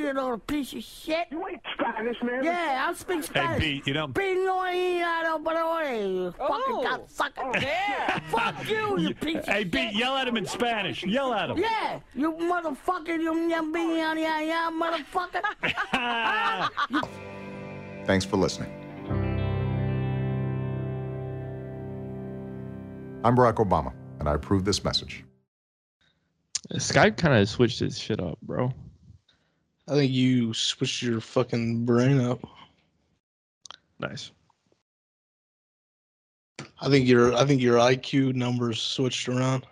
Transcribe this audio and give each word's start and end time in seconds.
you 0.00 0.12
little 0.12 0.38
piece 0.38 0.72
of 0.72 0.82
shit. 0.82 1.28
You 1.30 1.46
ain't 1.46 1.60
Spanish, 1.74 2.16
man. 2.22 2.44
Yeah, 2.44 2.86
I 2.88 2.92
speak 2.94 3.22
Spanish. 3.24 3.26
Hey, 3.26 3.58
Spanish. 3.58 3.62
Pete, 3.62 3.86
you 3.86 3.92
don't. 3.92 4.14
Pinoyado, 4.14 6.02
you 6.02 6.34
oh. 6.38 6.48
fucking 6.48 6.74
Oh. 6.74 6.84
cocksucker. 6.84 7.62
Yeah. 7.62 8.18
Fuck 8.30 8.68
you, 8.68 8.98
you 8.98 9.14
piece 9.14 9.36
of 9.36 9.44
Hey, 9.46 9.62
shit. 9.62 9.72
Pete, 9.72 9.92
yell 9.94 10.16
at 10.16 10.26
him 10.28 10.36
in 10.36 10.46
Spanish. 10.46 11.04
Yell 11.04 11.32
at 11.34 11.50
him. 11.50 11.58
Yeah, 11.58 12.00
you 12.14 12.32
motherfucker, 12.32 13.20
you 13.20 13.48
yum 13.48 13.74
yeah, 13.74 14.14
yeah, 14.14 14.40
yeah, 14.40 14.70
motherfucker. 14.72 15.42
Thanks 18.06 18.24
for 18.24 18.36
listening. 18.36 18.70
I'm 23.22 23.36
Barack 23.36 23.56
Obama, 23.56 23.92
and 24.18 24.28
I 24.28 24.34
approve 24.34 24.64
this 24.64 24.82
message. 24.82 25.24
Skype 26.74 27.16
kind 27.16 27.34
of 27.34 27.48
switched 27.48 27.82
its 27.82 27.98
shit 27.98 28.20
up, 28.20 28.38
bro. 28.42 28.72
I 29.90 29.94
think 29.94 30.12
you 30.12 30.54
switched 30.54 31.02
your 31.02 31.20
fucking 31.20 31.84
brain 31.84 32.20
up. 32.20 32.38
Nice. 33.98 34.30
I 36.80 36.88
think 36.88 37.08
your 37.08 37.34
I 37.34 37.44
think 37.44 37.60
your 37.60 37.76
IQ 37.78 38.34
numbers 38.34 38.80
switched 38.80 39.28
around. 39.28 39.66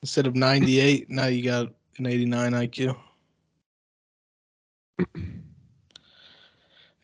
Instead 0.00 0.26
of 0.26 0.34
98, 0.34 1.10
now 1.10 1.26
you 1.26 1.44
got 1.44 1.68
an 1.98 2.06
89 2.06 2.52
IQ. 2.52 2.96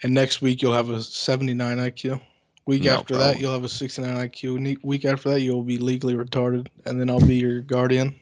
and 0.03 0.15
next 0.15 0.41
week 0.41 0.63
you'll 0.63 0.73
have 0.73 0.89
a 0.89 1.03
79 1.03 1.77
IQ. 1.77 2.23
Week 2.65 2.85
No 2.85 2.95
after 2.95 3.19
that 3.19 3.39
you'll 3.39 3.53
have 3.53 3.65
a 3.65 3.69
69 3.69 4.17
IQ. 4.31 4.83
Week 4.83 5.05
after 5.05 5.29
that 5.29 5.43
you'll 5.43 5.63
be 5.63 5.77
legally 5.77 6.15
retarded, 6.15 6.69
and 6.87 6.99
then 6.99 7.11
I'll 7.11 7.21
be 7.21 7.37
your 7.37 7.61
guardian. 7.61 8.19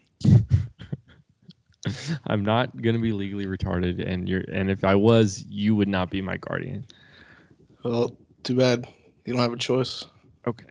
I'm 2.27 2.45
not 2.45 2.81
gonna 2.83 2.99
be 2.99 3.13
legally 3.13 3.47
retarded, 3.47 4.07
and 4.07 4.29
you're 4.29 4.45
and 4.53 4.71
if 4.71 4.85
I 4.85 4.95
was, 4.95 5.45
you 5.49 5.75
would 5.77 5.89
not 5.89 6.11
be 6.11 6.21
my 6.21 6.37
guardian. 6.37 6.85
Well, 7.85 8.17
too 8.43 8.57
bad 8.57 8.87
you 9.25 9.33
don't 9.33 9.43
have 9.43 9.53
a 9.53 9.57
choice. 9.57 10.05
Okay. 10.47 10.67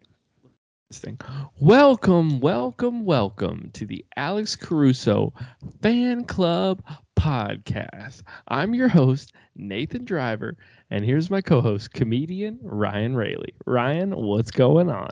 This 0.90 1.00
thing. 1.00 1.20
Welcome, 1.60 2.40
welcome, 2.40 3.06
welcome 3.06 3.72
to 3.74 3.86
the 3.86 4.06
Alex 4.16 4.56
Caruso 4.56 5.34
Fan 5.82 6.26
Club 6.26 6.84
Podcast. 7.18 8.22
I'm 8.48 8.74
your 8.74 8.88
host, 8.88 9.34
Nathan 9.56 10.06
Driver, 10.06 10.58
and 10.90 11.04
here's 11.04 11.30
my 11.30 11.42
co-host, 11.42 11.94
comedian 11.94 12.60
Ryan 12.62 13.16
Rayleigh. 13.16 13.54
Ryan, 13.66 14.12
what's 14.16 14.52
going 14.52 14.90
on? 14.90 15.10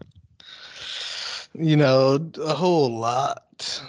You 1.56 1.76
know, 1.76 2.32
a 2.42 2.54
whole 2.54 2.98
lot, 2.98 3.82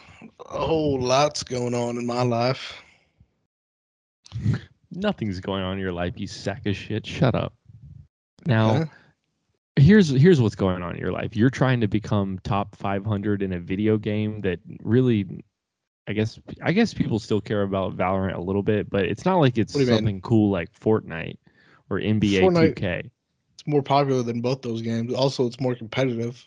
a 0.50 0.58
whole 0.58 1.00
lot's 1.00 1.42
going 1.42 1.74
on 1.74 1.96
in 1.96 2.06
my 2.06 2.22
life. 2.22 2.82
Nothing's 4.90 5.40
going 5.40 5.62
on 5.62 5.74
in 5.74 5.78
your 5.78 5.92
life, 5.92 6.14
you 6.16 6.26
sack 6.26 6.66
of 6.66 6.76
shit. 6.76 7.06
Shut 7.06 7.34
up. 7.34 7.54
Now, 8.46 8.84
here's 9.76 10.08
here's 10.10 10.40
what's 10.40 10.54
going 10.54 10.82
on 10.82 10.94
in 10.94 11.00
your 11.00 11.12
life. 11.12 11.34
You're 11.34 11.50
trying 11.50 11.80
to 11.80 11.88
become 11.88 12.38
top 12.44 12.76
500 12.76 13.42
in 13.42 13.52
a 13.54 13.58
video 13.58 13.96
game 13.96 14.40
that 14.42 14.60
really 14.82 15.42
I 16.06 16.12
guess 16.12 16.38
I 16.62 16.72
guess 16.72 16.92
people 16.92 17.18
still 17.18 17.40
care 17.40 17.62
about 17.62 17.96
Valorant 17.96 18.36
a 18.36 18.40
little 18.40 18.62
bit, 18.62 18.90
but 18.90 19.04
it's 19.04 19.24
not 19.24 19.36
like 19.36 19.56
it's 19.56 19.74
you 19.74 19.86
mean? 19.86 19.96
something 19.96 20.20
cool 20.20 20.50
like 20.50 20.68
Fortnite 20.78 21.38
or 21.90 21.98
NBA 21.98 22.42
Fortnite- 22.42 22.74
2K. 22.74 23.10
It's 23.54 23.66
more 23.66 23.82
popular 23.82 24.22
than 24.22 24.40
both 24.40 24.62
those 24.62 24.82
games. 24.82 25.14
Also, 25.14 25.46
it's 25.46 25.60
more 25.60 25.74
competitive. 25.74 26.46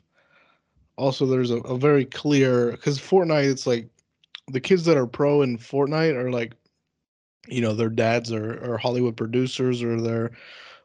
Also, 0.98 1.26
there's 1.26 1.52
a, 1.52 1.58
a 1.58 1.78
very 1.78 2.06
clear 2.06 2.72
because 2.72 3.00
Fortnite, 3.00 3.50
it's 3.50 3.67
like 3.67 3.88
the 4.52 4.59
kids 4.59 4.86
that 4.86 4.98
are 4.98 5.08
pro 5.08 5.42
in 5.42 5.58
Fortnite 5.58 6.16
are 6.16 6.31
like, 6.31 6.53
you 7.48 7.62
know, 7.62 7.73
their 7.73 7.90
dads 7.90 8.31
are, 8.31 8.64
are 8.64 8.78
Hollywood 8.78 9.16
producers 9.16 9.84
or 9.84 10.02
they're 10.02 10.31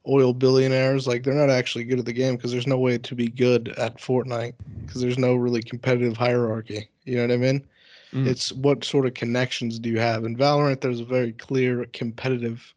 oil 0.09 0.33
billionaires. 0.33 1.07
Like 1.07 1.23
they're 1.23 1.35
not 1.35 1.51
actually 1.51 1.85
good 1.85 1.99
at 1.99 2.05
the 2.05 2.13
game 2.13 2.37
because 2.37 2.53
there's 2.53 2.67
no 2.67 2.79
way 2.79 2.99
to 2.99 3.15
be 3.15 3.29
good 3.29 3.69
at 3.79 3.99
Fortnite 3.99 4.55
because 4.85 5.01
there's 5.01 5.19
no 5.19 5.35
really 5.35 5.63
competitive 5.63 6.17
hierarchy. 6.17 6.89
You 7.05 7.17
know 7.17 7.23
what 7.23 7.33
I 7.33 7.37
mean? 7.37 7.67
Mm. 8.13 8.27
It's 8.27 8.53
what 8.53 8.85
sort 8.85 9.07
of 9.07 9.15
connections 9.15 9.79
do 9.79 9.89
you 9.89 9.99
have? 9.99 10.25
In 10.25 10.37
Valorant, 10.37 10.81
there's 10.81 11.01
a 11.01 11.05
very 11.05 11.33
clear 11.33 11.87
competitive, 11.93 12.75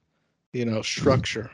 you 0.53 0.65
know, 0.65 0.81
structure. 0.81 1.51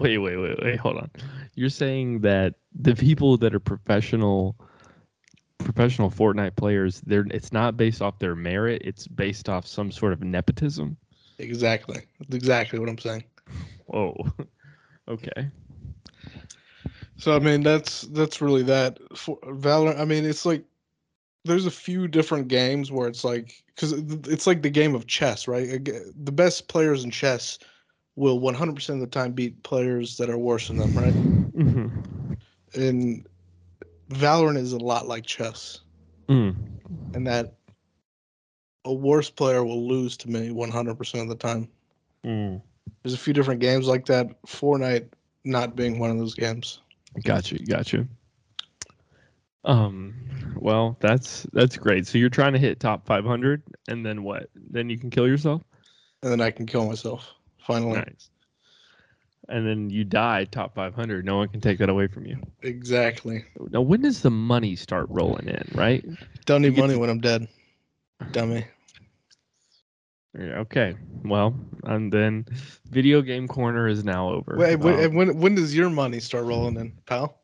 Wait, 0.00 0.18
wait, 0.18 0.36
wait, 0.36 0.58
wait, 0.62 0.78
hold 0.78 0.96
on. 0.96 1.10
You're 1.54 1.68
saying 1.68 2.20
that 2.20 2.54
the 2.74 2.94
people 2.94 3.36
that 3.36 3.54
are 3.54 3.60
professional 3.60 4.56
professional 5.64 6.10
Fortnite 6.10 6.56
players, 6.56 7.00
they're 7.06 7.26
it's 7.30 7.52
not 7.52 7.76
based 7.76 8.02
off 8.02 8.18
their 8.18 8.34
merit, 8.34 8.82
it's 8.84 9.06
based 9.06 9.48
off 9.48 9.66
some 9.66 9.90
sort 9.90 10.12
of 10.12 10.22
nepotism. 10.22 10.96
Exactly. 11.38 12.02
That's 12.20 12.34
exactly 12.34 12.78
what 12.78 12.88
I'm 12.88 12.98
saying. 12.98 13.24
Whoa. 13.86 14.14
okay. 15.08 15.50
So 17.16 17.34
I 17.36 17.38
mean 17.38 17.62
that's 17.62 18.02
that's 18.02 18.40
really 18.40 18.62
that 18.64 18.98
for 19.16 19.38
Valorant. 19.40 19.98
I 19.98 20.04
mean 20.04 20.24
it's 20.24 20.44
like 20.44 20.64
there's 21.44 21.66
a 21.66 21.70
few 21.70 22.08
different 22.08 22.48
games 22.48 22.90
where 22.90 23.08
it's 23.08 23.24
like 23.24 23.62
because 23.74 23.92
it's 23.92 24.46
like 24.46 24.62
the 24.62 24.70
game 24.70 24.94
of 24.94 25.06
chess, 25.06 25.48
right? 25.48 25.84
The 25.84 26.32
best 26.32 26.68
players 26.68 27.04
in 27.04 27.10
chess 27.10 27.58
will 28.16 28.40
100% 28.40 28.88
of 28.94 29.00
the 29.00 29.06
time 29.06 29.32
beat 29.32 29.62
players 29.62 30.16
that 30.18 30.30
are 30.30 30.38
worse 30.38 30.68
than 30.68 30.76
them, 30.76 30.96
right? 30.96 31.16
hmm 31.54 31.86
And 32.74 33.26
Valorant 34.12 34.58
is 34.58 34.72
a 34.72 34.78
lot 34.78 35.08
like 35.08 35.26
chess, 35.26 35.80
Mm. 36.28 36.54
and 37.14 37.26
that 37.26 37.54
a 38.84 38.92
worse 38.92 39.30
player 39.30 39.64
will 39.64 39.86
lose 39.86 40.16
to 40.18 40.28
me 40.28 40.50
100% 40.50 41.22
of 41.22 41.28
the 41.28 41.34
time. 41.34 41.68
Mm. 42.24 42.60
There's 43.02 43.14
a 43.14 43.18
few 43.18 43.32
different 43.32 43.60
games 43.60 43.86
like 43.86 44.06
that. 44.06 44.40
Fortnite 44.42 45.08
not 45.44 45.76
being 45.76 45.98
one 45.98 46.10
of 46.10 46.18
those 46.18 46.34
games. 46.34 46.80
Got 47.24 47.52
you, 47.52 47.58
got 47.66 47.92
you. 47.92 48.08
Um, 49.64 50.14
well, 50.56 50.96
that's 51.00 51.46
that's 51.52 51.76
great. 51.76 52.06
So 52.06 52.18
you're 52.18 52.28
trying 52.28 52.52
to 52.52 52.58
hit 52.58 52.80
top 52.80 53.06
500, 53.06 53.62
and 53.88 54.04
then 54.04 54.24
what? 54.24 54.50
Then 54.54 54.90
you 54.90 54.98
can 54.98 55.10
kill 55.10 55.28
yourself. 55.28 55.62
And 56.22 56.32
then 56.32 56.40
I 56.40 56.50
can 56.50 56.66
kill 56.66 56.86
myself 56.86 57.28
finally. 57.58 57.98
Nice. 57.98 58.30
And 59.48 59.66
then 59.66 59.90
you 59.90 60.04
die 60.04 60.44
top 60.44 60.74
500. 60.74 61.24
No 61.24 61.36
one 61.38 61.48
can 61.48 61.60
take 61.60 61.78
that 61.78 61.88
away 61.88 62.06
from 62.06 62.26
you. 62.26 62.38
Exactly. 62.62 63.44
Now, 63.70 63.80
when 63.80 64.00
does 64.02 64.22
the 64.22 64.30
money 64.30 64.76
start 64.76 65.06
rolling 65.10 65.48
in? 65.48 65.68
Right? 65.74 66.04
Don't 66.46 66.62
need 66.62 66.76
money 66.76 66.94
to- 66.94 66.98
when 67.00 67.10
I'm 67.10 67.20
dead. 67.20 67.48
Dummy. 68.30 68.64
Okay. 70.38 70.94
Well, 71.24 71.54
and 71.84 72.10
then 72.12 72.46
video 72.88 73.20
game 73.20 73.48
corner 73.48 73.88
is 73.88 74.04
now 74.04 74.30
over. 74.30 74.54
Wait, 74.56 74.74
Um, 74.80 75.14
when 75.14 75.38
when 75.38 75.54
does 75.56 75.74
your 75.74 75.90
money 75.90 76.20
start 76.20 76.44
rolling 76.46 76.76
in, 76.76 76.92
pal? 77.04 77.38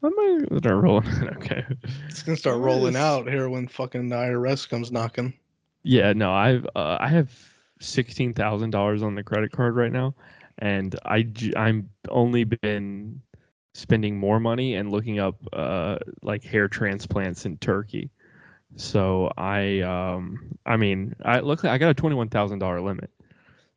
when 0.00 0.12
am 0.12 0.18
I 0.52 0.58
start 0.58 0.82
rolling? 0.82 1.06
in? 1.06 1.28
okay. 1.36 1.64
It's 2.08 2.22
gonna 2.22 2.36
start 2.36 2.58
rolling 2.60 2.96
out 2.96 3.26
here 3.28 3.48
when 3.48 3.66
fucking 3.68 4.08
the 4.10 4.16
IRS 4.16 4.68
comes 4.68 4.92
knocking. 4.92 5.32
Yeah, 5.84 6.12
no, 6.12 6.32
I've 6.32 6.66
uh, 6.76 6.98
I 7.00 7.08
have 7.08 7.30
sixteen 7.80 8.32
thousand 8.34 8.70
dollars 8.70 9.02
on 9.02 9.14
the 9.14 9.22
credit 9.22 9.52
card 9.52 9.76
right 9.76 9.92
now, 9.92 10.14
and 10.58 10.98
I 11.04 11.26
I'm 11.56 11.90
only 12.08 12.44
been 12.44 13.20
spending 13.74 14.16
more 14.16 14.38
money 14.38 14.74
and 14.74 14.90
looking 14.90 15.18
up 15.18 15.36
uh 15.52 15.98
like 16.22 16.44
hair 16.44 16.68
transplants 16.68 17.44
in 17.44 17.56
Turkey. 17.58 18.10
So 18.76 19.30
I 19.36 19.80
um 19.80 20.56
I 20.66 20.76
mean 20.76 21.14
I 21.24 21.40
look 21.40 21.64
I 21.64 21.78
got 21.78 21.90
a 21.90 21.94
twenty 21.94 22.16
one 22.16 22.28
thousand 22.28 22.58
dollar 22.58 22.80
limit, 22.80 23.10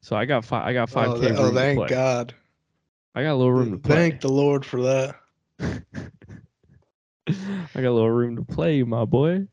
so 0.02 0.16
I 0.16 0.25
got 0.25 0.46
five 0.46 0.66
I 0.66 0.74
got 0.74 0.90
five 0.90 1.12
Oh, 1.12 1.22
k 1.22 1.34
oh 1.34 1.52
thank. 1.53 1.88
God. 1.88 2.34
I 3.16 3.24
got 3.24 3.34
a 3.34 3.36
little 3.36 3.53
room 3.53 3.72
to 3.72 3.78
play. 3.78 3.96
Thank 3.96 4.22
the 4.22 4.30
Lord 4.30 4.66
for 4.66 4.81
that. 4.84 5.16
I 7.28 7.81
got 7.81 7.90
a 7.90 7.91
little 7.91 8.09
room 8.12 8.36
to 8.38 8.44
play, 8.44 8.84
my 8.84 9.06
boy. 9.06 9.47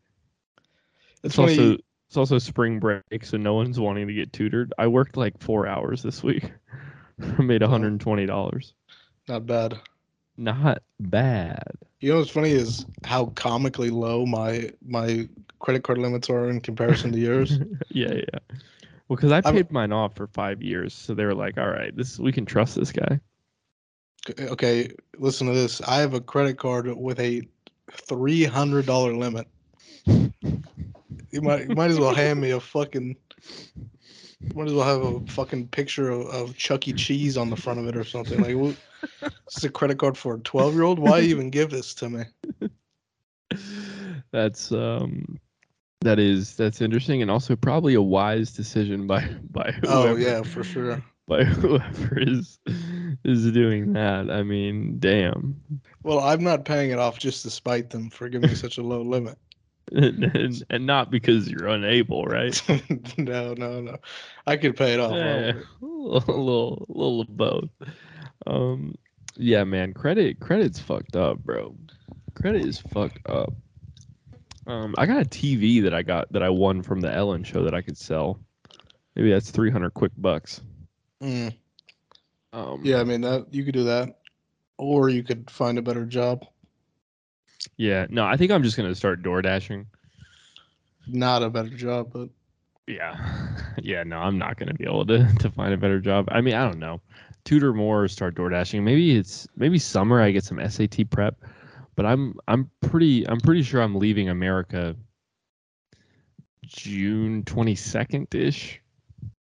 It's 1.22 1.34
It's 1.34 1.37
funny. 1.37 1.56
also 1.56 1.84
it's 2.15 2.16
also 2.16 2.39
spring 2.39 2.78
break, 2.78 3.25
so 3.25 3.37
no 3.37 3.55
one's 3.55 3.81
wanting 3.81 4.07
to 4.07 4.15
get 4.15 4.33
tutored. 4.33 4.72
I 4.78 4.87
worked 4.87 5.16
like 5.16 5.37
four 5.41 5.66
hours 5.66 6.01
this 6.01 6.22
week. 6.22 6.53
I 7.21 7.43
made 7.43 7.61
hundred 7.61 7.89
and 7.89 8.01
twenty 8.01 8.25
dollars. 8.25 8.72
not 9.27 9.47
bad. 9.47 9.81
Not 10.37 10.84
bad. 11.01 11.72
You 11.99 12.13
know 12.13 12.19
what's 12.19 12.31
funny 12.31 12.53
is 12.53 12.87
how 13.03 13.27
comically 13.34 13.91
low 13.91 14.27
my 14.27 14.71
my 14.87 15.28
credit 15.59 15.83
card 15.83 15.99
limits 15.99 16.31
are 16.31 16.49
in 16.49 16.61
comparison 16.61 17.11
to 17.11 17.19
yours. 17.19 17.59
yeah, 17.89 18.13
yeah. 18.13 18.39
Well, 19.09 19.17
because 19.17 19.33
I 19.33 19.41
I'm- 19.45 19.55
paid 19.57 19.72
mine 19.72 19.91
off 19.91 20.15
for 20.15 20.28
five 20.28 20.63
years, 20.63 20.95
so 20.95 21.15
they 21.15 21.25
were 21.25 21.34
like, 21.34 21.59
"All 21.59 21.69
right, 21.69 21.97
this 21.97 22.21
we 22.21 22.31
can 22.31 22.47
trust 22.47 22.77
this 22.77 22.93
guy." 22.93 23.19
Okay, 24.39 24.89
listen 25.19 25.49
to 25.49 25.53
this. 25.53 25.81
I 25.81 25.97
have 25.97 26.15
a 26.15 26.21
credit 26.21 26.59
card 26.59 26.87
with 26.97 27.19
a 27.19 27.43
three 27.91 28.45
hundred 28.45 28.87
dollar 28.87 29.17
limit. 29.17 29.49
You 31.34 31.42
might 31.42 31.69
you 31.69 31.75
might 31.75 31.91
as 31.91 31.98
well 31.98 32.15
hand 32.15 32.41
me 32.41 32.53
a 32.53 32.60
fucking. 32.60 33.16
Might 34.54 34.69
as 34.69 34.72
well 34.72 34.84
have 34.84 35.03
a 35.03 35.33
fucking 35.33 35.66
picture 35.69 36.09
of, 36.10 36.27
of 36.28 36.57
Chuck 36.57 36.86
E. 36.86 36.92
Cheese 36.92 37.36
on 37.36 37.51
the 37.51 37.57
front 37.57 37.81
of 37.81 37.89
it 37.89 37.97
or 37.97 38.04
something. 38.04 38.41
Like, 38.41 38.54
what, 38.54 38.77
this 39.21 39.57
is 39.57 39.65
a 39.65 39.69
credit 39.69 39.98
card 39.98 40.16
for 40.16 40.34
a 40.36 40.39
twelve 40.39 40.75
year 40.75 40.84
old. 40.84 41.01
Why 41.01 41.21
even 41.22 41.51
give 41.51 41.71
this 41.71 41.92
to 41.97 42.09
me? 42.09 42.25
That's 44.31 44.71
um, 44.71 45.41
That 46.03 46.21
is 46.21 46.54
that's 46.54 46.81
interesting 46.81 47.21
and 47.21 47.31
also 47.33 47.57
probably 47.57 47.95
a 47.95 48.03
wise 48.03 48.53
decision 48.53 49.09
by 49.09 49.27
by 49.51 49.72
whoever, 49.72 50.10
Oh 50.10 50.16
yeah, 50.16 50.42
for 50.42 50.63
sure. 50.63 51.03
by 51.27 51.42
whoever 51.45 52.19
is 52.21 52.60
is 53.25 53.51
doing 53.51 53.92
that. 53.95 54.31
I 54.31 54.45
mean, 54.45 55.01
damn. 55.01 55.60
Well, 56.04 56.21
I'm 56.21 56.45
not 56.45 56.65
paying 56.65 56.92
it 56.92 57.01
off 57.01 57.19
just 57.19 57.42
to 57.42 57.51
spite 57.51 57.91
them 57.91 58.09
for 58.10 58.28
giving 58.28 58.51
me 58.51 58.54
such 58.54 58.78
a 58.78 58.83
low 58.83 59.03
limit. 59.03 59.36
And, 59.92 60.25
and, 60.25 60.65
and 60.71 60.86
not 60.86 61.10
because 61.10 61.48
you're 61.48 61.69
unable, 61.69 62.25
right? 62.25 62.60
no, 63.19 63.54
no, 63.54 63.81
no. 63.81 63.97
I 64.47 64.57
could 64.57 64.77
pay 64.77 64.95
it 64.95 65.01
off. 65.01 65.10
Probably. 65.10 65.63
a 65.83 66.39
little, 66.39 66.86
little 66.89 67.21
of 67.21 67.36
both. 67.36 67.71
Um, 68.47 68.95
yeah, 69.36 69.65
man, 69.65 69.92
credit, 69.92 70.41
credit's 70.41 70.81
fucked 70.81 71.16
up, 71.16 71.39
bro. 71.39 71.77
Credit 72.34 72.66
is 72.66 72.81
fucked 72.81 73.28
up. 73.28 73.53
Um, 74.66 74.95
I 74.97 75.07
got 75.07 75.21
a 75.21 75.28
TV 75.28 75.83
that 75.83 75.95
I 75.95 76.03
got 76.03 76.33
that 76.33 76.42
I 76.42 76.48
won 76.48 76.83
from 76.83 77.01
the 77.01 77.13
Ellen 77.13 77.45
show 77.45 77.63
that 77.65 77.75
I 77.75 77.83
could 77.83 77.98
sell. 77.98 78.41
Maybe 79.15 79.31
that's 79.31 79.51
three 79.51 79.71
hundred 79.71 79.95
quick 79.95 80.13
bucks. 80.16 80.63
Mm. 81.22 81.54
Um, 82.53 82.81
Yeah, 82.83 83.01
I 83.01 83.04
mean 83.04 83.21
that 83.21 83.53
you 83.53 83.65
could 83.65 83.75
do 83.75 83.84
that, 83.84 84.21
or 84.78 85.10
you 85.10 85.22
could 85.22 85.51
find 85.51 85.78
a 85.78 85.83
better 85.83 86.07
job. 86.07 86.47
Yeah. 87.77 88.07
No, 88.11 88.25
I 88.25 88.37
think 88.37 88.53
I'm 88.53 88.63
just 88.63 88.77
gonna 88.77 88.95
start 88.95 89.22
door 89.22 89.43
dashing. 89.43 89.87
Not 91.07 91.43
a 91.43 91.49
better 91.51 91.71
job, 91.71 92.13
but 92.13 92.28
Yeah, 92.87 93.16
yeah. 93.83 94.03
No, 94.05 94.19
I'm 94.19 94.39
not 94.39 94.57
gonna 94.57 94.75
be 94.75 94.84
able 94.84 95.07
to 95.07 95.27
to 95.41 95.51
find 95.51 95.72
a 95.72 95.77
better 95.78 96.01
job. 96.01 96.28
I 96.31 96.41
mean, 96.41 96.55
I 96.55 96.65
don't 96.65 96.78
know. 96.78 97.01
Tutor 97.45 97.72
more, 97.75 98.05
or 98.05 98.09
start 98.09 98.34
door 98.34 98.49
dashing. 98.49 98.84
Maybe 98.84 99.16
it's 99.16 99.47
maybe 99.57 99.78
summer. 99.78 100.21
I 100.21 100.31
get 100.31 100.45
some 100.45 100.59
SAT 100.59 101.05
prep, 101.05 101.37
but 101.97 102.07
I'm 102.07 102.34
I'm 102.49 102.71
pretty 102.81 103.27
I'm 103.28 103.41
pretty 103.41 103.63
sure 103.63 103.81
I'm 103.83 103.97
leaving 103.97 104.28
America 104.28 104.97
June 106.67 107.43
22nd 107.45 108.34
ish. 108.34 108.81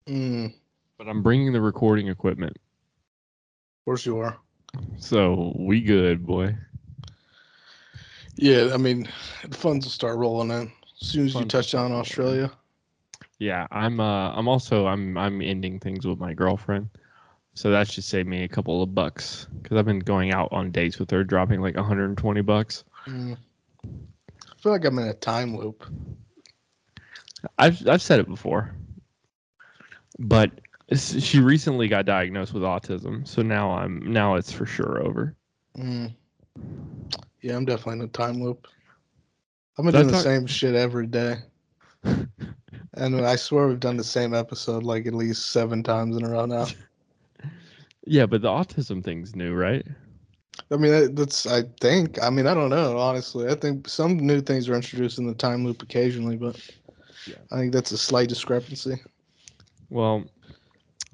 mm, 0.07 0.53
But 0.99 1.09
I'm 1.09 1.23
bringing 1.23 1.53
the 1.53 1.61
recording 1.61 2.07
equipment, 2.07 2.57
Of 3.81 3.85
course 3.85 4.07
you 4.07 4.19
are. 4.19 4.41
so 4.99 5.53
we 5.57 5.81
good, 5.81 6.27
boy. 6.27 6.57
Yeah, 8.37 8.71
I 8.73 8.77
mean, 8.77 9.09
the 9.47 9.57
funds 9.57 9.85
will 9.85 9.91
start 9.91 10.17
rolling 10.17 10.51
in 10.51 10.73
as 11.01 11.09
soon 11.09 11.27
as 11.27 11.35
you 11.35 11.45
touch 11.45 11.73
down 11.73 11.91
start 12.03 12.19
rolling 12.19 12.39
in. 12.39 12.45
Australia. 12.45 12.53
Yeah, 13.39 13.67
I'm 13.71 14.01
uh 14.01 14.33
I'm 14.33 14.49
also 14.49 14.87
I'm 14.87 15.17
I'm 15.17 15.41
ending 15.41 15.79
things 15.81 16.07
with 16.07 16.19
my 16.19 16.35
girlfriend. 16.35 16.89
So 17.55 17.71
that 17.71 17.89
should 17.89 18.05
save 18.05 18.27
me 18.27 18.45
a 18.45 18.49
couple 18.49 18.83
of 18.83 18.95
bucks 18.95 19.49
cuz 19.65 19.77
I've 19.77 19.87
been 19.87 19.99
going 19.99 20.33
out 20.33 20.49
on 20.53 20.71
dates 20.71 20.99
with 20.99 21.11
her 21.11 21.25
dropping 21.25 21.61
like 21.61 21.75
120 21.75 22.41
bucks. 22.43 22.85
Mm. 23.07 23.37
I 23.85 24.63
feel 24.63 24.73
like 24.73 24.85
I'm 24.85 24.99
in 24.99 25.09
a 25.09 25.15
time 25.15 25.57
loop. 25.57 25.85
I've 27.59 27.87
I've 27.89 28.03
said 28.03 28.21
it 28.21 28.29
before. 28.29 28.75
But 30.19 30.51
she 30.97 31.41
recently 31.41 31.89
got 31.89 32.05
diagnosed 32.05 32.53
with 32.53 32.63
autism, 32.63 33.27
so 33.27 33.43
now 33.43 33.71
I'm 33.71 34.13
now 34.13 34.35
it's 34.35 34.53
for 34.53 34.67
sure 34.67 35.03
over. 35.03 35.35
Mm. 35.79 36.15
Yeah, 37.43 37.57
I'm 37.57 37.65
definitely 37.65 38.01
in 38.01 38.09
a 38.09 38.09
time 38.09 38.43
loop. 38.43 38.67
I've 39.79 39.85
been 39.85 39.93
Did 39.93 40.01
doing 40.03 40.09
the 40.09 40.19
same 40.19 40.47
shit 40.47 40.75
every 40.75 41.07
day. 41.07 41.37
And 42.95 43.25
I 43.25 43.37
swear 43.37 43.69
we've 43.69 43.79
done 43.79 43.97
the 43.97 44.05
same 44.05 44.35
episode 44.35 44.83
like 44.83 45.07
at 45.07 45.15
least 45.15 45.53
seven 45.53 45.83
times 45.83 46.17
in 46.17 46.25
a 46.25 46.31
row 46.31 46.47
now. 46.47 46.67
Yeah, 48.07 48.27
but 48.27 48.43
the 48.43 48.49
autism 48.49 49.05
thing's 49.05 49.37
new, 49.37 49.55
right? 49.55 49.87
I 50.73 50.77
mean, 50.77 51.15
that's, 51.15 51.47
I 51.47 51.63
think, 51.81 52.21
I 52.23 52.31
mean, 52.31 52.47
I 52.47 52.55
don't 52.55 52.71
know, 52.71 52.99
honestly. 52.99 53.47
I 53.49 53.55
think 53.55 53.89
some 53.89 54.17
new 54.17 54.41
things 54.41 54.69
are 54.69 54.75
introduced 54.75 55.19
in 55.19 55.27
the 55.27 55.35
time 55.35 55.65
loop 55.65 55.83
occasionally, 55.83 56.37
but 56.37 56.59
Yeah. 57.27 57.37
I 57.53 57.59
think 57.59 57.73
that's 57.73 57.93
a 57.93 57.99
slight 57.99 58.29
discrepancy. 58.29 59.01
Well, 59.91 60.25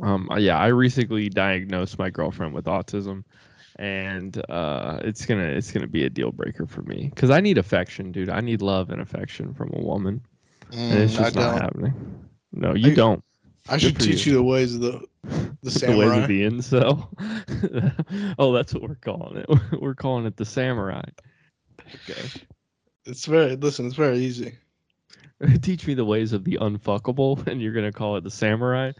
um, 0.00 0.30
uh, 0.30 0.36
yeah, 0.36 0.58
I 0.58 0.68
recently 0.68 1.28
diagnosed 1.28 1.98
my 1.98 2.08
girlfriend 2.08 2.54
with 2.54 2.66
autism, 2.66 3.24
and 3.76 4.42
uh, 4.50 4.98
it's 5.02 5.24
gonna 5.26 5.44
it's 5.44 5.70
gonna 5.72 5.86
be 5.86 6.04
a 6.04 6.10
deal 6.10 6.32
breaker 6.32 6.66
for 6.66 6.82
me 6.82 7.10
because 7.14 7.30
I 7.30 7.40
need 7.40 7.58
affection, 7.58 8.12
dude. 8.12 8.28
I 8.30 8.40
need 8.40 8.62
love 8.62 8.90
and 8.90 9.00
affection 9.00 9.54
from 9.54 9.70
a 9.74 9.80
woman, 9.80 10.20
and 10.72 10.98
it's 11.00 11.14
Mm, 11.14 11.20
I 11.20 11.22
just 11.24 11.36
not 11.36 11.52
don't. 11.52 11.60
happening. 11.62 12.28
No, 12.52 12.74
you 12.74 12.92
I- 12.92 12.94
don't. 12.94 13.22
I 13.68 13.78
should 13.78 13.98
teach 13.98 14.26
you. 14.26 14.32
you 14.32 14.38
the 14.38 14.44
ways 14.44 14.76
of 14.76 14.80
the, 14.80 15.04
the 15.62 15.70
samurai. 15.72 15.98
The 16.04 16.08
ways 16.08 16.22
of 16.22 16.28
the 16.28 16.42
incel. 16.42 18.34
oh, 18.38 18.52
that's 18.52 18.72
what 18.72 18.82
we're 18.84 18.94
calling 18.94 19.38
it. 19.38 19.46
We're 19.80 19.96
calling 19.96 20.24
it 20.24 20.36
the 20.36 20.44
samurai. 20.44 21.02
Okay. 21.80 22.30
It's 23.06 23.26
very, 23.26 23.56
listen, 23.56 23.86
it's 23.86 23.96
very 23.96 24.18
easy. 24.18 24.56
Teach 25.62 25.84
me 25.86 25.94
the 25.94 26.04
ways 26.04 26.32
of 26.32 26.44
the 26.44 26.58
unfuckable, 26.60 27.44
and 27.48 27.60
you're 27.60 27.72
gonna 27.72 27.90
call 27.92 28.16
it 28.16 28.22
the 28.22 28.30
samurai. 28.30 28.92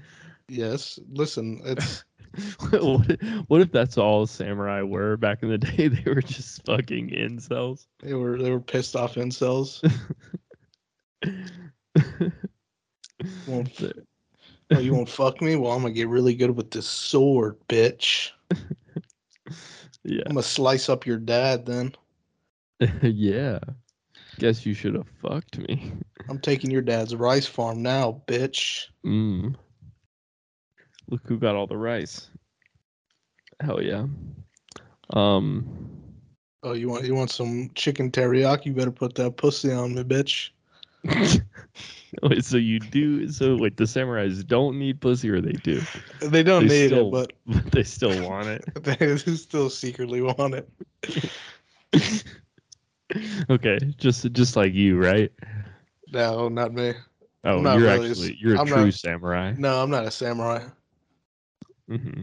Yes, 0.49 0.99
listen, 1.11 1.61
it's, 1.65 2.05
what, 2.71 3.11
if, 3.11 3.21
what 3.49 3.61
if 3.61 3.73
that's 3.73 3.99
all 3.99 4.27
samurai 4.27 4.83
were 4.83 5.17
back 5.17 5.43
in 5.43 5.49
the 5.49 5.59
day? 5.59 5.89
They 5.89 6.03
were 6.11 6.23
just 6.23 6.65
fucking 6.65 7.11
incels. 7.11 7.87
they 8.01 8.15
were, 8.15 8.39
they 8.39 8.51
were 8.51 8.61
pissed 8.61 8.97
off 8.97 9.15
incels. 9.15 9.83
Won't, 13.47 13.83
oh, 14.73 14.79
you 14.79 14.93
won't 14.93 15.09
fuck 15.09 15.41
me? 15.41 15.57
Well, 15.57 15.73
I'm 15.73 15.81
gonna 15.81 15.95
get 15.95 16.09
really 16.09 16.35
good 16.35 16.55
with 16.55 16.71
this 16.71 16.87
sword, 16.87 17.57
bitch. 17.67 18.31
yeah, 20.05 20.23
I'm 20.27 20.33
gonna 20.33 20.43
slice 20.43 20.91
up 20.91 21.07
your 21.07 21.17
dad 21.17 21.65
then. 21.65 21.95
yeah. 23.03 23.59
Guess 24.39 24.67
you 24.67 24.75
should 24.75 24.95
have 24.95 25.09
fucked 25.23 25.59
me. 25.59 25.95
I'm 26.29 26.39
taking 26.39 26.71
your 26.71 26.83
dad's 26.83 27.15
rice 27.15 27.47
farm 27.47 27.83
now, 27.83 28.23
bitch. 28.27 28.89
Mm. 29.05 29.55
Look 31.09 31.23
who 31.27 31.39
got 31.39 31.55
all 31.55 31.67
the 31.67 31.77
rice. 31.77 32.31
Hell 33.61 33.83
yeah. 33.83 34.07
Um. 35.11 35.89
Oh, 36.63 36.73
you 36.73 36.89
want 36.89 37.05
you 37.05 37.15
want 37.15 37.31
some 37.31 37.71
chicken 37.75 38.11
teriyaki? 38.11 38.67
You 38.67 38.73
better 38.75 38.91
put 38.91 39.15
that 39.15 39.37
pussy 39.37 39.71
on 39.73 39.95
me, 39.95 40.03
bitch. 40.03 40.51
wait, 42.23 42.45
so 42.45 42.57
you 42.57 42.81
do? 42.81 43.29
So 43.31 43.57
wait, 43.57 43.77
the 43.77 43.85
samurais 43.85 44.45
don't 44.45 44.79
need 44.79 45.01
pussy, 45.01 45.31
or 45.31 45.41
they 45.41 45.53
do? 45.53 45.81
They 46.21 46.43
don't 46.43 46.67
They 46.67 46.81
need 46.83 46.87
still- 46.89 47.15
it, 47.17 47.33
but 47.47 47.73
they 47.73 47.85
still 47.85 48.29
want 48.29 48.49
it. 48.49 48.65
they 48.83 49.17
still 49.17 49.71
secretly 49.71 50.21
want 50.23 50.55
it. 50.55 50.69
okay, 53.51 53.79
just 53.99 54.31
just 54.33 54.57
like 54.57 54.75
you, 54.75 54.99
right? 55.01 55.31
No, 56.13 56.49
not 56.49 56.73
me. 56.75 56.95
Oh, 57.45 57.59
I'm 57.59 57.63
not 57.63 57.79
you're 57.79 57.89
really 57.89 58.11
actually 58.11 58.37
you're 58.41 58.57
a 58.57 58.61
I'm 58.61 58.67
true 58.67 58.85
not- 58.87 58.95
samurai. 58.95 59.55
No, 59.57 59.83
I'm 59.83 59.91
not 59.91 60.05
a 60.05 60.11
samurai. 60.11 60.65
Hmm 61.89 62.23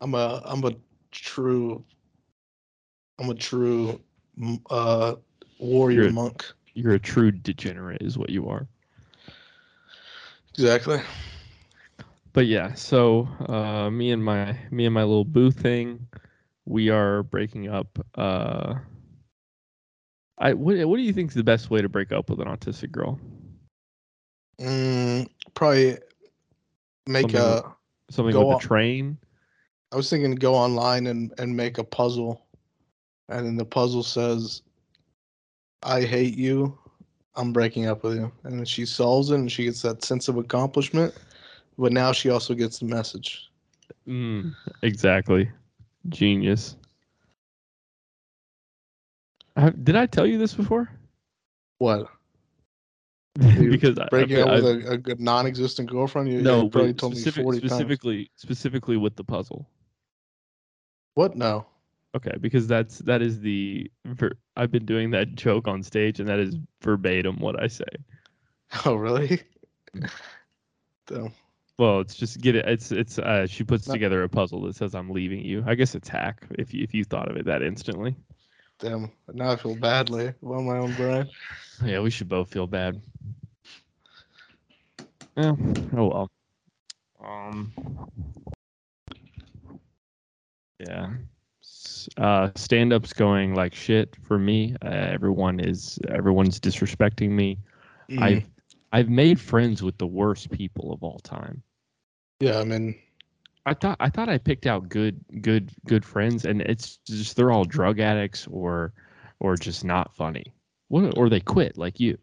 I'm 0.00 0.14
a 0.14 0.42
I'm 0.44 0.64
a 0.64 0.72
true 1.10 1.84
I'm 3.18 3.30
a 3.30 3.34
true 3.34 4.00
uh 4.70 5.16
warrior 5.58 6.08
You're- 6.08 6.10
monk. 6.10 6.44
You're 6.74 6.94
a 6.94 6.98
true 7.00 7.30
degenerate, 7.32 8.02
is 8.02 8.16
what 8.18 8.30
you 8.30 8.48
are. 8.48 8.68
Exactly. 10.54 11.00
But 12.32 12.46
yeah, 12.46 12.74
so 12.74 13.28
uh, 13.48 13.90
me 13.90 14.10
and 14.10 14.24
my 14.24 14.56
me 14.70 14.84
and 14.86 14.94
my 14.94 15.02
little 15.02 15.24
boo 15.24 15.50
thing, 15.50 16.06
we 16.64 16.88
are 16.90 17.22
breaking 17.22 17.68
up. 17.68 17.98
Uh, 18.14 18.76
I 20.38 20.54
what 20.54 20.76
what 20.88 20.96
do 20.96 21.02
you 21.02 21.12
think 21.12 21.30
is 21.30 21.34
the 21.34 21.44
best 21.44 21.70
way 21.70 21.80
to 21.82 21.88
break 21.88 22.12
up 22.12 22.30
with 22.30 22.40
an 22.40 22.48
autistic 22.48 22.90
girl? 22.90 23.18
Mm, 24.60 25.28
probably 25.54 25.98
make 27.06 27.34
Something 27.34 27.34
a. 27.34 27.77
Something 28.10 28.32
Go 28.32 28.46
with 28.46 28.56
on- 28.56 28.64
a 28.64 28.66
train? 28.66 29.18
I 29.92 29.96
was 29.96 30.10
thinking 30.10 30.34
go 30.34 30.54
online 30.54 31.06
and 31.06 31.32
and 31.38 31.56
make 31.56 31.78
a 31.78 31.84
puzzle, 31.84 32.46
and 33.28 33.46
then 33.46 33.56
the 33.56 33.64
puzzle 33.64 34.02
says, 34.02 34.62
"I 35.82 36.02
hate 36.02 36.36
you. 36.36 36.78
I'm 37.36 37.52
breaking 37.52 37.86
up 37.86 38.02
with 38.02 38.16
you," 38.16 38.30
and 38.44 38.58
then 38.58 38.64
she 38.66 38.84
solves 38.84 39.30
it 39.30 39.36
and 39.36 39.50
she 39.50 39.64
gets 39.64 39.80
that 39.82 40.04
sense 40.04 40.28
of 40.28 40.36
accomplishment. 40.36 41.14
But 41.78 41.92
now 41.92 42.12
she 42.12 42.28
also 42.28 42.54
gets 42.54 42.80
the 42.80 42.86
message. 42.86 43.50
Mm, 44.06 44.54
exactly, 44.82 45.50
genius. 46.08 46.76
I, 49.56 49.70
did 49.70 49.96
I 49.96 50.06
tell 50.06 50.26
you 50.26 50.38
this 50.38 50.54
before? 50.54 50.90
What? 51.78 52.08
Because 53.70 53.98
I- 53.98 54.08
Breaking 54.08 54.38
I, 54.38 54.40
up 54.42 54.48
I, 54.48 54.54
with 54.54 54.64
a, 54.64 54.90
a 54.92 54.98
good 54.98 55.20
non-existent 55.20 55.88
girlfriend? 55.90 56.28
You, 56.30 56.42
no, 56.42 56.64
you 56.64 56.70
probably 56.70 56.94
told 56.94 57.14
me 57.14 57.20
forty 57.22 57.60
times. 57.60 57.70
specifically 57.72 58.30
specifically 58.36 58.96
with 58.96 59.16
the 59.16 59.24
puzzle. 59.24 59.68
What? 61.14 61.36
No. 61.36 61.66
Okay, 62.16 62.32
because 62.40 62.66
that's 62.66 62.98
that 63.00 63.22
is 63.22 63.40
the 63.40 63.90
ver- 64.06 64.32
I've 64.56 64.70
been 64.70 64.86
doing 64.86 65.10
that 65.10 65.34
joke 65.34 65.68
on 65.68 65.82
stage, 65.82 66.20
and 66.20 66.28
that 66.28 66.38
is 66.38 66.56
verbatim 66.82 67.38
what 67.38 67.62
I 67.62 67.66
say. 67.68 67.84
Oh, 68.84 68.96
really? 68.96 69.40
Damn. 71.06 71.32
Well, 71.78 72.00
it's 72.00 72.14
just 72.14 72.40
get 72.40 72.54
it. 72.56 72.66
It's 72.68 72.92
it's 72.92 73.18
uh, 73.18 73.46
she 73.46 73.64
puts 73.64 73.86
No. 73.88 73.94
together 73.94 74.22
a 74.24 74.28
puzzle 74.28 74.62
that 74.62 74.74
says 74.76 74.94
I'm 74.94 75.10
leaving 75.10 75.40
you. 75.42 75.64
I 75.66 75.74
guess 75.74 75.94
it's 75.94 76.08
hack 76.08 76.44
if 76.58 76.74
you 76.74 76.82
if 76.82 76.92
you 76.92 77.04
thought 77.04 77.30
of 77.30 77.36
it 77.36 77.46
that 77.46 77.62
instantly. 77.62 78.14
Damn. 78.78 79.10
Now 79.32 79.52
I 79.52 79.56
feel 79.56 79.74
badly 79.76 80.34
about 80.42 80.62
my 80.62 80.76
own 80.78 80.94
brain. 80.94 81.28
Yeah, 81.84 82.00
we 82.00 82.10
should 82.10 82.28
both 82.28 82.50
feel 82.52 82.66
bad. 82.66 83.00
Yeah. 85.38 85.52
Oh 85.96 86.06
well. 86.08 86.30
Um. 87.24 87.72
Yeah. 90.80 91.10
Uh, 92.16 92.50
stand-ups 92.56 93.12
going 93.12 93.54
like 93.54 93.72
shit 93.72 94.16
for 94.22 94.36
me. 94.38 94.74
Uh, 94.84 94.88
everyone 94.88 95.60
is 95.60 95.98
everyone's 96.08 96.58
disrespecting 96.58 97.30
me. 97.30 97.56
Mm. 98.10 98.22
I've 98.22 98.50
I've 98.92 99.08
made 99.08 99.38
friends 99.38 99.80
with 99.80 99.96
the 99.98 100.06
worst 100.08 100.50
people 100.50 100.92
of 100.92 101.04
all 101.04 101.20
time. 101.20 101.62
yeah, 102.40 102.58
I 102.58 102.64
mean, 102.64 102.98
I 103.64 103.74
thought 103.74 103.96
I 104.00 104.10
thought 104.10 104.28
I 104.28 104.38
picked 104.38 104.66
out 104.66 104.88
good 104.88 105.24
good 105.40 105.70
good 105.86 106.04
friends, 106.04 106.46
and 106.46 106.62
it's 106.62 106.98
just 107.06 107.36
they're 107.36 107.52
all 107.52 107.64
drug 107.64 108.00
addicts 108.00 108.48
or 108.48 108.92
or 109.38 109.54
just 109.56 109.84
not 109.84 110.16
funny. 110.16 110.52
What 110.88 111.16
or 111.16 111.28
they 111.28 111.40
quit 111.40 111.78
like 111.78 112.00
you. 112.00 112.18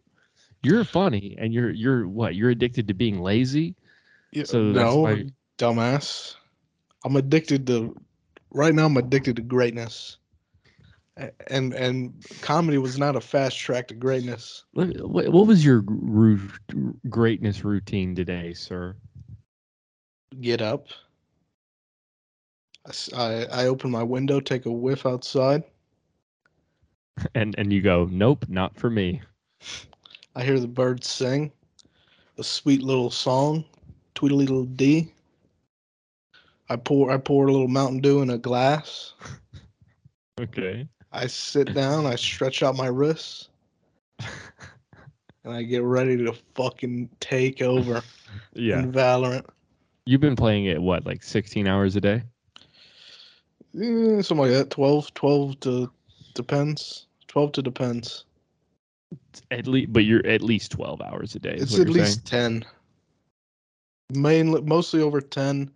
You're 0.65 0.84
funny, 0.84 1.36
and 1.38 1.53
you're 1.53 1.72
you're 1.72 2.07
what? 2.07 2.36
You're 2.36 2.50
addicted 2.50 2.88
to 2.88 2.93
being 2.93 3.19
lazy. 3.22 3.75
yeah, 4.31 4.43
So 4.45 4.62
no, 4.63 4.98
why- 4.98 5.25
dumbass. 5.57 6.36
I'm 7.03 7.15
addicted 7.15 7.67
to. 7.67 7.95
Right 8.51 8.74
now, 8.74 8.86
I'm 8.86 8.98
addicted 8.98 9.36
to 9.36 9.41
greatness. 9.41 10.17
And 11.48 11.74
and 11.74 12.13
comedy 12.41 12.77
was 12.77 12.98
not 12.98 13.15
a 13.15 13.22
fast 13.22 13.57
track 13.57 13.88
to 13.89 13.93
greatness. 13.93 14.65
What, 14.74 14.89
what 15.31 15.48
was 15.48 15.63
your 15.63 15.84
greatness 17.10 17.63
routine 17.63 18.15
today, 18.15 18.53
sir? 18.53 18.95
Get 20.41 20.62
up. 20.62 20.88
I, 23.15 23.45
I 23.51 23.65
open 23.67 23.89
my 23.91 24.03
window, 24.03 24.39
take 24.39 24.65
a 24.65 24.72
whiff 24.72 25.05
outside. 25.05 25.63
And 27.34 27.55
and 27.57 27.72
you 27.72 27.81
go, 27.81 28.10
nope, 28.12 28.45
not 28.50 28.75
for 28.77 28.89
me. 28.89 29.22
I 30.36 30.44
hear 30.44 30.60
the 30.60 30.68
birds 30.68 31.08
sing, 31.08 31.51
a 32.38 32.44
sweet 32.44 32.82
little 32.82 33.10
song, 33.10 33.63
Tweedledee 34.15 34.65
D. 34.75 35.12
I 36.70 36.75
pour 36.75 37.12
I 37.12 37.18
pour 37.18 37.48
a 37.48 37.51
little 37.51 37.68
Mountain 37.68 38.00
Dew 38.01 38.22
in 38.22 38.30
a 38.30 38.38
glass. 38.38 39.13
Okay. 40.38 40.86
I 41.13 41.27
sit 41.27 41.74
down, 41.74 42.06
I 42.06 42.15
stretch 42.15 42.62
out 42.62 42.75
my 42.75 42.88
wrists, 42.88 43.48
and 44.20 45.54
I 45.54 45.63
get 45.63 45.82
ready 45.82 46.18
to 46.18 46.34
fucking 46.56 47.10
take 47.22 47.62
over 47.62 48.01
Yeah. 48.54 48.80
in 48.80 48.92
Valorant. 48.92 49.46
You've 50.06 50.20
been 50.20 50.36
playing 50.36 50.65
it 50.65 50.82
what, 50.82 51.06
like 51.06 51.24
16 51.24 51.68
hours 51.68 51.96
a 51.96 52.01
day? 52.01 52.22
Eh, 53.80 54.22
something 54.22 54.39
like 54.39 54.51
that. 54.51 54.72
12, 54.72 55.13
12 55.13 55.60
to 55.62 55.89
depends. 56.34 57.08
12 57.30 57.54
to 57.54 57.62
depends. 57.62 58.25
At 59.51 59.67
least, 59.67 59.93
but 59.93 60.05
you're 60.05 60.25
at 60.25 60.41
least 60.41 60.71
12 60.71 61.01
hours 61.01 61.35
a 61.35 61.39
day. 61.39 61.55
It's 61.55 61.77
at 61.77 61.89
least 61.89 62.25
10. 62.25 62.65
Mainly, 64.13 64.62
mostly 64.62 65.01
over 65.01 65.21
10. 65.21 65.69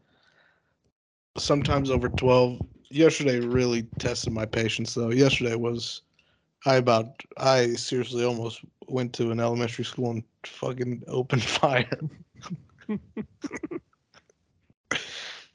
Sometimes 1.38 1.90
over 1.90 2.10
12. 2.10 2.60
Yesterday 2.90 3.40
really 3.40 3.84
tested 4.00 4.34
my 4.34 4.46
patience, 4.46 4.94
though. 4.96 5.12
Yesterday 5.12 5.56
was, 5.56 6.02
I 6.66 6.76
about, 6.76 7.22
I 7.38 7.74
seriously 7.74 8.26
almost 8.26 8.62
went 8.88 9.14
to 9.14 9.32
an 9.32 9.40
elementary 9.40 9.86
school 9.86 10.12
and 10.12 10.24
fucking 10.46 11.04
opened 11.08 11.44
fire. 11.44 12.00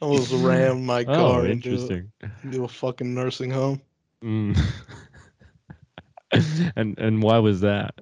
almost 0.00 0.32
rammed 0.32 0.84
my 0.84 1.04
car 1.04 1.40
Oh, 1.40 1.44
into, 1.44 2.04
into 2.42 2.64
a 2.64 2.68
fucking 2.68 3.12
nursing 3.12 3.50
home. 3.50 3.80
Mm. 4.22 4.56
and 6.76 6.98
and 6.98 7.22
why 7.22 7.38
was 7.38 7.60
that? 7.60 7.94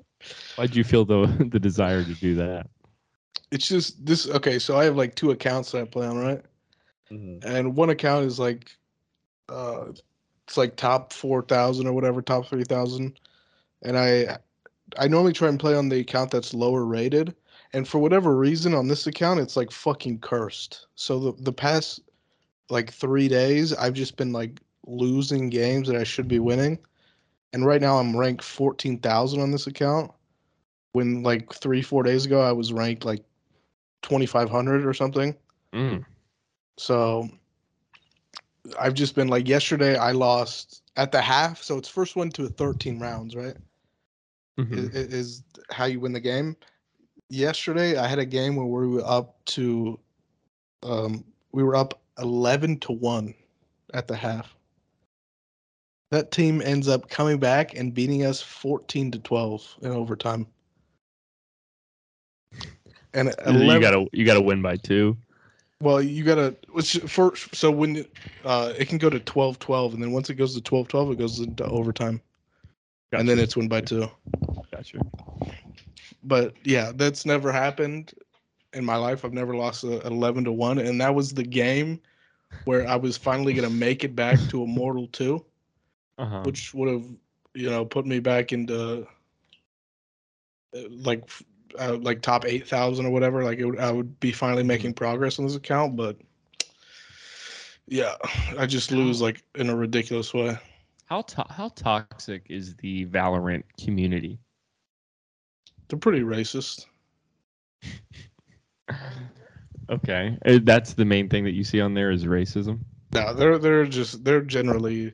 Why'd 0.56 0.74
you 0.74 0.84
feel 0.84 1.04
the 1.04 1.26
the 1.50 1.60
desire 1.60 2.02
to 2.04 2.14
do 2.14 2.34
that? 2.36 2.66
It's 3.50 3.68
just 3.68 4.04
this. 4.04 4.28
Okay, 4.28 4.58
so 4.58 4.76
I 4.76 4.84
have 4.84 4.96
like 4.96 5.14
two 5.14 5.30
accounts 5.30 5.72
that 5.72 5.82
I 5.82 5.84
play 5.84 6.06
on, 6.06 6.18
right? 6.18 6.42
and 7.44 7.76
one 7.76 7.90
account 7.90 8.26
is 8.26 8.38
like 8.38 8.76
uh 9.48 9.86
it's 10.46 10.56
like 10.56 10.76
top 10.76 11.12
4000 11.12 11.86
or 11.86 11.92
whatever 11.92 12.22
top 12.22 12.46
3000 12.46 13.18
and 13.82 13.98
i 13.98 14.38
i 14.98 15.06
normally 15.06 15.32
try 15.32 15.48
and 15.48 15.60
play 15.60 15.74
on 15.74 15.88
the 15.88 16.00
account 16.00 16.30
that's 16.30 16.54
lower 16.54 16.84
rated 16.84 17.34
and 17.74 17.86
for 17.86 17.98
whatever 17.98 18.36
reason 18.36 18.74
on 18.74 18.88
this 18.88 19.06
account 19.06 19.40
it's 19.40 19.56
like 19.56 19.70
fucking 19.70 20.18
cursed 20.20 20.86
so 20.94 21.18
the 21.18 21.32
the 21.42 21.52
past 21.52 22.00
like 22.70 22.90
3 22.90 23.28
days 23.28 23.74
i've 23.74 23.94
just 23.94 24.16
been 24.16 24.32
like 24.32 24.60
losing 24.86 25.48
games 25.48 25.88
that 25.88 25.96
i 25.96 26.04
should 26.04 26.28
be 26.28 26.38
winning 26.38 26.78
and 27.52 27.66
right 27.66 27.80
now 27.80 27.99
i'm 27.99 28.16
ranked 28.16 28.42
14000 28.44 29.40
on 29.40 29.50
this 29.50 29.66
account 29.66 30.11
when 30.92 31.23
like 31.23 31.52
3 31.52 31.82
4 31.82 32.02
days 32.02 32.26
ago 32.26 32.40
i 32.40 32.52
was 32.52 32.73
ranked 32.73 33.04
like 33.04 33.23
2500 34.02 34.87
or 34.87 34.94
something 34.94 35.35
Mm. 35.73 36.04
so 36.78 37.28
I've 38.78 38.94
just 38.94 39.14
been 39.14 39.28
like 39.28 39.49
yesterday 39.49 39.97
I 39.97 40.12
lost 40.12 40.82
at 40.97 41.11
the 41.11 41.21
half, 41.21 41.62
so 41.62 41.78
it's 41.78 41.88
first 41.88 42.14
one 42.14 42.30
to 42.30 42.49
13 42.49 43.00
rounds, 43.00 43.35
right? 43.35 43.56
Mhm. 44.59 44.73
Is, 44.73 44.88
is 44.94 45.42
how 45.71 45.87
you 45.87 45.99
win 45.99 46.12
the 46.12 46.21
game. 46.21 46.56
Yesterday 47.28 47.97
I 47.97 48.06
had 48.06 48.18
a 48.18 48.26
game 48.26 48.54
where 48.56 48.66
we 48.66 48.87
were 48.87 49.04
up 49.04 49.42
to 49.47 49.99
um 50.82 51.25
we 51.52 51.62
were 51.62 51.75
up 51.75 52.00
11 52.18 52.78
to 52.80 52.92
1 52.92 53.35
at 53.94 54.06
the 54.06 54.16
half. 54.16 54.54
That 56.12 56.31
team 56.31 56.61
ends 56.61 56.88
up 56.88 57.09
coming 57.09 57.38
back 57.38 57.75
and 57.75 57.95
beating 57.95 58.26
us 58.26 58.42
14 58.42 59.12
to 59.12 59.19
12 59.19 59.76
in 59.81 59.92
overtime. 59.92 60.47
And 63.14 63.35
11, 63.47 63.66
You 63.66 63.81
gotta 63.81 64.07
you 64.12 64.26
gotta 64.26 64.42
win 64.42 64.61
by 64.61 64.76
two. 64.76 65.16
Well, 65.81 66.02
you 66.02 66.23
gotta 66.23 66.54
which 66.71 66.99
first. 67.07 67.57
So 67.57 67.71
when 67.71 67.97
it, 67.97 68.12
uh, 68.45 68.75
it 68.78 68.90
can 68.90 68.99
go 68.99 69.09
to 69.09 69.21
12-12, 69.21 69.95
and 69.95 70.02
then 70.02 70.12
once 70.12 70.28
it 70.28 70.35
goes 70.35 70.54
to 70.54 70.61
12-12, 70.61 71.12
it 71.12 71.19
goes 71.19 71.40
into 71.40 71.64
overtime, 71.64 72.21
and 73.12 73.26
then 73.26 73.38
it's 73.38 73.57
win 73.57 73.69
by 73.69 73.81
two. 73.81 74.07
Gotcha. 74.71 74.99
But 76.25 76.52
yeah, 76.62 76.92
that's 76.95 77.25
never 77.25 77.50
happened 77.50 78.12
in 78.75 78.85
my 78.85 78.97
life. 78.97 79.25
I've 79.25 79.33
never 79.33 79.57
lost 79.57 79.83
a, 79.83 80.07
eleven 80.07 80.45
to 80.45 80.52
one, 80.52 80.78
and 80.78 81.00
that 81.00 81.14
was 81.14 81.33
the 81.33 81.42
game 81.42 82.02
where 82.66 82.87
I 82.87 82.97
was 82.97 83.16
finally 83.16 83.54
gonna 83.54 83.71
make 83.71 84.04
it 84.04 84.14
back 84.14 84.38
to 84.50 84.62
Immortal 84.62 85.07
two, 85.07 85.42
Uh-huh. 86.22 86.42
which 86.44 86.72
would 86.72 86.88
have 86.88 87.04
you 87.54 87.68
know 87.68 87.84
put 87.84 88.06
me 88.06 88.20
back 88.20 88.52
into 88.52 89.06
uh, 90.76 90.80
like 90.90 91.28
uh, 91.78 91.96
like 92.00 92.22
top 92.22 92.44
eight 92.46 92.68
thousand 92.68 93.06
or 93.06 93.10
whatever. 93.10 93.42
Like 93.44 93.58
it 93.58 93.64
would, 93.66 93.78
I 93.80 93.90
would 93.90 94.20
be 94.20 94.32
finally 94.32 94.62
making 94.62 94.94
progress 94.94 95.38
on 95.38 95.46
this 95.46 95.56
account, 95.56 95.96
but 95.96 96.16
yeah, 97.88 98.14
I 98.58 98.66
just 98.66 98.92
lose 98.92 99.20
like 99.20 99.42
in 99.56 99.68
a 99.68 99.76
ridiculous 99.76 100.32
way. 100.32 100.56
How 101.06 101.22
to- 101.22 101.46
how 101.50 101.68
toxic 101.70 102.46
is 102.48 102.74
the 102.76 103.06
Valorant 103.06 103.64
community? 103.82 104.38
They're 105.88 105.98
pretty 105.98 106.20
racist. 106.20 106.86
Okay, 109.90 110.38
Uh, 110.46 110.58
that's 110.62 110.94
the 110.94 111.04
main 111.04 111.28
thing 111.28 111.44
that 111.44 111.52
you 111.52 111.64
see 111.64 111.80
on 111.80 111.92
there 111.94 112.10
is 112.10 112.24
racism. 112.24 112.80
No, 113.12 113.34
they're 113.34 113.58
they're 113.58 113.84
just 113.84 114.24
they're 114.24 114.40
generally 114.40 115.12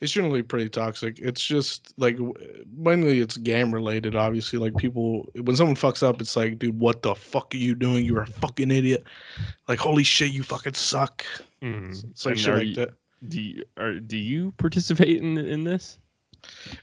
it's 0.00 0.12
generally 0.12 0.42
pretty 0.42 0.68
toxic. 0.68 1.18
It's 1.18 1.44
just 1.44 1.92
like 1.98 2.18
mainly 2.76 3.20
it's 3.20 3.36
game 3.36 3.72
related. 3.72 4.16
Obviously, 4.16 4.58
like 4.58 4.76
people 4.76 5.28
when 5.42 5.56
someone 5.56 5.76
fucks 5.76 6.02
up, 6.02 6.20
it's 6.20 6.36
like, 6.36 6.58
dude, 6.58 6.78
what 6.78 7.02
the 7.02 7.14
fuck 7.14 7.54
are 7.54 7.58
you 7.58 7.74
doing? 7.74 8.04
You're 8.04 8.22
a 8.22 8.26
fucking 8.26 8.70
idiot. 8.70 9.04
Like, 9.68 9.78
holy 9.78 10.04
shit, 10.04 10.32
you 10.32 10.42
fucking 10.42 10.74
suck. 10.74 11.24
It's 11.62 12.24
like 12.24 12.32
And 12.32 12.40
shit 12.40 12.54
like 12.54 12.66
you- 12.68 12.74
that. 12.76 12.90
Do 13.28 13.38
you, 13.38 13.64
are, 13.76 14.00
do 14.00 14.16
you 14.16 14.52
participate 14.56 15.18
in 15.20 15.36
in 15.36 15.62
this? 15.64 15.98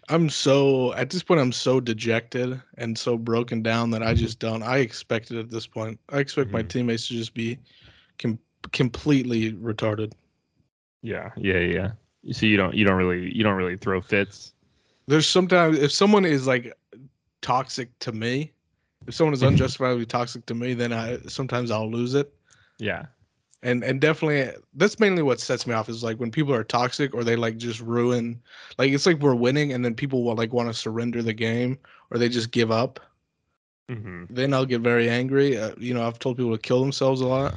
I'm 0.09 0.29
so 0.29 0.93
at 0.93 1.09
this 1.09 1.23
point 1.23 1.39
I'm 1.39 1.51
so 1.51 1.79
dejected 1.79 2.61
and 2.77 2.95
so 2.95 3.17
broken 3.17 3.63
down 3.63 3.89
that 3.89 4.03
I 4.03 4.13
just 4.13 4.37
don't. 4.37 4.61
I 4.61 4.77
expect 4.77 5.31
it 5.31 5.39
at 5.39 5.49
this 5.49 5.65
point. 5.65 5.99
I 6.09 6.19
expect 6.19 6.51
my 6.51 6.61
Mhm. 6.61 6.69
teammates 6.69 7.07
to 7.07 7.15
just 7.15 7.33
be 7.33 7.57
com- 8.19 8.37
completely 8.71 9.53
retarded. 9.53 10.11
Yeah, 11.01 11.31
yeah, 11.37 11.57
yeah. 11.57 11.91
See, 12.31 12.47
you 12.47 12.57
don't 12.57 12.73
you 12.73 12.85
don't 12.85 12.97
really 12.97 13.33
you 13.35 13.43
don't 13.43 13.55
really 13.55 13.77
throw 13.77 14.01
fits. 14.01 14.53
There's 15.07 15.27
sometimes 15.27 15.77
if 15.79 15.91
someone 15.91 16.25
is 16.25 16.47
like 16.47 16.73
toxic 17.41 17.97
to 17.99 18.11
me, 18.11 18.51
if 19.07 19.13
someone 19.13 19.33
is 19.33 19.43
unjustifiably 19.43 20.05
toxic 20.05 20.45
to 20.47 20.55
me, 20.55 20.73
then 20.73 20.91
I 20.91 21.19
sometimes 21.27 21.71
I'll 21.71 21.89
lose 21.89 22.13
it. 22.13 22.33
Yeah, 22.79 23.05
And 23.63 23.83
and 23.83 24.01
definitely 24.01 24.53
that's 24.75 24.99
mainly 24.99 25.23
what 25.23 25.39
sets 25.39 25.65
me 25.65 25.73
off 25.73 25.89
is 25.89 26.03
like 26.03 26.19
when 26.19 26.31
people 26.31 26.53
are 26.53 26.63
toxic 26.63 27.13
or 27.15 27.23
they 27.23 27.35
like 27.35 27.57
just 27.57 27.79
ruin 27.79 28.39
like 28.77 28.91
it's 28.91 29.05
like 29.05 29.19
we're 29.19 29.33
winning 29.35 29.73
and 29.73 29.83
then 29.83 29.95
people 29.95 30.23
will 30.23 30.35
like 30.35 30.53
want 30.53 30.69
to 30.69 30.73
surrender 30.73 31.23
the 31.23 31.33
game 31.33 31.79
or 32.11 32.17
they 32.17 32.29
just 32.29 32.51
give 32.51 32.71
up. 32.71 32.99
Mm-hmm. 33.89 34.25
Then 34.29 34.53
I'll 34.53 34.65
get 34.65 34.81
very 34.81 35.09
angry. 35.09 35.57
Uh, 35.57 35.71
you 35.77 35.93
know, 35.93 36.05
I've 36.05 36.19
told 36.19 36.37
people 36.37 36.51
to 36.51 36.61
kill 36.61 36.81
themselves 36.81 37.21
a 37.21 37.27
lot. 37.27 37.55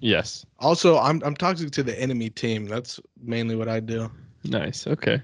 Yes. 0.00 0.44
Also, 0.58 0.98
I'm 0.98 1.22
I'm 1.24 1.34
toxic 1.34 1.70
to 1.72 1.82
the 1.82 1.98
enemy 2.00 2.30
team. 2.30 2.66
That's 2.66 3.00
mainly 3.22 3.56
what 3.56 3.68
I 3.68 3.80
do. 3.80 4.10
Nice. 4.44 4.86
Okay. 4.86 5.22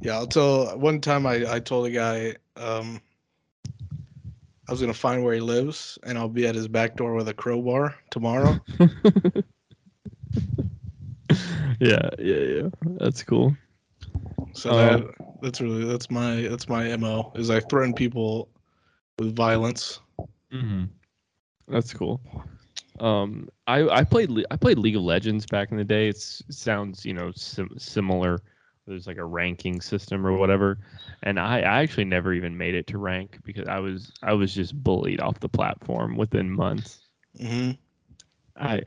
Yeah, 0.00 0.14
I'll 0.16 0.26
tell. 0.26 0.78
One 0.78 1.00
time, 1.00 1.26
I 1.26 1.50
I 1.50 1.60
told 1.60 1.86
a 1.86 1.90
guy, 1.90 2.34
um, 2.56 3.00
I 4.68 4.72
was 4.72 4.80
gonna 4.80 4.92
find 4.92 5.22
where 5.24 5.34
he 5.34 5.40
lives, 5.40 5.98
and 6.02 6.18
I'll 6.18 6.28
be 6.28 6.46
at 6.46 6.54
his 6.54 6.68
back 6.68 6.96
door 6.96 7.14
with 7.14 7.28
a 7.28 7.34
crowbar 7.34 7.94
tomorrow. 8.10 8.58
yeah, 11.80 12.08
yeah, 12.18 12.18
yeah. 12.18 12.68
That's 12.98 13.22
cool. 13.22 13.56
So 14.52 14.70
Oh. 14.70 14.76
that 14.76 15.14
that's 15.42 15.60
really 15.60 15.84
that's 15.84 16.10
my 16.10 16.42
that's 16.42 16.68
my 16.68 16.96
mo 16.96 17.32
is 17.34 17.50
I 17.50 17.60
threaten 17.60 17.94
people 17.94 18.48
with 19.18 19.34
violence. 19.34 20.00
Mm-hmm. 20.52 20.84
That's 21.68 21.92
cool. 21.92 22.20
Um, 23.00 23.48
I 23.66 23.88
I 23.88 24.04
played 24.04 24.30
I 24.50 24.56
played 24.56 24.78
League 24.78 24.96
of 24.96 25.02
Legends 25.02 25.46
back 25.46 25.70
in 25.70 25.76
the 25.76 25.84
day. 25.84 26.08
It's, 26.08 26.42
it 26.48 26.54
sounds 26.54 27.04
you 27.04 27.12
know 27.14 27.32
sim- 27.32 27.74
similar. 27.78 28.42
There's 28.86 29.06
like 29.06 29.16
a 29.18 29.24
ranking 29.24 29.80
system 29.80 30.26
or 30.26 30.32
whatever, 30.36 30.78
and 31.22 31.38
I, 31.38 31.58
I 31.60 31.82
actually 31.82 32.04
never 32.04 32.32
even 32.32 32.56
made 32.56 32.74
it 32.74 32.86
to 32.88 32.98
rank 32.98 33.38
because 33.44 33.66
I 33.68 33.78
was 33.78 34.12
I 34.22 34.32
was 34.34 34.54
just 34.54 34.82
bullied 34.82 35.20
off 35.20 35.40
the 35.40 35.48
platform 35.48 36.16
within 36.16 36.50
months. 36.50 37.00
hmm 37.38 37.70
I 38.56 38.82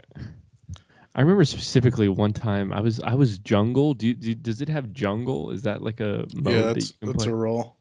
I 1.15 1.21
remember 1.21 1.43
specifically 1.45 2.07
one 2.07 2.33
time 2.33 2.71
I 2.71 2.79
was 2.81 2.99
I 3.01 3.13
was 3.15 3.37
jungle. 3.39 3.93
Do, 3.93 4.13
do 4.13 4.35
does 4.35 4.61
it 4.61 4.69
have 4.69 4.91
jungle? 4.93 5.51
Is 5.51 5.63
that 5.63 5.81
like 5.81 5.99
a 5.99 6.25
mode 6.31 6.67
Yeah, 6.67 6.73
that 6.73 6.81
that's 6.81 6.93
can 7.01 7.09
that's 7.09 7.25
play? 7.25 7.27
a 7.27 7.33
role. 7.33 7.76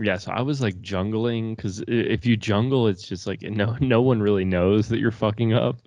Yeah, 0.00 0.18
so 0.18 0.30
I 0.32 0.42
was 0.42 0.60
like 0.60 0.80
jungling 0.82 1.56
because 1.56 1.82
if 1.88 2.26
you 2.26 2.36
jungle, 2.36 2.86
it's 2.88 3.06
just 3.08 3.26
like 3.26 3.42
no 3.42 3.76
no 3.80 4.02
one 4.02 4.20
really 4.20 4.44
knows 4.44 4.88
that 4.88 4.98
you're 4.98 5.10
fucking 5.10 5.54
up 5.54 5.78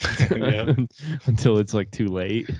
until 1.26 1.58
it's 1.58 1.74
like 1.74 1.90
too 1.90 2.10
late. 2.10 2.50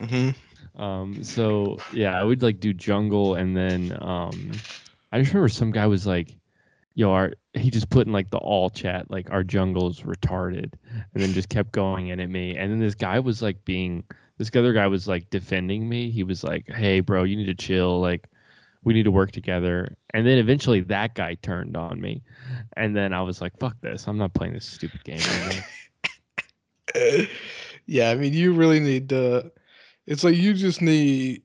hmm 0.00 0.30
Um, 0.76 1.22
so 1.22 1.82
yeah, 1.90 2.18
I 2.18 2.24
would 2.24 2.42
like 2.42 2.60
do 2.60 2.72
jungle, 2.72 3.34
and 3.34 3.56
then 3.56 3.96
um, 4.00 4.62
I 5.12 5.20
just 5.20 5.32
remember 5.32 5.48
some 5.48 5.70
guy 5.72 5.86
was 5.86 6.06
like, 6.06 6.36
"Yo, 6.94 7.10
our," 7.12 7.32
he 7.54 7.70
just 7.70 7.90
put 7.90 8.06
in 8.06 8.12
like 8.12 8.30
the 8.30 8.38
all 8.38 8.70
chat 8.70 9.10
like 9.10 9.30
our 9.30 9.44
jungle 9.44 9.90
is 9.90 10.00
retarded, 10.00 10.72
and 11.14 11.22
then 11.22 11.32
just 11.34 11.48
kept 11.50 11.72
going 11.72 12.08
in 12.08 12.20
at 12.20 12.30
me, 12.30 12.56
and 12.56 12.70
then 12.72 12.78
this 12.80 12.94
guy 12.94 13.18
was 13.20 13.42
like 13.42 13.64
being 13.64 14.04
this 14.38 14.50
other 14.54 14.72
guy 14.72 14.86
was 14.86 15.08
like 15.08 15.30
defending 15.30 15.88
me. 15.88 16.10
He 16.10 16.22
was 16.24 16.44
like, 16.44 16.68
"Hey, 16.68 17.00
bro, 17.00 17.24
you 17.24 17.36
need 17.36 17.46
to 17.46 17.54
chill. 17.54 18.00
Like, 18.00 18.28
we 18.88 18.94
need 18.94 19.04
to 19.04 19.10
work 19.10 19.30
together." 19.30 19.94
And 20.14 20.26
then 20.26 20.38
eventually 20.38 20.80
that 20.80 21.14
guy 21.14 21.34
turned 21.34 21.76
on 21.76 22.00
me, 22.00 22.22
and 22.76 22.96
then 22.96 23.12
I 23.12 23.22
was 23.22 23.40
like, 23.40 23.56
"Fuck 23.58 23.80
this! 23.80 24.08
I'm 24.08 24.18
not 24.18 24.34
playing 24.34 24.54
this 24.54 24.66
stupid 24.66 25.04
game 25.04 25.20
anymore." 25.20 25.64
yeah, 27.86 28.10
I 28.10 28.14
mean, 28.16 28.32
you 28.32 28.52
really 28.52 28.80
need 28.80 29.08
to. 29.10 29.52
It's 30.06 30.24
like 30.24 30.36
you 30.36 30.54
just 30.54 30.82
need. 30.82 31.42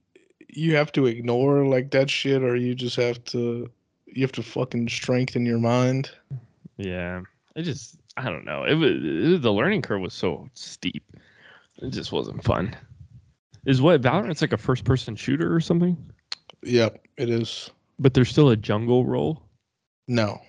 You 0.49 0.75
have 0.75 0.91
to 0.93 1.07
ignore 1.07 1.65
like 1.65 1.91
that 1.91 2.09
shit, 2.09 2.43
or 2.43 2.55
you 2.55 2.73
just 2.73 2.95
have 2.95 3.23
to. 3.25 3.69
You 4.05 4.21
have 4.21 4.31
to 4.33 4.43
fucking 4.43 4.89
strengthen 4.89 5.45
your 5.45 5.59
mind. 5.59 6.11
Yeah, 6.77 7.21
it 7.55 7.63
just 7.63 7.97
I 8.17 8.25
don't 8.25 8.45
know. 8.45 8.63
It 8.63 8.75
was, 8.75 8.91
it 8.91 9.29
was 9.31 9.41
the 9.41 9.51
learning 9.51 9.81
curve 9.81 10.01
was 10.01 10.13
so 10.13 10.47
steep. 10.53 11.03
It 11.81 11.89
just 11.89 12.11
wasn't 12.11 12.43
fun. 12.43 12.75
Is 13.65 13.81
what 13.81 14.01
Valorant's 14.01 14.41
like 14.41 14.53
a 14.53 14.57
first 14.57 14.83
person 14.83 15.15
shooter 15.15 15.53
or 15.53 15.59
something? 15.59 15.97
Yep, 16.65 17.05
it 17.17 17.29
is. 17.29 17.69
But 17.99 18.13
there's 18.13 18.29
still 18.29 18.49
a 18.49 18.57
jungle 18.57 19.05
role. 19.05 19.41
No. 20.07 20.39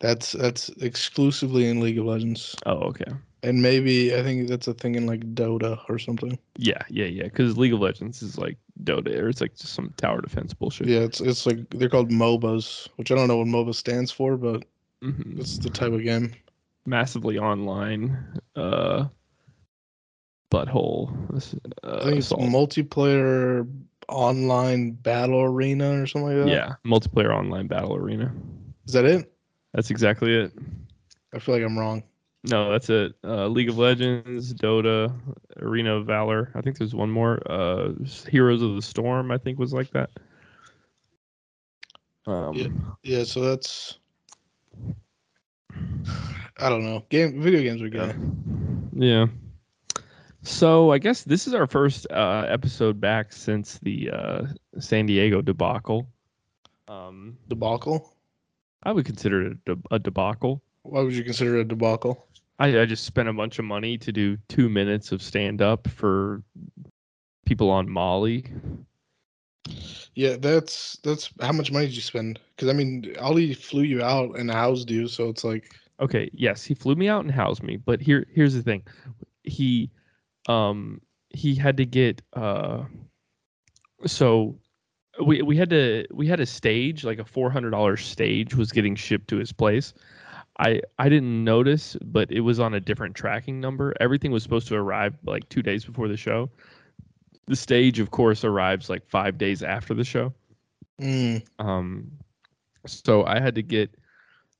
That's 0.00 0.32
that's 0.32 0.68
exclusively 0.80 1.68
in 1.68 1.80
League 1.80 1.98
of 1.98 2.04
Legends, 2.04 2.54
Oh, 2.66 2.78
okay. 2.90 3.10
and 3.42 3.60
maybe 3.60 4.14
I 4.14 4.22
think 4.22 4.48
that's 4.48 4.68
a 4.68 4.74
thing 4.74 4.94
in 4.94 5.06
like 5.06 5.34
Dota 5.34 5.80
or 5.88 5.98
something. 5.98 6.38
Yeah, 6.56 6.80
yeah, 6.88 7.06
yeah. 7.06 7.24
Because 7.24 7.58
League 7.58 7.72
of 7.74 7.80
Legends 7.80 8.22
is 8.22 8.38
like 8.38 8.58
Dota, 8.84 9.18
or 9.18 9.28
it's 9.28 9.40
like 9.40 9.56
just 9.56 9.74
some 9.74 9.92
tower 9.96 10.20
defense 10.20 10.54
bullshit. 10.54 10.86
Yeah, 10.86 11.00
it's 11.00 11.20
it's 11.20 11.46
like 11.46 11.68
they're 11.70 11.88
called 11.88 12.10
MOBAs, 12.10 12.88
which 12.94 13.10
I 13.10 13.16
don't 13.16 13.26
know 13.26 13.38
what 13.38 13.48
MOBA 13.48 13.74
stands 13.74 14.12
for, 14.12 14.36
but 14.36 14.64
Mhm. 15.02 15.40
it's 15.40 15.58
the 15.58 15.70
type 15.70 15.92
of 15.92 16.04
game. 16.04 16.32
Massively 16.86 17.36
online. 17.38 18.40
Uh, 18.54 19.06
butthole. 20.52 21.10
Uh, 21.82 21.96
I 21.96 22.04
think 22.04 22.18
it's 22.18 22.26
assault. 22.26 22.42
multiplayer 22.42 23.68
online 24.08 24.92
battle 24.92 25.40
arena 25.42 26.02
or 26.02 26.06
something 26.06 26.38
like 26.38 26.46
that. 26.46 26.52
yeah, 26.52 26.74
multiplayer 26.84 27.34
online 27.34 27.66
battle 27.66 27.94
arena. 27.94 28.32
Is 28.86 28.94
that 28.94 29.04
it? 29.04 29.32
That's 29.74 29.90
exactly 29.90 30.34
it. 30.34 30.52
I 31.34 31.38
feel 31.38 31.54
like 31.54 31.64
I'm 31.64 31.78
wrong. 31.78 32.02
No, 32.44 32.70
that's 32.70 32.88
it. 32.88 33.14
Uh, 33.24 33.48
League 33.48 33.68
of 33.68 33.78
Legends, 33.78 34.54
Dota, 34.54 35.12
Arena 35.60 35.96
of 35.96 36.06
Valor. 36.06 36.50
I 36.54 36.60
think 36.60 36.78
there's 36.78 36.94
one 36.94 37.10
more. 37.10 37.40
Uh, 37.50 37.90
Heroes 38.28 38.62
of 38.62 38.74
the 38.74 38.82
Storm. 38.82 39.30
I 39.30 39.38
think 39.38 39.58
was 39.58 39.72
like 39.72 39.90
that. 39.90 40.10
Um, 42.26 42.54
Yeah. 42.54 42.68
Yeah, 43.02 43.24
so 43.24 43.40
that's 43.40 43.98
I 46.58 46.68
don't 46.68 46.84
know. 46.84 47.04
Game 47.08 47.42
video 47.42 47.62
games 47.62 47.82
are 47.82 47.88
yeah. 47.88 48.12
good. 48.12 48.90
Yeah. 48.94 49.26
So 50.42 50.92
I 50.92 50.98
guess 50.98 51.24
this 51.24 51.46
is 51.46 51.54
our 51.54 51.66
first 51.66 52.06
uh, 52.10 52.46
episode 52.48 53.00
back 53.00 53.32
since 53.32 53.78
the 53.78 54.10
uh, 54.10 54.46
San 54.78 55.06
Diego 55.06 55.42
debacle. 55.42 56.08
Um, 56.86 57.36
Debacle? 57.48 58.14
I 58.82 58.92
would 58.92 59.04
consider 59.04 59.42
it 59.42 59.52
a, 59.66 59.74
de- 59.74 59.82
a 59.90 59.98
debacle. 59.98 60.62
Why 60.82 61.02
would 61.02 61.14
you 61.14 61.24
consider 61.24 61.58
it 61.58 61.62
a 61.62 61.64
debacle? 61.64 62.26
I, 62.58 62.80
I 62.80 62.86
just 62.86 63.04
spent 63.04 63.28
a 63.28 63.32
bunch 63.32 63.58
of 63.58 63.64
money 63.64 63.98
to 63.98 64.12
do 64.12 64.36
two 64.48 64.68
minutes 64.68 65.12
of 65.12 65.22
stand 65.22 65.60
up 65.60 65.86
for 65.88 66.42
people 67.44 67.70
on 67.70 67.88
Molly. 67.88 68.46
Yeah, 70.14 70.36
that's 70.36 70.98
that's 71.02 71.30
how 71.40 71.52
much 71.52 71.70
money 71.70 71.86
did 71.86 71.94
you 71.96 72.02
spend? 72.02 72.40
Because 72.56 72.68
I 72.68 72.72
mean, 72.72 73.14
Ali 73.20 73.54
flew 73.54 73.82
you 73.82 74.02
out 74.02 74.38
and 74.38 74.50
housed 74.50 74.90
you, 74.90 75.08
so 75.08 75.28
it's 75.28 75.44
like 75.44 75.74
Okay, 76.00 76.30
yes, 76.32 76.64
he 76.64 76.74
flew 76.74 76.94
me 76.94 77.08
out 77.08 77.24
and 77.24 77.30
housed 77.30 77.62
me, 77.62 77.76
but 77.76 78.00
here 78.00 78.26
here's 78.32 78.54
the 78.54 78.62
thing. 78.62 78.82
He 79.44 79.90
um 80.48 81.00
he 81.30 81.54
had 81.54 81.76
to 81.76 81.86
get 81.86 82.22
uh 82.34 82.84
so 84.06 84.58
we 85.24 85.42
we 85.42 85.56
had 85.56 85.70
to 85.70 86.06
we 86.12 86.26
had 86.26 86.40
a 86.40 86.46
stage, 86.46 87.04
like 87.04 87.18
a 87.18 87.24
four 87.24 87.50
hundred 87.50 87.70
dollar 87.70 87.96
stage 87.96 88.54
was 88.54 88.72
getting 88.72 88.94
shipped 88.94 89.28
to 89.28 89.36
his 89.36 89.52
place. 89.52 89.94
I 90.58 90.82
I 90.98 91.08
didn't 91.08 91.44
notice, 91.44 91.96
but 92.04 92.30
it 92.30 92.40
was 92.40 92.60
on 92.60 92.74
a 92.74 92.80
different 92.80 93.14
tracking 93.16 93.60
number. 93.60 93.94
Everything 94.00 94.32
was 94.32 94.42
supposed 94.42 94.68
to 94.68 94.76
arrive 94.76 95.16
like 95.24 95.48
two 95.48 95.62
days 95.62 95.84
before 95.84 96.08
the 96.08 96.16
show. 96.16 96.50
The 97.46 97.56
stage, 97.56 97.98
of 97.98 98.10
course, 98.10 98.44
arrives 98.44 98.88
like 98.90 99.06
five 99.08 99.38
days 99.38 99.62
after 99.62 99.94
the 99.94 100.04
show. 100.04 100.34
mm, 101.00 101.42
Um, 101.58 102.12
so 102.86 103.24
I 103.24 103.40
had 103.40 103.54
to 103.56 103.62
get, 103.62 103.94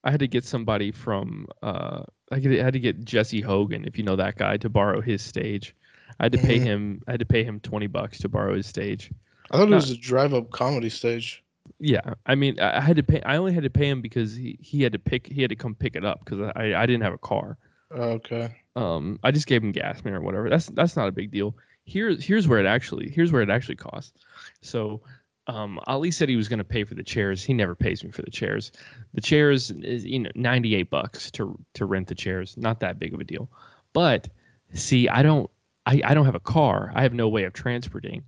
I 0.08 0.10
had 0.10 0.20
to 0.20 0.26
get 0.28 0.44
somebody 0.44 0.90
from, 0.90 1.46
uh, 1.62 2.02
I 2.32 2.40
had 2.40 2.72
to 2.72 2.80
get 2.80 3.04
Jesse 3.04 3.42
Hogan, 3.42 3.84
if 3.84 3.98
you 3.98 4.04
know 4.04 4.16
that 4.16 4.36
guy, 4.36 4.56
to 4.56 4.70
borrow 4.70 5.02
his 5.02 5.20
stage. 5.20 5.74
I 6.18 6.24
had 6.24 6.32
to 6.32 6.38
pay 6.38 6.58
Mhm. 6.58 6.62
him. 6.62 7.02
I 7.06 7.10
had 7.10 7.20
to 7.20 7.26
pay 7.26 7.44
him 7.44 7.60
twenty 7.60 7.88
bucks 7.88 8.18
to 8.20 8.28
borrow 8.28 8.54
his 8.54 8.66
stage. 8.66 9.12
I 9.50 9.58
thought 9.58 9.68
it 9.68 9.70
No. 9.70 9.76
was 9.76 9.90
a 9.90 9.96
drive 9.98 10.32
up 10.32 10.50
comedy 10.50 10.88
stage. 10.88 11.44
Yeah, 11.78 12.14
I 12.24 12.34
mean, 12.34 12.58
I 12.58 12.78
I 12.78 12.80
had 12.80 12.96
to 12.96 13.02
pay. 13.02 13.20
I 13.22 13.36
only 13.36 13.52
had 13.52 13.64
to 13.64 13.70
pay 13.70 13.88
him 13.88 14.00
because 14.00 14.34
he, 14.34 14.58
he 14.60 14.82
had 14.82 14.92
to 14.92 14.98
pick. 14.98 15.26
He 15.26 15.42
had 15.42 15.50
to 15.50 15.56
come 15.56 15.74
pick 15.74 15.94
it 15.94 16.04
up 16.04 16.24
because 16.24 16.50
I 16.56 16.74
I 16.74 16.86
didn't 16.86 17.02
have 17.02 17.12
a 17.12 17.18
car. 17.18 17.58
Okay. 17.92 18.48
Um, 18.76 19.18
I 19.22 19.30
just 19.30 19.46
gave 19.46 19.62
him 19.62 19.72
gas 19.72 20.02
money 20.04 20.16
or 20.16 20.22
whatever. 20.22 20.48
That's 20.48 20.66
that's 20.68 20.96
not 20.96 21.08
a 21.08 21.12
big 21.12 21.30
deal. 21.30 21.54
Here's 21.84 22.24
here's 22.24 22.48
where 22.48 22.58
it 22.60 22.66
actually 22.66 23.10
here's 23.10 23.30
where 23.32 23.42
it 23.42 23.50
actually 23.50 23.76
costs. 23.76 24.12
So, 24.62 25.02
um, 25.48 25.80
Ali 25.86 26.10
said 26.10 26.28
he 26.28 26.36
was 26.36 26.48
going 26.48 26.58
to 26.58 26.64
pay 26.64 26.84
for 26.84 26.94
the 26.94 27.02
chairs. 27.02 27.42
He 27.42 27.52
never 27.54 27.74
pays 27.74 28.04
me 28.04 28.10
for 28.10 28.22
the 28.22 28.30
chairs. 28.30 28.70
The 29.14 29.20
chairs 29.20 29.70
is 29.70 30.04
you 30.04 30.18
know 30.20 30.30
98 30.34 30.90
bucks 30.90 31.30
to 31.32 31.58
to 31.74 31.86
rent 31.86 32.06
the 32.08 32.14
chairs. 32.14 32.56
Not 32.56 32.80
that 32.80 32.98
big 32.98 33.14
of 33.14 33.20
a 33.20 33.24
deal. 33.24 33.50
But 33.92 34.28
see, 34.74 35.08
I 35.08 35.22
don't 35.22 35.50
I 35.86 36.00
I 36.04 36.14
don't 36.14 36.26
have 36.26 36.34
a 36.34 36.40
car. 36.40 36.92
I 36.94 37.02
have 37.02 37.14
no 37.14 37.28
way 37.28 37.44
of 37.44 37.52
transporting. 37.54 38.22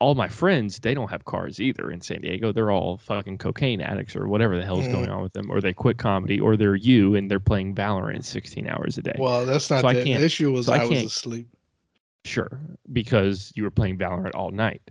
All 0.00 0.14
my 0.14 0.28
friends, 0.28 0.80
they 0.80 0.92
don't 0.92 1.08
have 1.10 1.24
cars 1.24 1.60
either 1.60 1.90
in 1.90 2.00
San 2.00 2.20
Diego. 2.20 2.52
They're 2.52 2.70
all 2.72 2.98
fucking 2.98 3.38
cocaine 3.38 3.80
addicts 3.80 4.14
or 4.16 4.28
whatever 4.28 4.56
the 4.58 4.64
hell's 4.64 4.86
Mhm. 4.86 4.92
going 4.92 5.08
on 5.08 5.22
with 5.22 5.32
them, 5.32 5.50
or 5.50 5.60
they 5.60 5.72
quit 5.72 5.96
comedy, 5.98 6.38
or 6.38 6.56
they're 6.56 6.74
you 6.76 7.14
and 7.14 7.30
they're 7.30 7.40
playing 7.40 7.74
Valorant 7.74 8.24
16 8.24 8.68
hours 8.68 8.98
a 8.98 9.02
day. 9.02 9.14
Well, 9.18 9.46
that's 9.46 9.70
not 9.70 9.80
So 9.82 9.88
I 9.88 9.94
the, 9.94 10.04
can't- 10.04 10.20
the 10.20 10.26
issue. 10.26 10.52
Was 10.52 10.66
so 10.66 10.72
I 10.74 10.78
I, 10.78 10.84
was 10.86 11.02
asleep. 11.04 11.46
Sure, 12.24 12.60
because 12.92 13.52
you 13.54 13.62
were 13.62 13.70
playing 13.70 13.96
Valorant 13.98 14.34
all 14.34 14.50
night, 14.50 14.82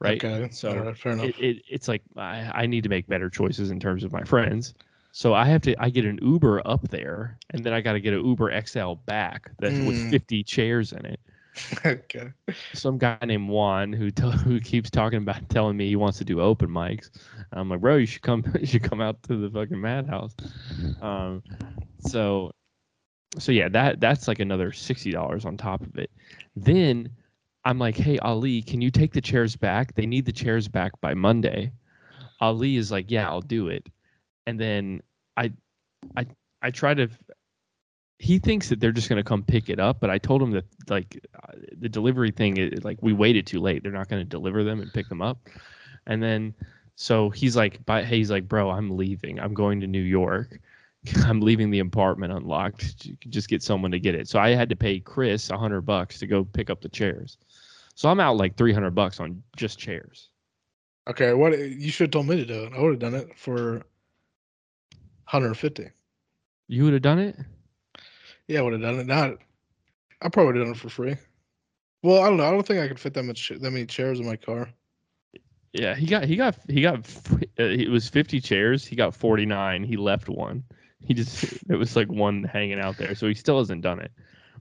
right? 0.00 0.22
Okay. 0.22 0.48
So 0.50 0.74
right, 0.74 0.96
fair 0.96 1.12
enough. 1.12 1.26
it, 1.26 1.38
it, 1.38 1.62
it's 1.68 1.88
like 1.88 2.02
I, 2.16 2.50
I 2.54 2.66
need 2.66 2.82
to 2.84 2.88
make 2.88 3.06
better 3.06 3.28
choices 3.30 3.70
in 3.70 3.80
terms 3.80 4.04
of 4.04 4.12
my 4.12 4.22
friends. 4.22 4.74
So 5.12 5.34
I 5.34 5.46
have 5.46 5.62
to 5.62 5.74
I 5.82 5.90
get 5.90 6.04
an 6.04 6.18
Uber 6.22 6.62
up 6.66 6.88
there, 6.88 7.38
and 7.50 7.64
then 7.64 7.72
I 7.72 7.80
got 7.80 7.94
to 7.94 8.00
get 8.00 8.14
an 8.14 8.24
Uber 8.24 8.60
XL 8.66 8.94
back 9.06 9.50
that 9.58 9.72
with 9.84 9.96
Mm. 9.96 10.10
50 10.10 10.42
chairs 10.44 10.92
in 10.92 11.04
it. 11.06 11.20
okay. 11.86 12.30
Some 12.72 12.98
guy 12.98 13.18
named 13.26 13.48
Juan 13.48 13.92
who 13.92 14.10
t- 14.12 14.30
who 14.30 14.60
keeps 14.60 14.90
talking 14.90 15.18
about 15.18 15.48
telling 15.48 15.76
me 15.76 15.88
he 15.88 15.96
wants 15.96 16.18
to 16.18 16.24
do 16.24 16.40
open 16.40 16.68
mics. 16.68 17.10
I'm 17.52 17.68
like, 17.68 17.80
bro, 17.80 17.96
you 17.96 18.06
should 18.06 18.22
come 18.22 18.44
you 18.60 18.66
should 18.66 18.84
come 18.84 19.00
out 19.00 19.20
to 19.24 19.36
the 19.36 19.50
fucking 19.50 19.80
madhouse. 19.80 20.36
Um, 21.02 21.42
so 22.00 22.52
so 23.38 23.50
yeah, 23.50 23.68
that 23.70 23.98
that's 23.98 24.28
like 24.28 24.38
another 24.38 24.70
sixty 24.72 25.10
dollars 25.10 25.44
on 25.44 25.56
top 25.56 25.80
of 25.80 25.96
it. 25.96 26.10
Then 26.54 27.10
I'm 27.68 27.78
like, 27.78 27.98
hey 27.98 28.18
Ali, 28.20 28.62
can 28.62 28.80
you 28.80 28.90
take 28.90 29.12
the 29.12 29.20
chairs 29.20 29.54
back? 29.54 29.94
They 29.94 30.06
need 30.06 30.24
the 30.24 30.32
chairs 30.32 30.68
back 30.68 30.98
by 31.02 31.12
Monday. 31.12 31.70
Ali 32.40 32.76
is 32.76 32.90
like, 32.90 33.10
yeah, 33.10 33.28
I'll 33.28 33.42
do 33.42 33.68
it. 33.68 33.86
And 34.46 34.58
then 34.58 35.02
I, 35.36 35.52
I, 36.16 36.26
I 36.62 36.70
try 36.70 36.94
to. 36.94 37.10
He 38.20 38.38
thinks 38.38 38.70
that 38.70 38.80
they're 38.80 38.90
just 38.90 39.10
gonna 39.10 39.22
come 39.22 39.42
pick 39.42 39.68
it 39.68 39.78
up, 39.78 40.00
but 40.00 40.08
I 40.08 40.16
told 40.16 40.40
him 40.40 40.52
that 40.52 40.64
like 40.88 41.20
uh, 41.34 41.52
the 41.78 41.90
delivery 41.90 42.30
thing, 42.30 42.72
like 42.82 43.02
we 43.02 43.12
waited 43.12 43.46
too 43.46 43.60
late. 43.60 43.82
They're 43.82 43.92
not 43.92 44.08
gonna 44.08 44.24
deliver 44.24 44.64
them 44.64 44.80
and 44.80 44.90
pick 44.90 45.10
them 45.10 45.20
up, 45.20 45.46
and 46.06 46.22
then 46.22 46.54
so 46.96 47.28
he's 47.28 47.54
like, 47.54 47.84
but 47.84 48.06
he's 48.06 48.30
like, 48.30 48.48
bro, 48.48 48.70
I'm 48.70 48.96
leaving. 48.96 49.38
I'm 49.38 49.52
going 49.52 49.82
to 49.82 49.86
New 49.86 50.00
York. 50.00 50.58
I'm 51.26 51.42
leaving 51.42 51.70
the 51.70 51.80
apartment 51.80 52.32
unlocked. 52.32 53.08
Just 53.28 53.50
get 53.50 53.62
someone 53.62 53.90
to 53.90 54.00
get 54.00 54.14
it. 54.14 54.26
So 54.26 54.38
I 54.38 54.50
had 54.50 54.70
to 54.70 54.76
pay 54.76 55.00
Chris 55.00 55.50
a 55.50 55.58
hundred 55.58 55.82
bucks 55.82 56.18
to 56.20 56.26
go 56.26 56.44
pick 56.44 56.70
up 56.70 56.80
the 56.80 56.88
chairs. 56.88 57.36
So 57.98 58.08
I'm 58.08 58.20
out 58.20 58.36
like 58.36 58.54
three 58.54 58.72
hundred 58.72 58.94
bucks 58.94 59.18
on 59.18 59.42
just 59.56 59.76
chairs. 59.76 60.28
Okay, 61.10 61.32
what 61.32 61.58
you 61.58 61.90
should 61.90 62.04
have 62.04 62.10
told 62.12 62.28
me 62.28 62.36
to 62.36 62.46
do 62.46 62.62
it. 62.62 62.72
I 62.72 62.80
would 62.80 62.90
have 62.92 63.00
done 63.00 63.16
it 63.16 63.36
for 63.36 63.82
150. 65.30 65.90
You 66.68 66.84
would 66.84 66.92
have 66.92 67.02
done 67.02 67.18
it? 67.18 67.36
Yeah, 68.46 68.60
I 68.60 68.62
would 68.62 68.74
have 68.74 68.82
done 68.82 69.00
it. 69.00 69.06
Not, 69.08 69.38
I 70.22 70.28
probably 70.28 70.46
would 70.46 70.56
have 70.58 70.66
done 70.66 70.74
it 70.76 70.78
for 70.78 70.88
free. 70.88 71.16
Well, 72.04 72.22
I 72.22 72.28
don't 72.28 72.36
know. 72.36 72.44
I 72.44 72.52
don't 72.52 72.64
think 72.64 72.78
I 72.78 72.86
could 72.86 73.00
fit 73.00 73.14
that 73.14 73.24
much 73.24 73.48
that 73.48 73.60
many 73.68 73.84
chairs 73.84 74.20
in 74.20 74.26
my 74.26 74.36
car. 74.36 74.70
Yeah, 75.72 75.96
he 75.96 76.06
got 76.06 76.22
he 76.22 76.36
got 76.36 76.54
he 76.68 76.80
got 76.80 77.00
uh, 77.32 77.38
it 77.58 77.90
was 77.90 78.08
50 78.08 78.40
chairs. 78.40 78.86
He 78.86 78.94
got 78.94 79.12
49. 79.12 79.82
He 79.82 79.96
left 79.96 80.28
one. 80.28 80.62
He 81.00 81.14
just 81.14 81.42
it 81.68 81.76
was 81.76 81.96
like 81.96 82.06
one 82.06 82.44
hanging 82.44 82.78
out 82.78 82.96
there. 82.96 83.16
So 83.16 83.26
he 83.26 83.34
still 83.34 83.58
hasn't 83.58 83.82
done 83.82 83.98
it. 83.98 84.12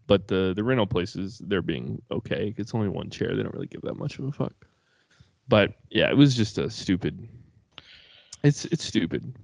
But 0.07 0.27
the 0.27 0.53
the 0.55 0.63
rental 0.63 0.87
places 0.87 1.41
they're 1.45 1.61
being 1.61 2.01
okay. 2.11 2.53
It's 2.57 2.73
only 2.73 2.89
one 2.89 3.09
chair. 3.09 3.35
They 3.35 3.43
don't 3.43 3.53
really 3.53 3.67
give 3.67 3.81
that 3.81 3.97
much 3.97 4.17
of 4.19 4.25
a 4.25 4.31
fuck. 4.31 4.53
But 5.47 5.73
yeah, 5.89 6.09
it 6.09 6.17
was 6.17 6.35
just 6.35 6.57
a 6.57 6.69
stupid. 6.69 7.27
It's 8.43 8.65
it's 8.65 8.83
stupid. 8.83 9.35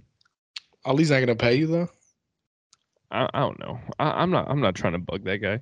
At 0.85 0.95
least 0.95 1.11
not 1.11 1.19
gonna 1.19 1.35
pay 1.35 1.55
you 1.55 1.67
though. 1.67 1.89
I, 3.11 3.29
I 3.33 3.39
don't 3.41 3.59
know. 3.59 3.79
I, 3.99 4.21
I'm 4.21 4.31
not 4.31 4.49
I'm 4.49 4.61
not 4.61 4.75
trying 4.75 4.93
to 4.93 4.99
bug 4.99 5.23
that 5.25 5.37
guy. 5.37 5.59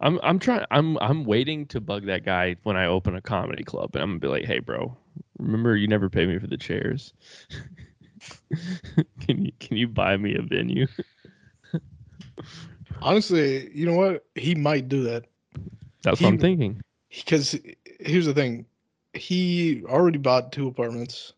I'm 0.00 0.18
I'm 0.22 0.38
trying 0.38 0.64
I'm 0.70 0.98
I'm 0.98 1.24
waiting 1.24 1.66
to 1.66 1.80
bug 1.80 2.06
that 2.06 2.24
guy 2.24 2.56
when 2.62 2.76
I 2.76 2.86
open 2.86 3.14
a 3.16 3.20
comedy 3.20 3.64
club 3.64 3.94
and 3.94 4.02
I'm 4.02 4.10
gonna 4.10 4.20
be 4.20 4.28
like, 4.28 4.44
hey 4.44 4.60
bro, 4.60 4.96
remember 5.38 5.76
you 5.76 5.88
never 5.88 6.08
paid 6.08 6.28
me 6.28 6.38
for 6.38 6.46
the 6.46 6.56
chairs. 6.56 7.12
can 9.20 9.44
you 9.44 9.52
can 9.60 9.76
you 9.76 9.88
buy 9.88 10.16
me 10.16 10.36
a 10.36 10.42
venue? 10.42 10.86
Honestly, 13.02 13.70
you 13.74 13.86
know 13.86 13.94
what? 13.96 14.24
He 14.34 14.54
might 14.54 14.88
do 14.88 15.02
that 15.04 15.24
That's 16.02 16.18
He- 16.18 16.24
what 16.24 16.34
I'm 16.34 16.38
thinking. 16.38 16.80
because 17.10 17.58
here's 18.00 18.26
the 18.26 18.34
thing: 18.34 18.66
he 19.14 19.82
already 19.86 20.18
bought 20.18 20.52
two 20.52 20.68
apartments, 20.68 21.32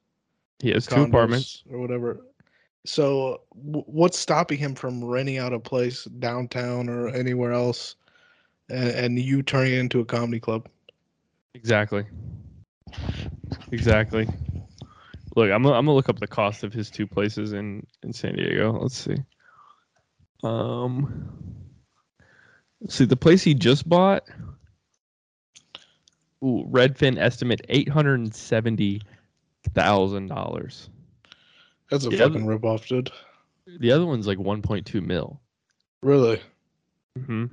He 0.60 0.70
has 0.70 0.86
two 0.86 1.02
apartments. 1.02 1.62
or 1.70 1.78
whatever. 1.78 2.20
So, 2.84 3.42
w- 3.64 3.84
what's 3.86 4.18
stopping 4.18 4.58
him 4.58 4.74
from 4.74 5.04
renting 5.04 5.38
out 5.38 5.52
a 5.52 5.60
place 5.60 6.04
downtown 6.04 6.88
or 6.88 7.08
anywhere 7.08 7.52
else, 7.52 7.94
and, 8.68 8.90
and 8.90 9.18
you 9.18 9.42
turning 9.42 9.74
it 9.74 9.78
into 9.78 10.00
a 10.00 10.04
comedy 10.04 10.40
club? 10.40 10.68
Exactly. 11.54 12.04
Exactly. 13.70 14.26
Look, 15.36 15.50
I'm 15.50 15.62
gonna, 15.62 15.76
I'm 15.76 15.86
gonna 15.86 15.94
look 15.94 16.08
up 16.08 16.18
the 16.18 16.26
cost 16.26 16.62
of 16.64 16.72
his 16.72 16.90
two 16.90 17.06
places 17.06 17.52
in 17.52 17.86
in 18.02 18.12
San 18.12 18.34
Diego. 18.34 18.72
Let's 18.72 18.96
see. 18.96 19.16
Um, 20.42 21.30
let's 22.80 22.94
see 22.94 23.04
the 23.04 23.16
place 23.16 23.42
he 23.42 23.54
just 23.54 23.88
bought. 23.88 24.24
Ooh, 26.44 26.66
Redfin 26.70 27.18
estimate 27.18 27.60
eight 27.68 27.88
hundred 27.88 28.18
and 28.20 28.34
seventy 28.34 29.00
thousand 29.74 30.26
dollars. 30.28 30.88
That's 31.90 32.06
a 32.06 32.10
Yeah, 32.10 32.18
fucking 32.26 32.44
ripoff, 32.44 32.86
dude. 32.88 33.10
The 33.78 33.92
other 33.92 34.06
one's 34.06 34.26
like 34.26 34.38
one 34.38 34.62
point 34.62 34.86
two 34.86 35.00
mil. 35.00 35.40
Really? 36.02 36.40
Mm-hmm. 37.18 37.46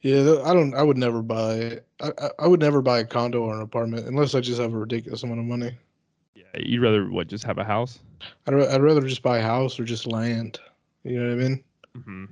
Yeah, 0.00 0.40
I 0.44 0.54
don't. 0.54 0.74
I 0.74 0.82
would 0.82 0.96
never 0.96 1.22
buy. 1.22 1.80
I, 2.00 2.12
I- 2.18 2.30
I 2.40 2.46
would 2.46 2.60
never 2.60 2.80
buy 2.80 3.00
a 3.00 3.04
condo 3.04 3.42
or 3.42 3.54
an 3.54 3.60
apartment 3.62 4.06
unless 4.06 4.34
I 4.34 4.40
just 4.40 4.60
have 4.60 4.72
a 4.72 4.78
ridiculous 4.78 5.22
amount 5.22 5.40
of 5.40 5.46
money. 5.46 5.76
Yeah, 6.34 6.44
you'd 6.60 6.82
rather 6.82 7.10
what? 7.10 7.26
Just 7.26 7.44
have 7.44 7.58
a 7.58 7.64
house? 7.64 7.98
I'd, 8.46 8.54
I'd 8.54 8.82
rather 8.82 9.02
just 9.02 9.22
buy 9.22 9.38
a 9.38 9.42
house 9.42 9.78
or 9.78 9.84
just 9.84 10.06
land. 10.06 10.58
You 11.04 11.20
know 11.20 11.28
what 11.28 11.44
I 11.44 11.48
mean? 11.48 11.64
Mm-hmm. 11.96 12.24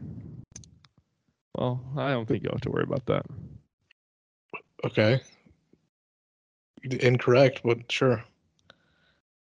Well, 1.56 1.84
I 1.96 2.10
don't 2.10 2.26
think 2.26 2.42
you'll 2.42 2.52
have 2.52 2.62
to 2.62 2.70
worry 2.70 2.84
about 2.84 3.04
that. 3.06 3.26
Okay. 4.84 5.20
Incorrect, 6.82 7.60
but 7.62 7.90
sure. 7.92 8.24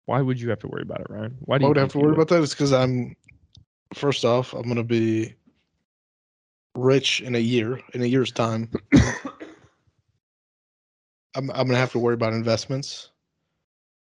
Why 0.06 0.20
would 0.20 0.38
you 0.38 0.50
have 0.50 0.60
to 0.60 0.68
worry 0.68 0.82
about 0.82 1.00
it, 1.00 1.06
Ryan? 1.08 1.36
Why 1.40 1.58
do 1.58 1.64
you 1.64 1.68
would 1.68 1.78
I 1.78 1.82
have 1.82 1.92
to 1.92 1.98
worry 1.98 2.08
would? 2.08 2.14
about 2.14 2.28
that? 2.28 2.42
It's 2.42 2.52
because 2.54 2.72
I'm. 2.72 3.16
First 3.94 4.24
off, 4.24 4.52
I'm 4.52 4.68
gonna 4.68 4.84
be 4.84 5.34
rich 6.76 7.22
in 7.22 7.34
a 7.34 7.38
year. 7.38 7.80
In 7.94 8.02
a 8.02 8.06
year's 8.06 8.30
time, 8.30 8.70
I'm 11.34 11.50
I'm 11.50 11.66
gonna 11.66 11.76
have 11.76 11.92
to 11.92 11.98
worry 11.98 12.14
about 12.14 12.34
investments. 12.34 13.10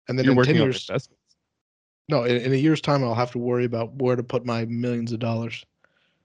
And 0.07 0.17
then 0.17 0.25
You're 0.25 0.33
in 0.33 0.37
working 0.37 0.53
ten 0.55 0.63
years. 0.63 0.89
No, 2.09 2.23
in, 2.23 2.37
in 2.37 2.53
a 2.53 2.57
year's 2.57 2.81
time, 2.81 3.03
I'll 3.03 3.15
have 3.15 3.31
to 3.31 3.39
worry 3.39 3.65
about 3.65 3.93
where 3.95 4.15
to 4.15 4.23
put 4.23 4.45
my 4.45 4.65
millions 4.65 5.11
of 5.11 5.19
dollars 5.19 5.65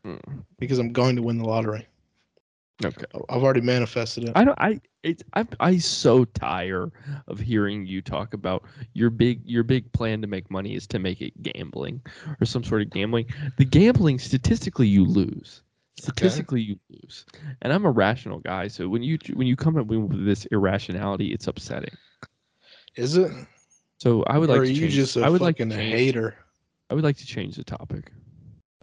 Hmm. 0.05 0.16
because 0.59 0.79
I'm 0.79 0.92
going 0.92 1.14
to 1.16 1.23
win 1.23 1.38
the 1.38 1.45
lottery. 1.45 1.87
Okay. 2.85 3.05
I've 3.29 3.42
already 3.45 3.61
manifested 3.61 4.25
it. 4.25 4.33
I 4.35 4.45
don't. 4.45 4.59
I. 4.59 4.81
It's. 5.05 5.23
I. 5.35 5.47
I 5.61 5.79
so 5.79 6.25
tire 6.25 6.90
of 7.29 7.38
hearing 7.38 7.87
you 7.87 8.03
talk 8.03 8.35
about 8.35 8.64
your 8.95 9.11
big. 9.11 9.40
Your 9.45 9.62
big 9.62 9.90
plan 9.92 10.21
to 10.23 10.27
make 10.27 10.51
money 10.51 10.75
is 10.75 10.88
to 10.88 10.99
make 10.99 11.21
it 11.21 11.40
gambling 11.42 12.01
or 12.40 12.47
some 12.47 12.64
sort 12.64 12.83
of 12.83 12.90
gambling. 12.90 13.27
The 13.59 13.64
gambling 13.64 14.18
statistically 14.18 14.88
you 14.88 15.05
lose. 15.05 15.62
Statistically 16.01 16.62
you 16.62 16.79
lose. 16.90 17.27
And 17.61 17.73
I'm 17.73 17.85
a 17.85 17.90
rational 17.90 18.40
guy, 18.40 18.66
so 18.66 18.88
when 18.88 19.03
you 19.05 19.18
when 19.35 19.47
you 19.47 19.55
come 19.55 19.77
up 19.77 19.87
with 19.87 20.25
this 20.25 20.47
irrationality, 20.47 21.33
it's 21.33 21.47
upsetting. 21.47 21.95
Is 22.97 23.16
it? 23.16 23.31
So 24.02 24.24
I 24.24 24.36
would 24.36 24.50
or 24.50 24.54
like 24.54 24.62
are 24.62 24.64
to 24.64 24.72
you 24.72 24.80
change. 24.80 24.94
just 24.94 25.16
a 25.16 25.22
I 25.22 25.28
would 25.28 25.40
fucking 25.40 25.70
change, 25.70 25.92
hater? 25.92 26.34
I 26.90 26.94
would 26.94 27.04
like 27.04 27.18
to 27.18 27.24
change 27.24 27.54
the 27.54 27.62
topic. 27.62 28.10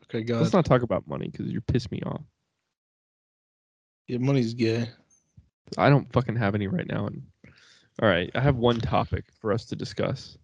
Okay, 0.05 0.23
go 0.23 0.39
Let's 0.39 0.53
not 0.53 0.63
talk 0.63 0.81
about 0.81 1.05
money 1.09 1.27
because 1.27 1.47
you 1.47 1.59
piss 1.59 1.91
me 1.91 2.01
off. 2.05 2.21
Yeah, 4.07 4.19
money's 4.19 4.53
gay. 4.53 4.87
I 5.77 5.89
don't 5.89 6.09
fucking 6.13 6.37
have 6.37 6.55
any 6.55 6.67
right 6.67 6.87
now. 6.87 7.07
And 7.07 7.23
all 8.01 8.07
right, 8.07 8.31
I 8.33 8.39
have 8.39 8.55
one 8.55 8.79
topic 8.79 9.25
for 9.41 9.51
us 9.51 9.65
to 9.65 9.75
discuss. 9.75 10.37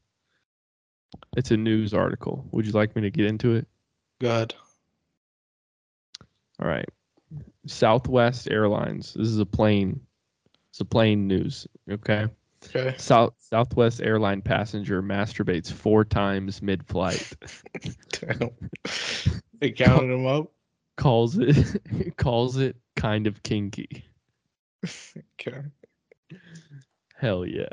It's 1.38 1.51
a 1.51 1.57
news 1.57 1.93
article. 1.93 2.45
Would 2.51 2.65
you 2.65 2.73
like 2.73 2.97
me 2.97 3.01
to 3.03 3.09
get 3.09 3.27
into 3.27 3.55
it? 3.55 3.67
Good. 4.19 4.55
All 6.61 6.67
right. 6.67 6.89
Southwest 7.65 8.51
Airlines. 8.51 9.13
This 9.13 9.29
is 9.29 9.39
a 9.39 9.45
plane. 9.45 10.01
It's 10.71 10.81
a 10.81 10.85
plane 10.85 11.27
news. 11.29 11.65
Okay. 11.89 12.27
Okay. 12.67 12.95
South 12.97 13.34
Southwest 13.39 14.01
airline 14.01 14.41
passenger 14.41 15.01
masturbates 15.01 15.71
four 15.71 16.04
times 16.06 16.62
mid-flight. 16.62 17.34
Damn. 18.10 18.49
they 19.60 19.71
counted 19.71 20.08
them 20.08 20.25
up. 20.25 20.51
calls 20.97 21.38
it 21.38 22.15
calls 22.17 22.58
it 22.58 22.75
kind 22.95 23.28
of 23.28 23.41
kinky. 23.43 24.06
Okay. 25.39 25.62
Hell 27.17 27.45
yeah. 27.45 27.69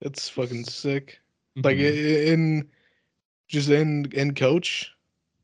That's 0.00 0.28
fucking 0.28 0.64
sick. 0.64 1.20
Like 1.56 1.76
i- 1.76 1.80
Mhm. 1.80 2.26
in 2.26 2.68
just 3.48 3.68
in 3.68 4.06
in 4.12 4.34
coach. 4.34 4.92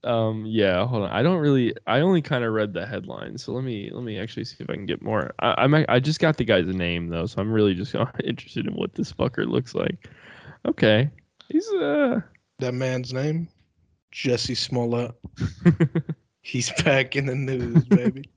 Um. 0.07 0.47
Yeah. 0.47 0.87
Hold 0.87 1.05
on. 1.05 1.11
I 1.11 1.23
don't 1.23 1.39
really. 1.39 1.75
I 1.87 2.01
only 2.01 2.23
kind 2.23 2.45
of 2.45 2.53
read 2.53 2.73
the 2.73 2.87
headline. 2.87 3.37
So 3.39 3.53
let 3.53 3.65
me 3.65 3.91
let 3.93 4.05
me 4.05 4.19
actually 4.19 4.45
see 4.45 4.57
if 4.61 4.71
I 4.71 4.75
can 4.75 4.87
get 4.87 5.03
more. 5.03 5.35
I 5.41 5.55
I'm, 5.59 5.75
I 5.89 6.01
just 6.01 6.21
got 6.21 6.37
the 6.37 6.45
guy's 6.45 6.67
name 6.67 7.09
though, 7.09 7.27
so 7.27 7.41
I'm 7.41 7.53
really 7.53 7.75
just 7.75 7.95
interested 8.25 8.67
in 8.67 8.75
what 8.75 8.95
this 8.95 9.13
fucker 9.13 9.47
looks 9.47 9.75
like. 9.75 10.09
Okay. 10.67 11.11
He's 11.49 11.69
uh. 11.71 12.21
That 12.59 12.73
man's 12.73 13.13
name, 13.13 13.49
Jesse 14.13 14.55
Smollett. 14.55 15.13
He's 16.41 16.73
back 16.85 17.17
in 17.17 17.27
the 17.27 17.35
news, 17.35 17.85
baby. 17.85 18.31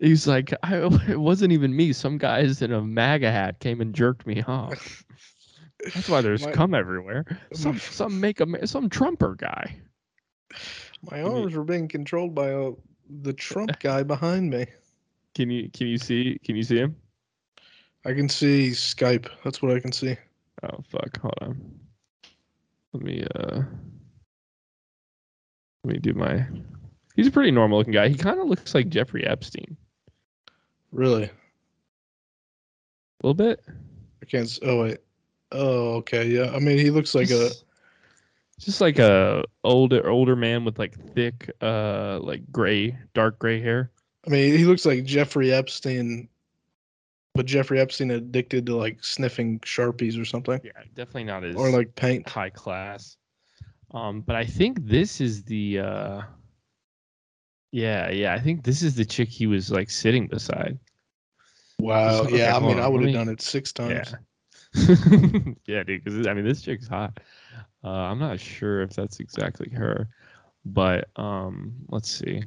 He's 0.00 0.26
like, 0.26 0.52
I, 0.62 0.76
it 1.08 1.20
wasn't 1.20 1.52
even 1.52 1.74
me. 1.74 1.92
Some 1.92 2.18
guys 2.18 2.60
in 2.60 2.72
a 2.72 2.82
MAGA 2.82 3.30
hat 3.30 3.60
came 3.60 3.80
and 3.80 3.94
jerked 3.94 4.26
me 4.26 4.42
off. 4.42 5.03
That's 5.92 6.08
why 6.08 6.20
there's 6.20 6.44
My- 6.44 6.52
cum 6.52 6.74
everywhere. 6.74 7.24
Some 7.52 7.78
some 7.78 8.20
make 8.20 8.40
a 8.40 8.66
some 8.66 8.88
Trumper 8.88 9.34
guy. 9.34 9.76
My 11.10 11.22
arms 11.22 11.54
were 11.54 11.64
being 11.64 11.88
controlled 11.88 12.34
by 12.34 12.52
uh, 12.52 12.72
the 13.22 13.32
Trump 13.32 13.78
guy 13.80 14.02
behind 14.02 14.50
me. 14.50 14.66
Can 15.34 15.50
you 15.50 15.68
can 15.70 15.88
you 15.88 15.98
see 15.98 16.38
can 16.44 16.56
you 16.56 16.62
see 16.62 16.78
him? 16.78 16.96
I 18.06 18.12
can 18.14 18.28
see 18.28 18.70
Skype. 18.70 19.28
That's 19.44 19.60
what 19.62 19.74
I 19.74 19.80
can 19.80 19.92
see. 19.92 20.16
Oh 20.62 20.78
fuck! 20.88 21.18
Hold 21.20 21.34
on. 21.40 21.80
Let 22.92 23.02
me 23.02 23.26
uh. 23.34 23.62
Let 25.84 25.92
me 25.92 25.98
do 25.98 26.14
my. 26.14 26.46
He's 27.16 27.26
a 27.26 27.30
pretty 27.30 27.50
normal 27.50 27.78
looking 27.78 27.92
guy. 27.92 28.08
He 28.08 28.14
kind 28.14 28.40
of 28.40 28.46
looks 28.48 28.74
like 28.74 28.88
Jeffrey 28.88 29.24
Epstein 29.26 29.76
Really? 30.92 31.24
a 31.24 31.30
little 33.22 33.34
bit. 33.34 33.60
I 34.22 34.26
can't. 34.26 34.58
Oh 34.62 34.82
wait. 34.82 34.98
Oh 35.52 35.94
okay. 35.96 36.26
Yeah. 36.26 36.50
I 36.54 36.58
mean, 36.58 36.78
he 36.78 36.90
looks 36.90 37.14
like 37.14 37.30
a. 37.30 37.50
Just- 38.60 38.80
like 38.80 38.98
a 39.00 39.44
older 39.64 40.08
older 40.08 40.36
man 40.36 40.64
with 40.64 40.78
like 40.78 40.94
thick 41.14 41.50
uh 41.60 42.18
like 42.22 42.40
gray 42.52 42.96
dark 43.12 43.38
gray 43.38 43.60
hair 43.60 43.90
I 44.26 44.30
mean, 44.30 44.56
he 44.56 44.64
looks 44.64 44.86
like 44.86 45.04
Jeffrey 45.04 45.52
Epstein, 45.52 46.28
but 47.34 47.44
Jeffrey 47.44 47.78
Epstein 47.80 48.10
addicted 48.12 48.64
to 48.66 48.76
like 48.76 49.02
sniffing 49.04 49.58
sharpies 49.60 50.18
or 50.18 50.24
something, 50.24 50.60
yeah 50.64 50.70
definitely 50.94 51.24
not 51.24 51.44
as 51.44 51.56
or 51.56 51.68
like 51.70 51.94
paint. 51.96 52.26
high 52.28 52.48
class 52.48 53.16
um 53.92 54.20
but 54.22 54.34
i 54.36 54.44
think 54.46 54.78
this 54.86 55.20
is 55.20 55.42
the 55.42 55.80
uh 55.80 56.22
yeah 57.72 58.08
yeah 58.10 58.32
i 58.34 58.38
think 58.38 58.62
this 58.64 58.82
is 58.82 58.94
the 58.94 59.04
chick 59.04 59.28
he 59.28 59.46
was 59.46 59.70
like 59.70 59.90
sitting 59.90 60.26
beside 60.28 60.78
Wow. 61.80 62.20
Okay, 62.22 62.38
Yeah. 62.38 62.56
I 62.56 62.60
mean, 62.60 62.78
on, 62.78 62.84
I 62.84 62.86
would 62.88 63.02
have 63.02 63.12
done 63.12 63.28
it 63.28 63.42
six 63.42 63.72
times. 63.72 63.90
yeah 64.12 64.18
yeah 65.66 65.82
dude 65.82 66.02
because 66.04 66.26
i 66.26 66.34
mean 66.34 66.44
this 66.44 66.62
chick's 66.62 66.88
hot 66.88 67.18
uh 67.84 67.88
i'm 67.88 68.18
not 68.18 68.40
sure 68.40 68.82
if 68.82 68.90
that's 68.90 69.20
exactly 69.20 69.68
her 69.70 70.08
but 70.64 71.08
um 71.16 71.72
let's 71.90 72.10
see 72.10 72.42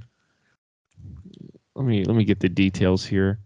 let 1.75 1.85
me 1.85 2.03
let 2.03 2.15
me 2.15 2.23
get 2.25 2.39
the 2.39 2.49
details 2.49 3.05
here 3.05 3.39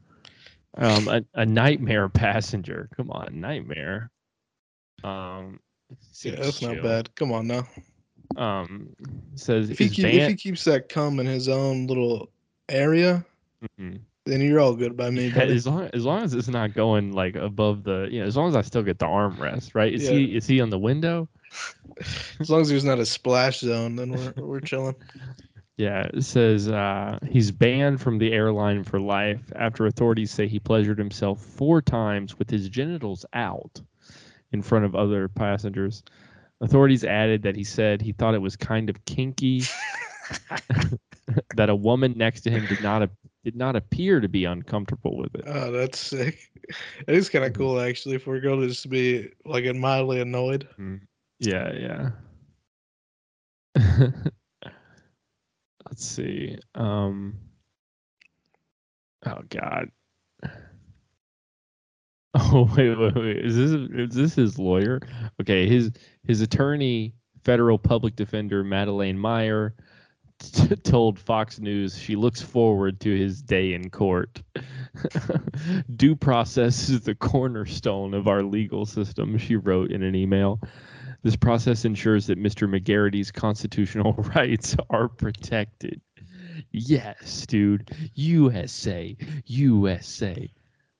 um 0.78 1.08
a, 1.08 1.22
a 1.36 1.46
nightmare 1.46 2.10
passenger 2.10 2.89
come 2.96 3.12
on 3.12 3.39
nightmare 3.39 4.10
um 5.04 5.60
Yeah, 6.24 6.36
that's 6.36 6.62
not 6.62 6.82
bad. 6.82 7.13
Come 7.15 7.32
on 7.32 7.48
now. 7.48 7.67
um 8.38 8.96
says 9.36 9.70
If 9.70 9.80
he, 9.80 9.89
keep, 9.89 10.08
if 10.08 10.28
he 10.28 10.36
keeps 10.36 10.63
that 10.65 10.89
cum 10.89 11.20
in 11.20 11.26
his 11.26 11.48
own 11.48 11.88
little 11.88 12.30
area, 12.70 13.26
Mhm. 13.80 14.02
Then 14.25 14.41
you're 14.41 14.60
all 14.60 14.75
good 14.75 14.95
by 14.95 15.10
me. 15.10 15.27
Yeah, 15.27 15.43
as 15.43 15.65
long 15.67 15.89
as 15.93 16.05
long 16.05 16.23
as 16.23 16.34
it's 16.34 16.47
not 16.47 16.73
going 16.73 17.12
like 17.13 17.36
above 17.36 17.84
the 17.84 18.07
you 18.12 18.19
know 18.19 18.25
as 18.25 18.38
long 18.38 18.49
as 18.49 18.55
I 18.55 18.62
still 18.62 18.84
get 18.84 18.99
the 18.99 19.05
armrest 19.07 19.73
right 19.73 19.93
is 19.93 20.03
Yeah. 20.03 20.12
he 20.12 20.36
is 20.36 20.47
he 20.47 20.62
on 20.62 20.69
the 20.69 20.79
window 20.79 21.27
As 22.39 22.49
long 22.49 22.62
as 22.62 22.69
there's 22.69 22.86
not 22.86 22.99
a 22.99 23.05
splash 23.05 23.60
zone, 23.60 23.95
then 23.95 24.12
we're 24.12 24.34
we're 24.38 24.60
chilling. 24.62 24.95
Yeah, 25.77 26.07
it 26.13 26.23
says 26.23 26.69
uh, 26.69 27.17
he's 27.27 27.51
banned 27.51 28.01
from 28.01 28.17
the 28.19 28.31
airline 28.31 28.84
for 28.84 28.99
life 28.99 29.51
after 29.55 29.86
authorities 29.86 30.31
say 30.31 30.47
he 30.47 30.60
pleasured 30.60 30.97
himself 30.97 31.41
four 31.43 31.81
times 31.81 32.38
with 32.38 32.49
his 32.49 32.69
genitals 32.69 33.25
out 33.34 33.81
in 34.51 34.62
front 34.62 34.86
of 34.86 34.95
other 34.95 35.27
passengers. 35.27 36.03
Authorities 36.62 37.03
added 37.03 37.41
that 37.43 37.55
he 37.55 37.63
said 37.63 38.01
he 38.01 38.12
thought 38.12 38.36
it 38.36 38.41
was 38.41 38.55
kind 38.55 38.89
of 38.89 39.03
kinky, 39.05 39.63
that 41.55 41.69
a 41.69 41.75
woman 41.75 42.13
next 42.15 42.41
to 42.41 42.51
him 42.51 42.65
did 42.67 42.81
not 42.84 43.10
did 43.43 43.56
not 43.56 43.75
appear 43.75 44.19
to 44.19 44.30
be 44.30 44.45
uncomfortable 44.45 45.17
with 45.17 45.34
it. 45.36 45.43
Oh, 45.47 45.71
that's 45.71 45.99
sick. 45.99 46.51
It 47.08 47.15
is 47.15 47.30
kind 47.30 47.43
of 47.43 47.54
cool 47.54 47.80
actually 47.80 48.17
for 48.17 48.36
a 48.36 48.39
girl 48.39 48.60
to 48.60 48.67
just 48.67 48.89
be 48.89 49.30
like 49.45 49.65
mildly 49.75 50.21
annoyed. 50.21 50.67
Yeah, 51.39 51.71
yeah. 51.73 52.12
Let's 55.89 56.06
see. 56.06 56.58
Um 56.75 57.36
Oh 59.25 59.41
god. 59.49 59.89
Oh 62.34 62.69
wait, 62.77 62.97
wait, 62.97 63.15
wait. 63.15 63.45
Is 63.45 63.58
this 63.58 63.71
is 63.71 64.15
this 64.15 64.36
his 64.36 64.58
lawyer? 64.58 65.01
Okay, 65.41 65.67
his 65.67 65.91
his 66.25 66.39
attorney, 66.39 67.13
federal 67.43 67.77
public 67.77 68.15
defender 68.15 68.63
Madeleine 68.63 69.19
Meyer, 69.19 69.75
told 70.84 71.19
Fox 71.19 71.60
News 71.60 71.97
she 71.97 72.15
looks 72.15 72.41
forward 72.41 72.99
to 73.01 73.17
his 73.17 73.41
day 73.41 73.73
in 73.73 73.89
court. 73.89 74.41
Due 75.95 76.15
process 76.15 76.89
is 76.89 77.01
the 77.01 77.15
cornerstone 77.15 78.13
of 78.13 78.27
our 78.27 78.43
legal 78.43 78.86
system, 78.86 79.38
she 79.38 79.56
wrote 79.56 79.91
in 79.91 80.04
an 80.04 80.15
email. 80.15 80.60
This 81.23 81.36
process 81.36 81.86
ensures 81.86 82.27
that 82.27 82.39
Mr. 82.39 82.67
McGarrity's 82.67 83.32
constitutional 83.32 84.13
rights 84.36 84.75
are 84.89 85.08
protected. 85.08 86.01
Yes, 86.71 87.45
dude. 87.45 87.91
USA. 88.15 89.15
USA. 89.45 90.51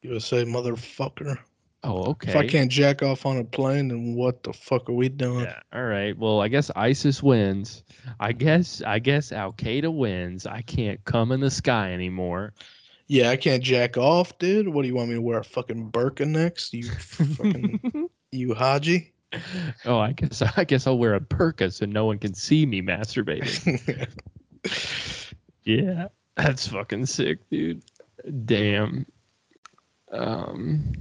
USA 0.04 0.46
motherfucker. 0.46 1.38
Oh, 1.84 2.12
okay. 2.12 2.30
If 2.30 2.36
I 2.36 2.48
can't 2.48 2.72
jack 2.72 3.02
off 3.02 3.26
on 3.26 3.38
a 3.38 3.44
plane, 3.44 3.88
then 3.88 4.14
what 4.14 4.44
the 4.44 4.54
fuck 4.54 4.88
are 4.88 4.94
we 4.94 5.10
doing? 5.10 5.46
Yeah. 5.46 5.60
All 5.74 5.86
right. 5.86 6.16
Well, 6.16 6.40
I 6.40 6.48
guess 6.48 6.70
ISIS 6.76 7.24
wins. 7.24 7.84
I 8.20 8.34
guess 8.34 8.84
I 8.86 9.00
guess 9.00 9.32
Al 9.32 9.54
Qaeda 9.54 9.92
wins. 9.94 10.46
I 10.46 10.62
can't 10.62 11.04
come 11.06 11.32
in 11.32 11.40
the 11.40 11.50
sky 11.50 11.92
anymore. 11.92 12.54
Yeah, 13.08 13.30
I 13.30 13.36
can't 13.36 13.64
jack 13.64 13.98
off, 13.98 14.38
dude. 14.38 14.70
What 14.70 14.84
do 14.84 14.88
you 14.88 14.96
want 14.96 15.10
me 15.10 15.16
to 15.16 15.22
wear 15.22 15.40
a 15.40 15.44
fucking 15.44 15.92
burqa 15.92 16.28
next? 16.28 16.74
You 16.74 16.90
fucking 16.92 18.10
you 18.32 18.54
Haji? 18.54 19.14
oh, 19.86 19.98
I 19.98 20.12
guess 20.12 20.42
I 20.58 20.64
guess 20.64 20.86
I'll 20.86 21.00
wear 21.00 21.16
a 21.16 21.20
burqa 21.20 21.74
so 21.74 21.86
no 21.86 22.06
one 22.06 22.20
can 22.20 22.34
see 22.34 22.66
me 22.66 22.82
masturbating. 22.82 24.08
Yeah, 25.64 26.08
that's 26.36 26.68
fucking 26.68 27.06
sick, 27.06 27.48
dude. 27.50 27.84
Damn. 28.46 29.06
Um, 30.12 30.94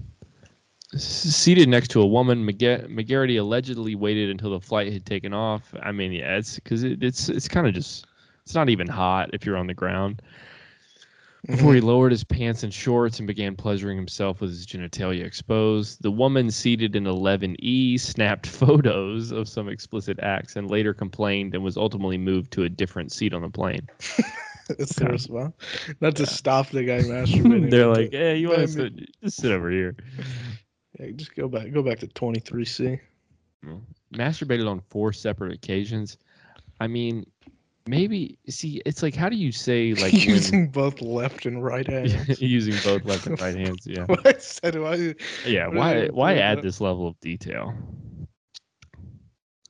seated 0.97 1.69
next 1.69 1.89
to 1.89 2.01
a 2.01 2.07
woman, 2.07 2.47
McGa- 2.47 2.89
McGarity 2.89 3.39
allegedly 3.39 3.95
waited 3.95 4.31
until 4.31 4.51
the 4.51 4.61
flight 4.61 4.93
had 4.93 5.07
taken 5.07 5.33
off. 5.33 5.75
I 5.83 5.93
mean, 5.93 6.13
yeah, 6.13 6.37
it's 6.37 6.57
because 6.57 6.83
it, 6.83 7.03
it's 7.03 7.29
it's 7.29 7.49
kind 7.49 7.67
of 7.67 7.75
just 7.75 8.07
it's 8.45 8.55
not 8.55 8.69
even 8.69 8.87
hot 8.87 9.31
if 9.33 9.47
you're 9.47 9.57
on 9.57 9.67
the 9.67 9.75
ground. 9.75 10.23
Before 11.47 11.73
he 11.73 11.81
mm-hmm. 11.81 11.89
lowered 11.89 12.13
his 12.13 12.23
pants 12.23 12.65
and 12.65 12.75
shorts 12.75 13.19
and 13.19 13.27
began 13.27 13.57
pleasuring 13.57 13.97
himself 13.97 14.43
with 14.43 14.51
his 14.51 14.67
genitalia 14.67 15.25
exposed, 15.25 16.03
the 16.03 16.11
woman 16.11 16.51
seated 16.51 16.95
in 16.95 17.05
11E 17.05 17.99
snapped 17.99 18.47
photos 18.47 19.31
of 19.31 19.49
some 19.49 19.69
explicit 19.69 20.19
acts 20.21 20.57
and 20.57 20.71
later 20.71 20.93
complained 20.93 21.55
and 21.55 21.65
was 21.65 21.79
ultimately 21.79 22.19
moved 22.19 22.53
to 22.53 22.65
a 22.65 22.69
different 22.69 23.11
seat 23.11 23.33
on 23.33 23.43
the 23.43 23.49
plane. 23.49 23.89
It's 24.79 24.95
their 24.95 25.09
response. 25.09 25.53
Not 26.01 26.15
to 26.17 26.27
stop 26.27 26.69
the 26.69 26.85
guy 26.85 26.99
masturbating. 27.03 27.71
They're 27.71 27.89
like, 27.89 28.13
"Hey, 28.13 28.37
you 28.37 28.51
want 28.51 28.61
to 28.61 28.69
sit, 28.69 29.21
just 29.21 29.41
sit 29.41 29.51
over 29.51 29.69
here?" 29.69 29.97
Yeah, 31.01 31.11
just 31.13 31.35
go 31.35 31.49
back. 31.49 31.73
Go 31.73 31.83
back 31.83 31.99
to 32.01 32.07
twenty 32.09 32.41
three 32.41 32.65
C. 32.65 32.99
Masturbated 34.15 34.69
on 34.69 34.81
four 34.89 35.13
separate 35.13 35.53
occasions. 35.53 36.19
I 36.81 36.87
mean, 36.87 37.27
maybe 37.87 38.39
see, 38.49 38.81
it's 38.87 39.03
like, 39.03 39.15
how 39.15 39.29
do 39.29 39.37
you 39.37 39.53
say 39.53 39.95
like 39.95 40.13
when- 40.13 40.21
Using 40.21 40.69
both 40.69 41.01
left 41.01 41.47
and 41.47 41.63
right 41.65 41.87
hands. 41.91 42.41
using 42.41 42.75
both 42.85 43.05
left 43.05 43.27
and 43.27 43.41
right 43.41 43.55
hands? 43.57 43.87
Yeah, 43.87 44.05
Why 44.09 44.35
said 44.39 44.79
why? 44.79 45.15
yeah. 45.47 45.69
Why 45.69 46.07
why 46.09 46.35
add 46.37 46.59
that? 46.59 46.63
this 46.63 46.81
level 46.81 47.07
of 47.09 47.19
detail? 47.21 47.75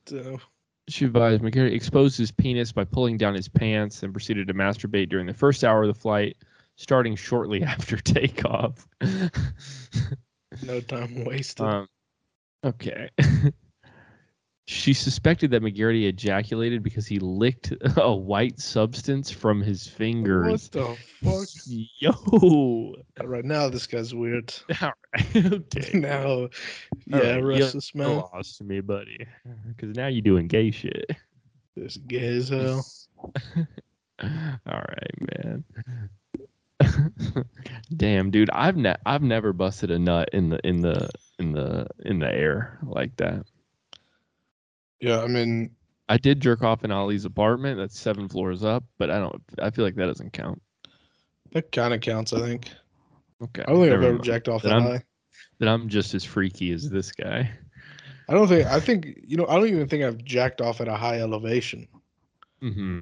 So. 0.07 0.39
She 0.87 1.05
advised 1.05 1.41
McGarity 1.41 1.73
exposed 1.73 2.17
his 2.17 2.31
penis 2.31 2.73
by 2.73 2.83
pulling 2.83 3.15
down 3.15 3.33
his 3.33 3.47
pants 3.47 4.03
and 4.03 4.11
proceeded 4.13 4.47
to 4.47 4.53
masturbate 4.53 5.07
during 5.09 5.25
the 5.25 5.33
first 5.33 5.63
hour 5.63 5.83
of 5.83 5.87
the 5.87 5.93
flight, 5.93 6.35
starting 6.75 7.15
shortly 7.15 7.63
after 7.63 7.95
takeoff. 7.97 8.87
No 10.63 10.79
time 10.81 11.23
wasted. 11.25 11.65
um, 11.65 11.87
okay. 12.63 13.09
she 14.65 14.93
suspected 14.93 15.51
that 15.51 15.61
McGarity 15.61 16.07
ejaculated 16.07 16.83
because 16.83 17.05
he 17.07 17.19
licked 17.19 17.73
a 17.97 18.13
white 18.15 18.59
substance 18.59 19.29
from 19.31 19.61
his 19.61 19.87
fingers. 19.87 20.69
what 20.71 20.71
the 20.71 20.97
fuck? 21.23 21.47
Yo. 21.99 22.95
Right 23.23 23.45
now, 23.45 23.67
this 23.69 23.87
guy's 23.87 24.13
weird. 24.13 24.53
All 24.81 24.91
right. 25.13 25.35
Okay. 25.35 25.97
now, 25.99 26.47
yeah, 27.07 27.17
right, 27.17 27.43
arrest 27.43 27.59
you- 27.59 27.71
this 27.79 27.91
you're 27.93 28.07
man. 28.07 28.17
lost 28.33 28.57
to 28.59 28.63
me, 28.63 28.79
buddy. 28.81 29.25
Because 29.67 29.95
now 29.95 30.07
you're 30.07 30.21
doing 30.21 30.47
gay 30.47 30.71
shit. 30.71 31.05
This 31.75 31.97
gay 31.97 32.37
as 32.37 32.49
hell. 32.49 32.85
All 34.23 34.27
right, 34.67 35.43
man. 35.43 35.63
Damn, 37.97 38.31
dude, 38.31 38.49
I've 38.51 38.77
ne- 38.77 38.95
I've 39.05 39.21
never 39.23 39.53
busted 39.53 39.91
a 39.91 39.99
nut 39.99 40.29
in 40.33 40.49
the 40.49 40.59
in 40.67 40.81
the 40.81 41.09
in 41.39 41.51
the 41.51 41.87
in 42.05 42.19
the 42.19 42.31
air 42.31 42.79
like 42.83 43.15
that. 43.17 43.45
Yeah, 44.99 45.21
I 45.21 45.27
mean, 45.27 45.71
I 46.09 46.17
did 46.17 46.39
jerk 46.41 46.61
off 46.63 46.83
in 46.83 46.91
Ali's 46.91 47.25
apartment. 47.25 47.77
That's 47.77 47.99
seven 47.99 48.29
floors 48.29 48.63
up, 48.63 48.83
but 48.97 49.09
I 49.09 49.19
don't. 49.19 49.41
I 49.59 49.69
feel 49.71 49.83
like 49.85 49.95
that 49.95 50.05
doesn't 50.05 50.33
count. 50.33 50.61
that 51.53 51.71
kind 51.71 51.93
of 51.93 52.01
counts. 52.01 52.33
I 52.33 52.39
think. 52.39 52.69
Okay. 53.41 53.63
I 53.63 53.71
don't 53.71 53.81
think 53.81 53.93
I've 53.93 54.01
never 54.01 54.13
ever 54.15 54.23
jacked 54.23 54.47
off 54.47 54.61
that 54.63 54.73
I'm- 54.73 54.83
high. 54.83 55.03
Then 55.59 55.67
I'm 55.69 55.89
just 55.89 56.13
as 56.15 56.23
freaky 56.23 56.71
as 56.71 56.89
this 56.89 57.11
guy. 57.11 57.51
I 58.27 58.33
don't 58.33 58.47
think. 58.47 58.65
I 58.67 58.79
think 58.79 59.19
you 59.27 59.37
know. 59.37 59.45
I 59.47 59.55
don't 59.55 59.67
even 59.67 59.87
think 59.87 60.03
I've 60.03 60.23
jacked 60.23 60.59
off 60.61 60.81
at 60.81 60.87
a 60.87 60.95
high 60.95 61.19
elevation. 61.19 61.87
Mm-hmm. 62.63 62.99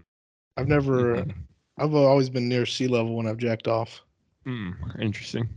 I've 0.57 0.67
never. 0.67 1.25
I've 1.79 1.93
always 1.95 2.29
been 2.29 2.47
near 2.49 2.65
sea 2.65 2.87
level 2.87 3.15
when 3.15 3.27
I've 3.27 3.37
jacked 3.37 3.67
off. 3.67 4.01
Mm, 4.47 5.01
interesting. 5.01 5.49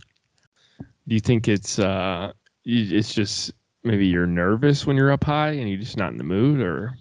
Do 1.08 1.14
you 1.14 1.20
think 1.20 1.48
it's 1.48 1.78
uh, 1.78 2.32
it's 2.64 3.14
just 3.14 3.52
maybe 3.84 4.06
you're 4.06 4.26
nervous 4.26 4.86
when 4.86 4.96
you're 4.96 5.12
up 5.12 5.24
high 5.24 5.50
and 5.50 5.68
you're 5.68 5.78
just 5.80 5.96
not 5.96 6.12
in 6.12 6.18
the 6.18 6.24
mood, 6.24 6.60
or 6.60 6.94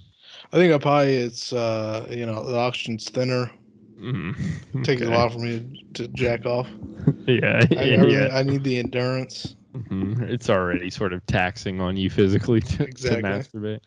I 0.52 0.58
think 0.58 0.74
up 0.74 0.84
high, 0.84 1.06
it's 1.06 1.54
uh, 1.54 2.08
you 2.10 2.26
know, 2.26 2.44
the 2.46 2.58
oxygen's 2.58 3.10
thinner. 3.10 3.52
mm, 4.00 4.36
It 4.76 4.84
takes 4.84 5.02
a 5.02 5.06
okay. 5.06 5.14
while 5.14 5.30
for 5.30 5.40
me 5.40 5.86
to 5.96 6.08
jack 6.10 6.46
off. 6.46 6.68
Yeah, 7.28 7.66
I, 7.72 7.76
I, 7.82 7.84
yeah, 7.86 8.30
I 8.34 8.44
need 8.44 8.64
the 8.64 8.78
endurance. 8.80 9.56
Mhm. 9.76 10.22
It's 10.30 10.50
already 10.50 10.90
sort 10.90 11.14
of 11.14 11.26
taxing 11.28 11.80
on 11.82 11.98
you 11.98 12.10
physically 12.10 12.62
to, 12.62 12.88
Exactly. 12.88 13.22
to 13.22 13.24
masturbate. 13.24 13.80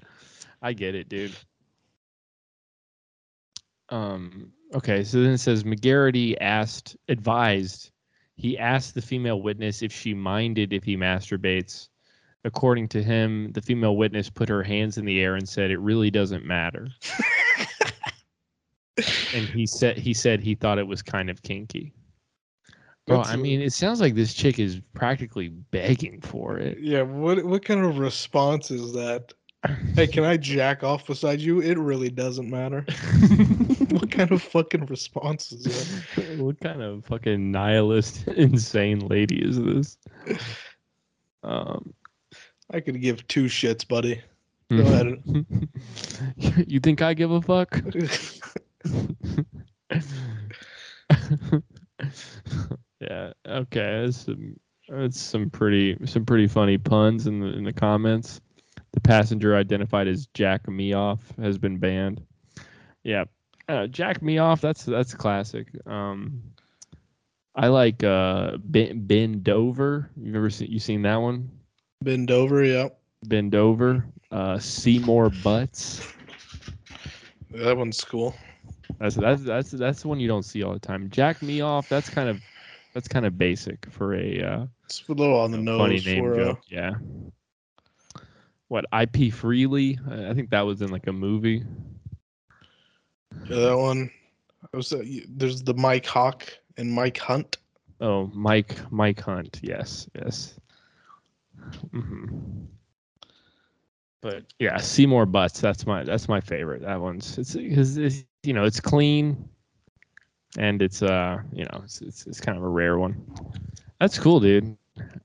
I 0.62 0.72
get 0.72 0.94
it, 0.94 1.08
dude. 1.08 1.38
Um. 3.90 4.53
Okay, 4.74 5.04
so 5.04 5.22
then 5.22 5.32
it 5.32 5.38
says 5.38 5.62
McGarity 5.62 6.36
asked, 6.40 6.96
advised, 7.08 7.92
he 8.36 8.58
asked 8.58 8.94
the 8.94 9.02
female 9.02 9.40
witness 9.40 9.82
if 9.82 9.92
she 9.92 10.14
minded 10.14 10.72
if 10.72 10.82
he 10.82 10.96
masturbates. 10.96 11.88
According 12.44 12.88
to 12.88 13.02
him, 13.02 13.52
the 13.52 13.62
female 13.62 13.96
witness 13.96 14.28
put 14.28 14.48
her 14.48 14.62
hands 14.62 14.98
in 14.98 15.04
the 15.04 15.20
air 15.20 15.36
and 15.36 15.48
said, 15.48 15.70
"It 15.70 15.78
really 15.78 16.10
doesn't 16.10 16.44
matter." 16.44 16.88
and 19.34 19.46
he 19.48 19.66
said 19.66 19.96
he 19.96 20.12
said 20.12 20.40
he 20.40 20.54
thought 20.54 20.78
it 20.78 20.86
was 20.86 21.00
kind 21.00 21.30
of 21.30 21.42
kinky. 21.42 21.94
Bro, 23.06 23.18
That's 23.18 23.30
I 23.30 23.36
mean, 23.36 23.62
it 23.62 23.72
sounds 23.72 24.00
like 24.00 24.14
this 24.14 24.34
chick 24.34 24.58
is 24.58 24.80
practically 24.92 25.48
begging 25.48 26.20
for 26.20 26.58
it. 26.58 26.78
Yeah, 26.80 27.02
what 27.02 27.44
what 27.44 27.64
kind 27.64 27.84
of 27.84 27.98
response 27.98 28.70
is 28.70 28.92
that? 28.92 29.32
Hey, 29.94 30.06
can 30.06 30.24
I 30.24 30.36
jack 30.36 30.82
off 30.82 31.06
beside 31.06 31.40
you? 31.40 31.62
It 31.62 31.78
really 31.78 32.10
doesn't 32.10 32.50
matter. 32.50 32.80
what 33.90 34.10
kind 34.10 34.30
of 34.30 34.42
fucking 34.42 34.86
response 34.86 35.52
is 35.52 35.64
that? 36.16 36.38
what 36.38 36.60
kind 36.60 36.82
of 36.82 37.04
fucking 37.06 37.50
nihilist, 37.50 38.28
insane 38.36 39.00
lady 39.08 39.42
is 39.42 39.60
this? 39.62 39.96
Um, 41.42 41.94
I 42.72 42.80
could 42.80 43.00
give 43.00 43.26
two 43.28 43.44
shits, 43.44 43.86
buddy. 43.86 44.20
Go 44.70 44.80
ahead. 44.80 45.22
you 46.66 46.80
think 46.80 47.00
I 47.00 47.14
give 47.14 47.30
a 47.30 47.40
fuck? 47.40 47.80
yeah. 53.00 53.32
Okay. 53.46 54.02
That's 54.04 54.16
some, 54.16 54.56
that's 54.88 55.20
some 55.20 55.50
pretty 55.50 55.96
some 56.06 56.24
pretty 56.24 56.48
funny 56.48 56.76
puns 56.78 57.26
in 57.26 57.40
the 57.40 57.46
in 57.48 57.64
the 57.64 57.72
comments. 57.72 58.40
The 58.94 59.00
passenger 59.00 59.56
identified 59.56 60.06
as 60.06 60.26
Jack 60.34 60.68
Me 60.68 60.92
Off 60.92 61.20
has 61.40 61.58
been 61.58 61.78
banned. 61.78 62.24
Yeah. 63.02 63.24
Uh, 63.68 63.88
Jack 63.88 64.22
Me 64.22 64.38
Off. 64.38 64.60
That's 64.60 64.84
that's 64.84 65.14
classic. 65.14 65.66
Um, 65.86 66.42
I 67.56 67.68
like 67.68 68.04
uh 68.04 68.56
Ben, 68.58 69.04
Bend 69.06 69.48
Over. 69.48 70.10
You've 70.16 70.36
ever 70.36 70.48
seen 70.48 70.70
you 70.70 70.78
seen 70.78 71.02
that 71.02 71.16
one? 71.16 71.50
Bend 72.02 72.30
over, 72.30 72.62
yeah. 72.64 72.88
Bend 73.24 73.54
Over. 73.54 74.06
Uh, 74.30 74.58
Seymour 74.58 75.30
Butts. 75.42 76.06
That 77.50 77.76
one's 77.76 78.02
cool. 78.02 78.34
That's 79.00 79.16
that's 79.16 79.42
that's 79.42 79.70
that's 79.72 80.02
the 80.02 80.08
one 80.08 80.20
you 80.20 80.28
don't 80.28 80.44
see 80.44 80.62
all 80.62 80.72
the 80.72 80.78
time. 80.78 81.10
Jack 81.10 81.42
Me 81.42 81.60
Off. 81.60 81.88
That's 81.88 82.08
kind 82.08 82.28
of 82.28 82.40
that's 82.92 83.08
kind 83.08 83.26
of 83.26 83.38
basic 83.38 83.86
for 83.90 84.14
a 84.14 84.40
uh, 84.40 84.66
It's 84.84 85.02
a 85.08 85.12
little 85.12 85.38
on 85.38 85.50
the 85.50 85.58
nose 85.58 85.80
funny 85.80 86.00
name 86.00 86.22
for 86.22 86.34
uh, 86.34 86.44
joke. 86.44 86.60
Yeah. 86.68 86.94
What 88.74 88.86
IP 88.92 89.32
Freely? 89.32 90.00
I 90.10 90.34
think 90.34 90.50
that 90.50 90.62
was 90.62 90.82
in 90.82 90.90
like 90.90 91.06
a 91.06 91.12
movie. 91.12 91.62
yeah, 93.48 93.60
that 93.60 93.78
one. 93.78 94.10
I 94.72 94.76
was, 94.76 94.92
uh, 94.92 95.04
there's 95.28 95.62
the 95.62 95.74
Mike 95.74 96.04
Hawk 96.04 96.52
and 96.76 96.92
Mike 96.92 97.18
Hunt. 97.18 97.58
Oh, 98.00 98.32
Mike 98.34 98.76
Mike 98.90 99.20
Hunt. 99.20 99.60
Yes, 99.62 100.08
yes. 100.16 100.58
Mm-hmm. 101.92 102.64
But 104.20 104.42
yeah, 104.58 104.78
Seymour 104.78 105.26
Butts. 105.26 105.60
That's 105.60 105.86
my 105.86 106.02
that's 106.02 106.28
my 106.28 106.40
favorite. 106.40 106.82
That 106.82 107.00
one's 107.00 107.38
it's 107.38 107.54
because 107.54 107.96
it's 107.96 108.24
you 108.42 108.54
know 108.54 108.64
it's 108.64 108.80
clean, 108.80 109.48
and 110.58 110.82
it's 110.82 111.00
uh 111.00 111.38
you 111.52 111.62
know 111.62 111.82
it's 111.84 112.00
it's, 112.00 112.26
it's 112.26 112.40
kind 112.40 112.58
of 112.58 112.64
a 112.64 112.68
rare 112.68 112.98
one. 112.98 113.24
That's 114.00 114.18
cool, 114.18 114.40
dude. 114.40 114.76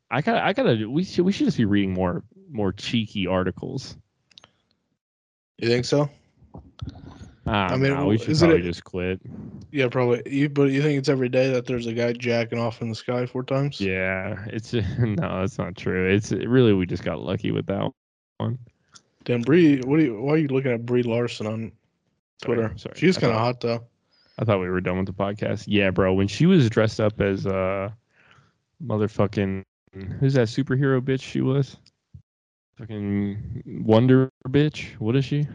I 0.10 0.22
gotta 0.22 0.44
I 0.44 0.54
gotta 0.54 0.90
we 0.90 1.04
should 1.04 1.26
we 1.26 1.32
should 1.32 1.46
just 1.46 1.58
be 1.58 1.66
reading 1.66 1.94
more 1.94 2.24
more 2.50 2.72
cheeky 2.72 3.28
articles. 3.28 3.96
You 5.58 5.68
think 5.68 5.86
so? 5.86 6.10
I, 7.46 7.74
I 7.74 7.78
mean, 7.78 7.96
mean, 7.96 8.06
we 8.06 8.18
should 8.18 8.30
is 8.30 8.42
it 8.42 8.48
probably 8.48 8.64
just 8.64 8.84
quit. 8.84 9.22
Yeah, 9.72 9.88
probably. 9.90 10.22
You, 10.26 10.50
but 10.50 10.72
you 10.72 10.82
think 10.82 11.00
it's 11.00 11.10
every 11.10 11.30
day 11.30 11.52
that 11.52 11.66
there's 11.66 11.86
a 11.86 11.94
guy 11.94 12.14
jacking 12.14 12.60
off 12.60 12.82
in 12.82 12.90
the 12.90 12.96
sky 12.96 13.26
four 13.26 13.44
times? 13.44 13.82
Yeah, 13.82 14.44
it's 14.48 14.74
no, 15.00 15.16
that's 15.16 15.58
not 15.58 15.76
true. 15.76 16.10
It's 16.10 16.32
really 16.32 16.74
we 16.74 16.86
just 16.86 17.04
got 17.04 17.20
lucky 17.20 17.52
with 17.52 17.66
that 17.68 17.92
one. 18.38 18.58
Damn, 19.26 19.42
Brie, 19.42 19.82
what 19.82 20.00
are 20.00 20.04
you? 20.04 20.22
Why 20.22 20.34
are 20.34 20.38
you 20.38 20.48
looking 20.48 20.72
at 20.72 20.86
Brie 20.86 21.04
Larson 21.04 21.48
on 21.48 21.72
Twitter? 22.42 22.74
sorry. 22.78 22.96
She's 22.98 23.18
kind 23.18 23.34
of 23.34 23.40
hot 23.40 23.62
though. 23.62 23.84
I 24.40 24.46
thought 24.46 24.60
we 24.60 24.70
were 24.70 24.82
done 24.82 24.98
with 24.98 25.08
the 25.08 25.14
podcast. 25.14 25.66
Yeah, 25.68 25.92
bro. 25.92 26.14
When 26.14 26.28
she 26.28 26.46
was 26.46 26.70
dressed 26.70 27.00
up 27.00 27.20
as 27.20 27.46
uh 27.46 27.90
motherfucking 28.84 29.64
who's 30.20 30.34
that 30.34 30.48
superhero 30.48 31.02
bitch 31.02 31.22
she 31.22 31.42
was? 31.42 31.78
Fucking 32.78 33.64
Wonder 33.86 34.30
bitch. 34.48 34.94
What 35.00 35.16
is 35.16 35.26
she? 35.26 35.48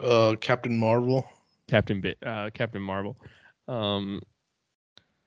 Uh, 0.00 0.34
Captain 0.40 0.76
Marvel. 0.78 1.24
Captain 1.68 2.00
Bit 2.00 2.18
uh 2.24 2.50
Captain 2.54 2.82
Marvel. 2.82 3.16
Um 3.68 4.20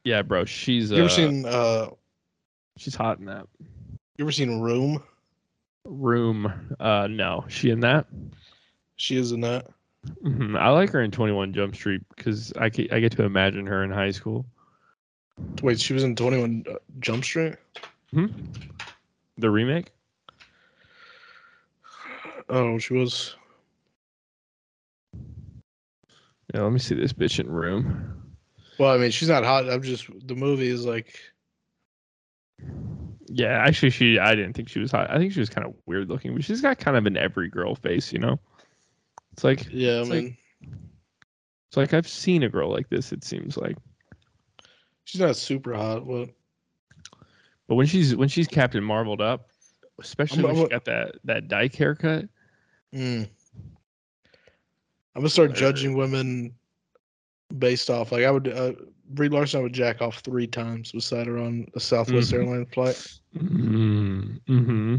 Yeah, 0.03 0.21
bro. 0.21 0.45
She's 0.45 0.91
You 0.91 0.99
ever 0.99 1.05
uh, 1.05 1.09
seen? 1.09 1.45
Uh, 1.45 1.87
she's 2.77 2.95
hot 2.95 3.19
in 3.19 3.25
that. 3.25 3.45
you 4.17 4.25
ever 4.25 4.31
seen 4.31 4.59
Room? 4.59 5.03
Room. 5.85 6.75
Uh 6.79 7.07
no. 7.09 7.45
She 7.47 7.69
in 7.69 7.79
that? 7.81 8.07
She 8.97 9.17
is 9.17 9.31
in 9.31 9.41
that. 9.41 9.67
hmm 10.21 10.55
I 10.55 10.69
like 10.69 10.91
her 10.91 11.01
in 11.01 11.11
21 11.11 11.53
Jump 11.53 11.75
Street 11.75 12.01
because 12.15 12.51
I, 12.57 12.65
I 12.65 12.69
get 12.99 13.11
to 13.13 13.23
imagine 13.23 13.65
her 13.67 13.83
in 13.83 13.91
high 13.91 14.11
school. 14.11 14.45
Wait, 15.61 15.79
she 15.79 15.93
was 15.93 16.03
in 16.03 16.15
Twenty 16.15 16.39
One 16.39 16.63
uh, 16.69 16.75
Jump 16.99 17.23
Street. 17.23 17.55
Hmm? 18.11 18.27
The 19.37 19.49
remake? 19.49 19.91
Oh, 22.49 22.77
she 22.79 22.93
was. 22.93 23.35
Yeah, 26.53 26.61
let 26.63 26.71
me 26.71 26.79
see 26.79 26.95
this 26.95 27.13
bitch 27.13 27.39
in 27.39 27.49
Room. 27.49 28.15
Well, 28.79 28.91
I 28.93 28.97
mean, 28.97 29.11
she's 29.11 29.29
not 29.29 29.43
hot. 29.43 29.69
I'm 29.69 29.83
just 29.83 30.07
the 30.27 30.35
movie 30.35 30.69
is 30.69 30.85
like. 30.85 31.19
Yeah, 33.27 33.49
actually, 33.63 33.91
she 33.91 34.17
I 34.17 34.33
didn't 34.33 34.53
think 34.53 34.69
she 34.69 34.79
was 34.79 34.91
hot. 34.91 35.11
I 35.11 35.17
think 35.19 35.33
she 35.33 35.39
was 35.39 35.49
kind 35.49 35.67
of 35.67 35.75
weird 35.85 36.09
looking, 36.09 36.33
but 36.33 36.43
she's 36.43 36.61
got 36.61 36.79
kind 36.79 36.97
of 36.97 37.05
an 37.05 37.17
every 37.17 37.49
girl 37.49 37.75
face, 37.75 38.11
you 38.11 38.17
know. 38.19 38.39
It's 39.33 39.43
like 39.43 39.67
Yeah, 39.71 39.97
I 39.97 39.99
It's 40.01 40.09
like- 40.09 40.23
mean, 40.23 40.37
it's 41.67 41.77
like 41.77 41.93
I've 41.93 42.07
seen 42.07 42.41
a 42.43 42.49
girl 42.49 42.71
like 42.71 42.89
this. 42.89 43.11
It 43.11 43.23
seems 43.23 43.55
like, 43.55 43.77
she's 45.09 45.21
not 45.21 45.35
super 45.35 45.73
hot, 45.73 46.07
but 46.07 46.29
but 47.67 47.75
when 47.75 47.87
she's 47.87 48.15
when 48.15 48.29
she's 48.29 48.47
Captain 48.47 48.83
Marveled 48.83 49.21
up, 49.21 49.49
especially 49.99 50.43
I'm- 50.43 50.47
when 50.49 50.55
I'm- 50.57 50.65
she 50.65 50.69
got 50.69 50.85
that 50.85 51.15
that 51.23 51.47
dyke 51.47 51.73
haircut. 51.75 52.25
mm. 52.93 53.27
I'm 55.15 55.21
gonna 55.21 55.29
start 55.29 55.53
judging 55.55 55.95
women 55.97 56.53
based 57.57 57.89
off 57.89 58.11
like 58.11 58.23
I 58.23 58.31
would. 58.31 58.47
Uh, 58.47 58.73
Brie 59.11 59.27
Larson, 59.29 59.59
I 59.59 59.63
would 59.63 59.73
jack 59.73 60.01
off 60.03 60.19
three 60.19 60.45
times 60.45 60.91
beside 60.91 61.25
her 61.25 61.39
on 61.39 61.65
a 61.73 61.79
Southwest 61.79 62.31
Mhm. 62.31 62.33
Airlines 62.35 62.67
flight. 62.71 62.95
Mm-hmm. 63.35 64.35
mm-hmm. 64.47 64.95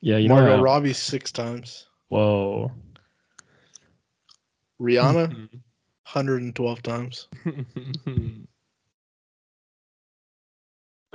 Yeah, 0.00 0.16
you 0.16 0.28
Margot 0.28 0.56
know. 0.56 0.62
Robbie 0.62 0.92
six 0.92 1.30
times. 1.30 1.86
Whoa. 2.08 2.72
Rihanna, 4.80 5.28
Mm-hmm. 5.30 5.56
112 6.02 6.82
times. 6.82 7.28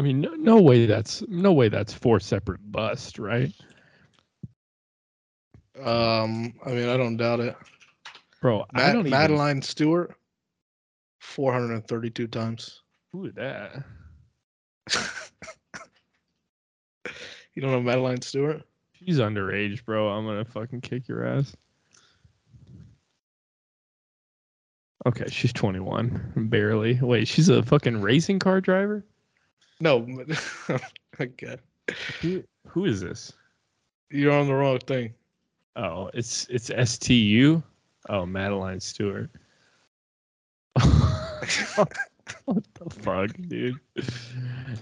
I 0.02 0.04
mean, 0.04 0.20
no, 0.20 0.32
no 0.32 0.60
way. 0.60 0.88
That's 0.88 1.22
no 1.28 1.54
way. 1.54 1.70
That's 1.70 1.94
four 1.94 2.20
separate 2.20 2.60
busts, 2.72 3.20
right, 3.20 3.54
Um, 5.80 6.56
I 6.66 6.70
mean, 6.72 6.90
I 6.90 6.98
don't 6.98 7.18
doubt 7.18 7.40
it. 7.40 7.56
bro? 8.42 8.66
I 8.74 8.88
don't 8.94 9.02
even. 9.02 9.12
Madeline 9.12 9.62
Stuart, 9.62 10.16
432 11.20 12.26
times. 12.30 12.82
Who 13.12 13.26
is 13.26 13.36
that? 13.36 13.84
You 17.54 17.62
don't 17.62 17.72
know 17.72 17.82
Madeline 17.82 18.22
Stuart? 18.22 18.64
She's 18.94 19.20
underage, 19.20 19.84
bro. 19.84 20.08
I'm 20.08 20.26
gonna 20.26 20.46
fucking 20.46 20.80
kick 20.82 21.08
your 21.10 21.28
ass. 21.28 21.54
Okay, 25.06 25.26
she's 25.30 25.52
21, 25.52 26.48
barely. 26.50 26.98
Wait, 27.02 27.28
she's 27.28 27.50
a 27.50 27.62
fucking 27.62 28.00
racing 28.00 28.40
car 28.40 28.62
driver. 28.62 29.06
No, 29.82 30.08
okay. 31.20 31.58
Who, 32.22 32.44
who 32.68 32.86
is 32.86 33.02
this? 33.02 33.34
You're 34.12 34.32
on 34.32 34.48
the 34.48 34.54
wrong 34.54 34.78
thing. 34.80 35.14
Oh, 35.76 36.10
it's 36.14 36.46
it's 36.50 36.70
STU. 36.92 37.64
Oh, 38.08 38.26
Madeline 38.26 38.80
Stuart. 38.80 39.32
what 42.46 42.64
the 42.74 42.90
fuck, 42.90 43.32
dude? 43.48 43.80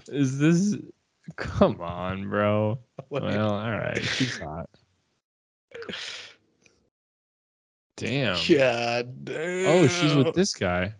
Is 0.08 0.38
this? 0.38 0.76
Come 1.36 1.80
on, 1.80 2.28
bro. 2.28 2.78
Well, 3.08 3.54
all 3.54 3.70
right, 3.70 4.02
she's 4.02 4.38
hot. 4.38 4.68
Damn. 7.96 8.34
God 8.34 9.30
Oh, 9.66 9.86
she's 9.86 10.14
with 10.14 10.34
this 10.34 10.52
guy. 10.52 10.94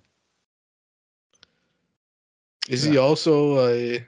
Is 2.69 2.83
he 2.83 2.99
also 2.99 3.67
a? 3.69 4.05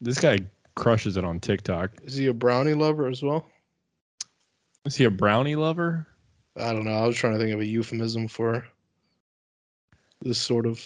This 0.00 0.18
guy 0.18 0.38
crushes 0.74 1.16
it 1.16 1.24
on 1.24 1.40
TikTok. 1.40 1.90
Is 2.04 2.16
he 2.16 2.26
a 2.26 2.34
brownie 2.34 2.74
lover 2.74 3.06
as 3.08 3.22
well? 3.22 3.46
Is 4.84 4.96
he 4.96 5.04
a 5.04 5.10
brownie 5.10 5.56
lover? 5.56 6.06
I 6.56 6.72
don't 6.72 6.84
know. 6.84 6.92
I 6.92 7.06
was 7.06 7.16
trying 7.16 7.34
to 7.34 7.38
think 7.38 7.52
of 7.54 7.60
a 7.60 7.64
euphemism 7.64 8.28
for 8.28 8.66
this 10.20 10.38
sort 10.38 10.66
of. 10.66 10.82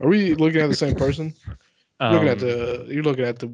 Are 0.00 0.08
we 0.08 0.34
looking 0.34 0.60
at 0.60 0.68
the 0.68 0.76
same 0.76 0.94
person? 0.96 1.34
You're 2.00 2.10
looking 2.12 2.28
at 2.28 2.42
Um, 2.42 2.48
the. 2.48 2.86
You're 2.88 3.02
looking 3.02 3.24
at 3.24 3.38
the. 3.38 3.52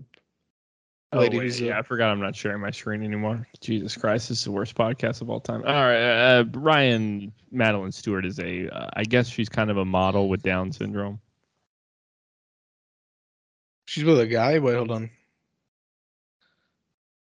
Oh, 1.12 1.20
wait, 1.20 1.60
yeah, 1.60 1.78
I 1.78 1.82
forgot 1.82 2.10
I'm 2.10 2.20
not 2.20 2.34
sharing 2.34 2.60
my 2.60 2.72
screen 2.72 3.04
anymore. 3.04 3.46
Jesus 3.60 3.96
Christ, 3.96 4.28
this 4.30 4.38
is 4.38 4.44
the 4.44 4.50
worst 4.50 4.74
podcast 4.74 5.22
of 5.22 5.30
all 5.30 5.38
time. 5.38 5.62
All 5.64 5.72
right, 5.72 6.38
uh, 6.40 6.44
Ryan 6.54 7.32
Madeline 7.52 7.92
Stuart 7.92 8.26
is 8.26 8.40
a, 8.40 8.68
uh, 8.70 8.90
I 8.94 9.04
guess 9.04 9.28
she's 9.28 9.48
kind 9.48 9.70
of 9.70 9.76
a 9.76 9.84
model 9.84 10.28
with 10.28 10.42
Down 10.42 10.72
syndrome. 10.72 11.20
She's 13.86 14.04
with 14.04 14.20
a 14.20 14.26
guy. 14.26 14.58
Wait, 14.58 14.74
hold 14.74 14.90
on. 14.90 15.10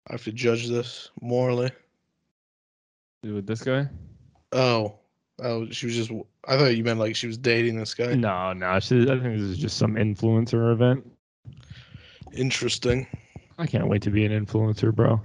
I 0.07 0.13
have 0.13 0.23
to 0.23 0.31
judge 0.31 0.67
this 0.67 1.09
morally. 1.21 1.71
With 3.23 3.45
this 3.45 3.61
guy? 3.61 3.87
Oh, 4.51 4.95
oh, 5.41 5.69
she 5.69 5.85
was 5.85 5.95
just. 5.95 6.11
I 6.47 6.57
thought 6.57 6.75
you 6.75 6.83
meant 6.83 6.99
like 6.99 7.15
she 7.15 7.27
was 7.27 7.37
dating 7.37 7.77
this 7.77 7.93
guy. 7.93 8.15
No, 8.15 8.53
no, 8.53 8.79
she, 8.79 9.03
I 9.03 9.19
think 9.19 9.23
this 9.23 9.41
is 9.41 9.57
just 9.57 9.77
some 9.77 9.95
influencer 9.95 10.71
event. 10.71 11.05
Interesting. 12.33 13.07
I 13.57 13.67
can't 13.67 13.87
wait 13.87 14.01
to 14.03 14.09
be 14.09 14.25
an 14.25 14.45
influencer, 14.45 14.93
bro. 14.95 15.21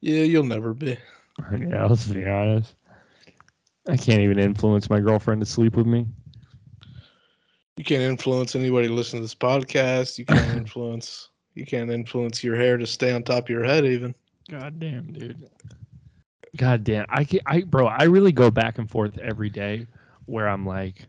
Yeah, 0.00 0.22
you'll 0.22 0.44
never 0.44 0.74
be. 0.74 0.96
Yeah, 1.50 1.86
let's 1.86 2.06
be 2.06 2.26
honest. 2.26 2.74
I 3.88 3.96
can't 3.96 4.20
even 4.20 4.38
influence 4.38 4.90
my 4.90 5.00
girlfriend 5.00 5.40
to 5.40 5.46
sleep 5.46 5.76
with 5.76 5.86
me. 5.86 6.06
You 7.76 7.84
can't 7.84 8.02
influence 8.02 8.54
anybody 8.54 8.88
to 8.88 8.94
listen 8.94 9.18
to 9.18 9.22
this 9.22 9.34
podcast. 9.34 10.18
You 10.18 10.26
can't 10.26 10.50
influence. 10.56 11.30
You 11.54 11.64
can't 11.64 11.90
influence 11.90 12.42
your 12.44 12.56
hair 12.56 12.76
to 12.76 12.86
stay 12.86 13.12
on 13.12 13.22
top 13.22 13.44
of 13.44 13.50
your 13.50 13.64
head. 13.64 13.84
Even. 13.84 14.14
God 14.50 14.78
damn, 14.78 15.12
dude. 15.12 15.48
God 16.56 16.84
damn. 16.84 17.06
I 17.08 17.24
can 17.24 17.40
I 17.46 17.62
bro, 17.62 17.86
I 17.86 18.04
really 18.04 18.32
go 18.32 18.50
back 18.50 18.78
and 18.78 18.90
forth 18.90 19.18
every 19.18 19.50
day 19.50 19.86
where 20.26 20.48
I'm 20.48 20.66
like 20.66 21.06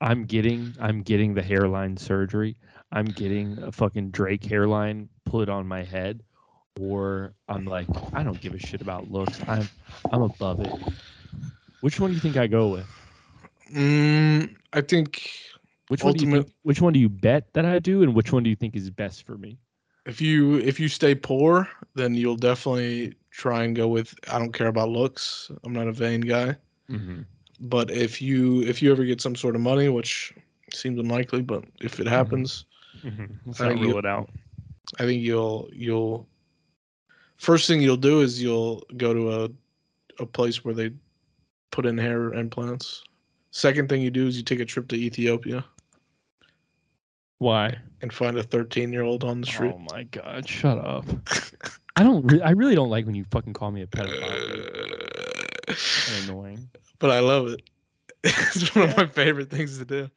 I'm 0.00 0.24
getting 0.24 0.74
I'm 0.80 1.02
getting 1.02 1.34
the 1.34 1.42
hairline 1.42 1.96
surgery. 1.96 2.56
I'm 2.92 3.06
getting 3.06 3.58
a 3.62 3.72
fucking 3.72 4.10
Drake 4.10 4.44
hairline 4.44 5.08
put 5.24 5.48
on 5.48 5.66
my 5.66 5.82
head 5.82 6.22
or 6.80 7.34
I'm 7.48 7.64
like 7.66 7.88
I 8.14 8.22
don't 8.22 8.40
give 8.40 8.54
a 8.54 8.58
shit 8.58 8.80
about 8.80 9.10
looks. 9.10 9.38
I'm 9.46 9.68
I'm 10.12 10.22
above 10.22 10.60
it. 10.60 10.72
Which 11.80 12.00
one 12.00 12.10
do 12.10 12.14
you 12.14 12.20
think 12.20 12.36
I 12.36 12.46
go 12.46 12.68
with? 12.68 12.86
Mm, 13.74 14.54
I 14.72 14.80
think 14.80 15.30
Which 15.88 16.02
one 16.02 16.14
do 16.14 16.24
you 16.24 16.30
think, 16.32 16.52
which 16.62 16.80
one 16.80 16.92
do 16.92 16.98
you 16.98 17.08
bet 17.08 17.52
that 17.52 17.64
I 17.64 17.78
do 17.78 18.02
and 18.02 18.14
which 18.14 18.32
one 18.32 18.42
do 18.42 18.50
you 18.50 18.56
think 18.56 18.74
is 18.74 18.90
best 18.90 19.24
for 19.24 19.38
me? 19.38 19.58
if 20.06 20.20
you 20.20 20.56
if 20.58 20.78
you 20.78 20.88
stay 20.88 21.14
poor, 21.14 21.68
then 21.94 22.14
you'll 22.14 22.36
definitely 22.36 23.14
try 23.30 23.64
and 23.64 23.74
go 23.74 23.88
with. 23.88 24.14
I 24.32 24.38
don't 24.38 24.52
care 24.52 24.68
about 24.68 24.88
looks. 24.88 25.50
I'm 25.64 25.72
not 25.72 25.88
a 25.88 25.92
vain 25.92 26.20
guy. 26.20 26.56
Mm-hmm. 26.88 27.22
But 27.60 27.90
if 27.90 28.22
you 28.22 28.62
if 28.62 28.80
you 28.80 28.92
ever 28.92 29.04
get 29.04 29.20
some 29.20 29.34
sort 29.34 29.56
of 29.56 29.60
money, 29.60 29.88
which 29.88 30.32
seems 30.72 30.98
unlikely, 30.98 31.42
but 31.42 31.64
if 31.80 32.00
it 32.00 32.06
happens, 32.06 32.64
Mm-hmm. 33.04 33.26
Let's 33.44 33.60
I 33.60 33.68
not 33.68 33.80
rule 33.82 33.98
it 33.98 34.06
out. 34.06 34.30
I 34.98 35.04
think 35.04 35.22
you'll 35.22 35.68
you'll 35.70 36.26
first 37.36 37.68
thing 37.68 37.82
you'll 37.82 37.98
do 37.98 38.22
is 38.22 38.42
you'll 38.42 38.82
go 38.96 39.12
to 39.12 39.44
a 39.44 39.48
a 40.18 40.24
place 40.24 40.64
where 40.64 40.72
they 40.72 40.90
put 41.72 41.84
in 41.84 41.98
hair 41.98 42.32
implants. 42.32 43.04
Second 43.50 43.90
thing 43.90 44.00
you 44.00 44.10
do 44.10 44.26
is 44.26 44.38
you 44.38 44.42
take 44.42 44.60
a 44.60 44.64
trip 44.64 44.88
to 44.88 44.96
Ethiopia 44.96 45.62
Why? 47.38 47.78
and 48.02 48.12
find 48.12 48.36
a 48.38 48.42
13 48.42 48.92
year 48.92 49.02
old 49.02 49.24
on 49.24 49.40
the 49.40 49.46
street. 49.46 49.72
Oh 49.74 49.78
my 49.92 50.02
god, 50.04 50.46
shut 50.48 50.78
up. 50.78 51.04
I 51.96 52.02
don't 52.02 52.26
re- 52.30 52.42
I 52.42 52.50
really 52.50 52.74
don't 52.74 52.90
like 52.90 53.06
when 53.06 53.14
you 53.14 53.24
fucking 53.30 53.52
call 53.54 53.70
me 53.70 53.82
a 53.82 53.86
pedophile. 53.86 54.68
Annoying. 56.28 56.68
but 56.98 57.10
I 57.10 57.20
love 57.20 57.48
it. 57.48 57.62
It's 58.24 58.74
one 58.74 58.88
of 58.90 58.96
my 58.96 59.06
favorite 59.06 59.50
things 59.50 59.78
to 59.78 59.84
do. 59.84 60.10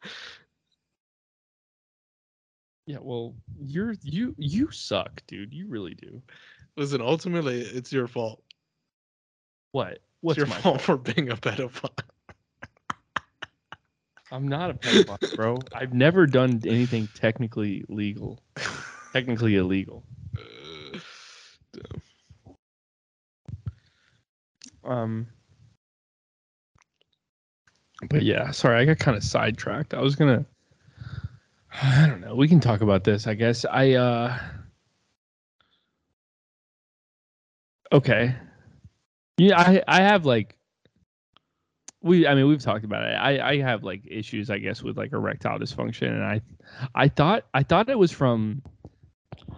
Yeah, 2.85 2.97
well, 3.01 3.35
you're 3.61 3.95
you 4.01 4.33
you 4.37 4.71
suck, 4.71 5.21
dude. 5.27 5.53
You 5.53 5.67
really 5.67 5.93
do. 5.93 6.21
Listen, 6.75 7.01
ultimately, 7.01 7.61
it's 7.61 7.91
your 7.93 8.07
fault. 8.07 8.41
What? 9.73 9.91
It's 9.93 10.01
What's 10.21 10.37
your 10.37 10.47
my 10.47 10.55
fault 10.55 10.81
fault? 10.81 10.81
for 10.81 11.13
being 11.13 11.29
a 11.29 11.35
pedophile. 11.37 11.91
I'm 14.31 14.47
not 14.47 14.69
a 14.69 14.73
pedophile, 14.73 15.17
bro. 15.35 15.57
I've 15.73 15.93
never 15.93 16.27
done 16.27 16.61
anything 16.65 17.07
technically 17.13 17.83
legal. 17.89 18.39
Technically 19.13 19.55
illegal. 19.55 20.03
Um 24.83 25.27
But 28.09 28.23
yeah, 28.23 28.51
sorry, 28.51 28.79
I 28.79 28.85
got 28.85 28.99
kind 28.99 29.17
of 29.17 29.23
sidetracked. 29.23 29.93
I 29.93 30.01
was 30.01 30.15
gonna 30.15 30.45
I 31.81 32.07
don't 32.07 32.21
know. 32.21 32.35
We 32.35 32.47
can 32.47 32.59
talk 32.59 32.81
about 32.81 33.03
this, 33.03 33.27
I 33.27 33.33
guess. 33.33 33.65
I 33.65 33.91
uh 33.93 34.37
Okay. 37.91 38.35
Yeah, 39.37 39.59
I 39.59 39.83
I 39.87 40.01
have 40.01 40.25
like 40.25 40.55
we 42.01 42.25
I 42.27 42.35
mean 42.35 42.47
we've 42.47 42.61
talked 42.61 42.85
about 42.85 43.03
it. 43.05 43.13
I 43.15 43.39
I 43.51 43.57
have 43.61 43.83
like 43.83 44.03
issues 44.09 44.49
I 44.49 44.57
guess 44.59 44.81
with 44.81 44.97
like 44.97 45.11
erectile 45.13 45.59
dysfunction 45.59 46.07
and 46.09 46.23
I 46.23 46.41
I 46.95 47.07
thought 47.07 47.45
I 47.53 47.63
thought 47.63 47.89
it 47.89 47.97
was 47.97 48.11
from 48.11 48.61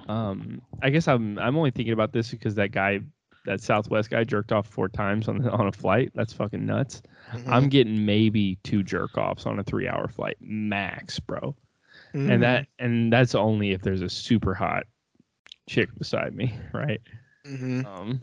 um 0.07 0.61
I 0.81 0.89
guess 0.89 1.07
I'm 1.07 1.37
I'm 1.39 1.55
only 1.57 1.71
thinking 1.71 1.93
about 1.93 2.13
this 2.13 2.31
because 2.31 2.55
that 2.55 2.71
guy 2.71 3.01
that 3.45 3.59
Southwest 3.61 4.09
guy 4.11 4.23
jerked 4.23 4.51
off 4.51 4.67
four 4.67 4.87
times 4.89 5.27
on 5.27 5.47
on 5.49 5.67
a 5.67 5.71
flight. 5.71 6.11
That's 6.13 6.33
fucking 6.33 6.65
nuts. 6.65 7.01
Mm-hmm. 7.31 7.51
I'm 7.51 7.69
getting 7.69 8.05
maybe 8.05 8.57
two 8.63 8.83
jerk 8.83 9.17
offs 9.17 9.45
on 9.45 9.57
a 9.59 9.63
3-hour 9.63 10.09
flight 10.09 10.37
max, 10.39 11.19
bro. 11.19 11.55
Mhm. 12.13 12.31
And 12.31 12.43
that 12.43 12.67
and 12.79 13.11
that's 13.11 13.35
only 13.35 13.71
if 13.71 13.81
there's 13.81 14.01
a 14.01 14.09
super 14.09 14.53
hot 14.53 14.83
chick 15.67 15.89
beside 15.97 16.35
me, 16.35 16.53
right? 16.73 17.01
Mhm. 17.47 17.85
Um, 17.85 18.21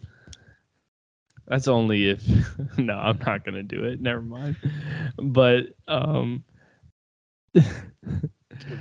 that's 1.48 1.68
only 1.68 2.10
if 2.10 2.22
no, 2.78 2.94
I'm 2.94 3.18
not 3.26 3.44
gonna 3.44 3.62
do 3.62 3.84
it. 3.84 4.00
Never 4.00 4.20
mind. 4.20 4.56
But 5.16 5.74
um, 5.88 6.44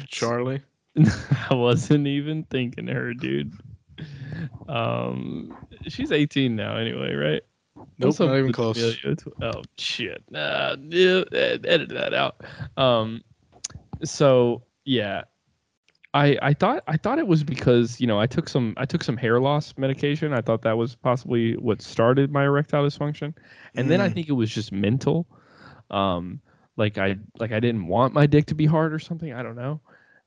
Charli. 0.08 0.62
I 1.50 1.54
wasn't 1.54 2.08
even 2.08 2.44
thinking 2.44 2.88
her, 2.88 3.14
dude. 3.14 3.54
Um, 4.68 5.56
she's 5.88 6.12
18 6.12 6.56
now, 6.56 6.76
anyway, 6.78 7.14
right? 7.14 7.44
Nope, 8.00 8.20
not 8.20 8.38
even 8.38 8.52
close. 8.52 8.98
Oh 9.42 9.62
shit! 9.78 10.24
Nah, 10.32 10.76
yeah, 10.80 11.24
edit 11.32 11.90
that 11.90 12.14
out. 12.14 12.44
Um, 12.76 13.24
so 14.04 14.64
yeah, 14.86 15.24
I 16.18 16.38
I 16.42 16.54
thought 16.54 16.84
I 16.88 16.98
thought 16.98 17.20
it 17.20 17.28
was 17.28 17.44
because 17.44 18.00
you 18.02 18.08
know 18.08 18.20
I 18.20 18.28
took 18.28 18.50
some 18.50 18.74
I 18.78 18.86
took 18.86 19.04
some 19.04 19.18
hair 19.18 19.40
loss 19.40 19.74
medication. 19.78 20.34
I 20.34 20.42
thought 20.42 20.62
that 20.64 20.78
was 20.78 20.96
possibly 20.96 21.56
what 21.58 21.82
started 21.82 22.32
my 22.32 22.46
erectile 22.46 22.86
dysfunction, 22.86 23.36
and 23.76 23.90
then 23.92 24.02
I 24.02 24.10
Mm. 24.10 24.16
think 24.16 24.30
it 24.30 24.34
was 24.34 24.50
just 24.52 24.72
mental. 24.72 25.28
Um, 25.92 26.42
like 26.78 26.98
I 26.98 27.18
like 27.40 27.52
I 27.54 27.60
didn't 27.60 27.88
want 27.88 28.14
my 28.14 28.28
dick 28.28 28.48
to 28.48 28.56
be 28.56 28.66
hard 28.66 28.94
or 28.94 29.00
something. 29.00 29.34
I 29.34 29.44
don't 29.44 29.56
know. 29.58 29.82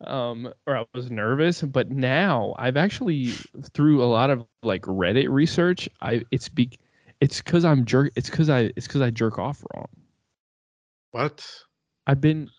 Um, 0.06 0.52
or 0.66 0.78
I 0.78 0.86
was 0.94 1.10
nervous, 1.10 1.62
but 1.62 1.90
now 1.90 2.54
I've 2.58 2.76
actually 2.78 3.44
through 3.74 4.02
a 4.02 4.06
lot 4.06 4.30
of 4.30 4.46
like 4.62 4.82
Reddit 4.82 5.28
research, 5.30 5.88
I 6.02 6.24
it's 6.30 6.48
be 6.48 6.70
it's 7.20 7.42
because 7.42 7.64
I'm 7.64 7.84
jerk. 7.86 8.12
It's 8.16 8.30
because 8.30 8.50
I 8.50 8.72
it's 8.76 8.86
because 8.88 9.02
I 9.02 9.10
jerk 9.10 9.38
off 9.38 9.64
wrong. 9.74 9.88
What? 11.12 11.46
I've 12.06 12.20
been. 12.20 12.50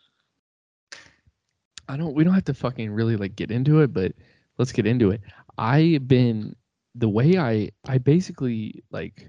I 1.92 1.98
don't. 1.98 2.14
We 2.16 2.24
don't 2.24 2.34
have 2.34 2.46
to 2.46 2.54
fucking 2.54 2.90
really 2.92 3.18
like 3.18 3.36
get 3.36 3.52
into 3.52 3.82
it, 3.82 3.92
but 3.94 4.14
let's 4.58 4.72
get 4.72 4.86
into 4.88 5.12
it. 5.12 5.22
I've 5.58 6.08
been 6.08 6.56
the 6.96 7.10
way 7.10 7.38
I 7.38 7.72
I 7.88 7.98
basically 7.98 8.84
like. 8.92 9.28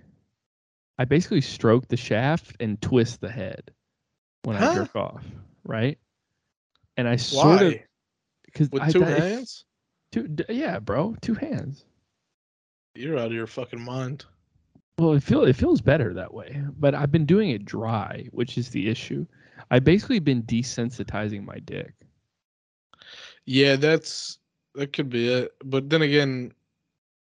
I 0.99 1.05
basically 1.07 1.41
stroke 1.41 1.89
the 1.89 1.97
shaft 1.97 2.57
and 2.61 2.81
twist 2.81 3.21
the 3.21 3.31
head 3.31 3.73
when 4.45 4.57
I 4.57 4.75
jerk 4.75 4.95
off, 4.95 5.25
right? 5.65 5.99
And 6.97 7.09
I 7.09 7.17
sort 7.17 7.63
of 7.63 7.75
because 8.45 8.71
With 8.71 8.83
I, 8.83 8.91
two 8.93 9.01
that- 9.01 9.19
hands? 9.19 9.65
two, 10.13 10.29
d- 10.29 10.45
yeah, 10.51 10.79
bro, 10.79 11.17
two 11.21 11.35
hands. 11.35 11.85
You're 12.95 13.19
out 13.19 13.27
of 13.29 13.33
your 13.33 13.47
fucking 13.47 13.81
mind. 13.81 14.27
Well, 14.99 15.15
it 15.15 15.23
feel 15.23 15.43
it 15.45 15.57
feels 15.57 15.81
better 15.81 16.15
that 16.15 16.33
way, 16.33 16.63
but 16.79 16.95
I've 16.95 17.11
been 17.11 17.27
doing 17.27 17.51
it 17.51 17.65
dry, 17.65 18.29
which 18.31 18.57
is 18.59 18.69
the 18.69 18.89
issue. 18.89 19.27
I've 19.71 19.85
basically 19.85 20.21
been 20.21 20.43
desensitizing 20.45 21.45
my 21.45 21.59
dick. 21.65 21.95
Yeah, 23.47 23.76
that's 23.76 24.38
that 24.74 24.93
could 24.93 25.09
be 25.11 25.28
it. 25.28 25.53
But 25.64 25.90
then 25.90 26.03
again, 26.03 26.53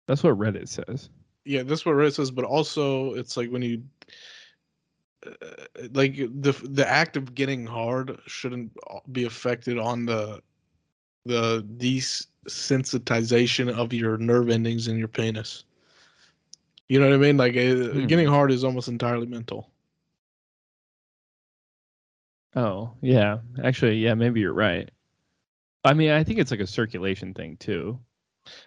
That's 0.06 0.22
what 0.22 0.38
Reddit 0.38 0.68
says. 0.68 1.10
yeah, 1.44 1.62
that's 1.62 1.84
what 1.84 1.94
Reddit 1.96 2.14
says. 2.14 2.30
But 2.30 2.44
also, 2.44 3.14
it's 3.14 3.36
like 3.36 3.50
when 3.50 3.62
you, 3.62 3.82
uh, 5.26 5.30
like 5.92 6.16
the 6.16 6.52
the 6.64 6.86
act 6.88 7.16
of 7.16 7.34
getting 7.34 7.66
hard 7.66 8.18
shouldn't 8.26 8.72
be 9.12 9.24
affected 9.24 9.78
on 9.78 10.06
the 10.06 10.42
the 11.24 11.62
des 11.78 12.26
sensitization 12.48 13.70
of 13.72 13.92
your 13.92 14.16
nerve 14.18 14.50
endings 14.50 14.88
in 14.88 14.98
your 14.98 15.08
penis. 15.08 15.64
You 16.88 17.00
know 17.00 17.08
what 17.08 17.14
I 17.14 17.18
mean? 17.18 17.36
Like 17.36 17.56
uh, 17.56 18.00
Hmm. 18.00 18.06
getting 18.06 18.26
hard 18.28 18.50
is 18.52 18.64
almost 18.64 18.88
entirely 18.88 19.26
mental. 19.26 19.70
Oh, 22.56 22.92
yeah. 23.00 23.38
Actually, 23.62 23.96
yeah, 23.98 24.14
maybe 24.14 24.40
you're 24.40 24.52
right. 24.52 24.90
I 25.84 25.94
mean, 25.94 26.10
I 26.10 26.24
think 26.24 26.38
it's 26.38 26.50
like 26.50 26.60
a 26.60 26.66
circulation 26.66 27.34
thing 27.34 27.56
too. 27.56 27.98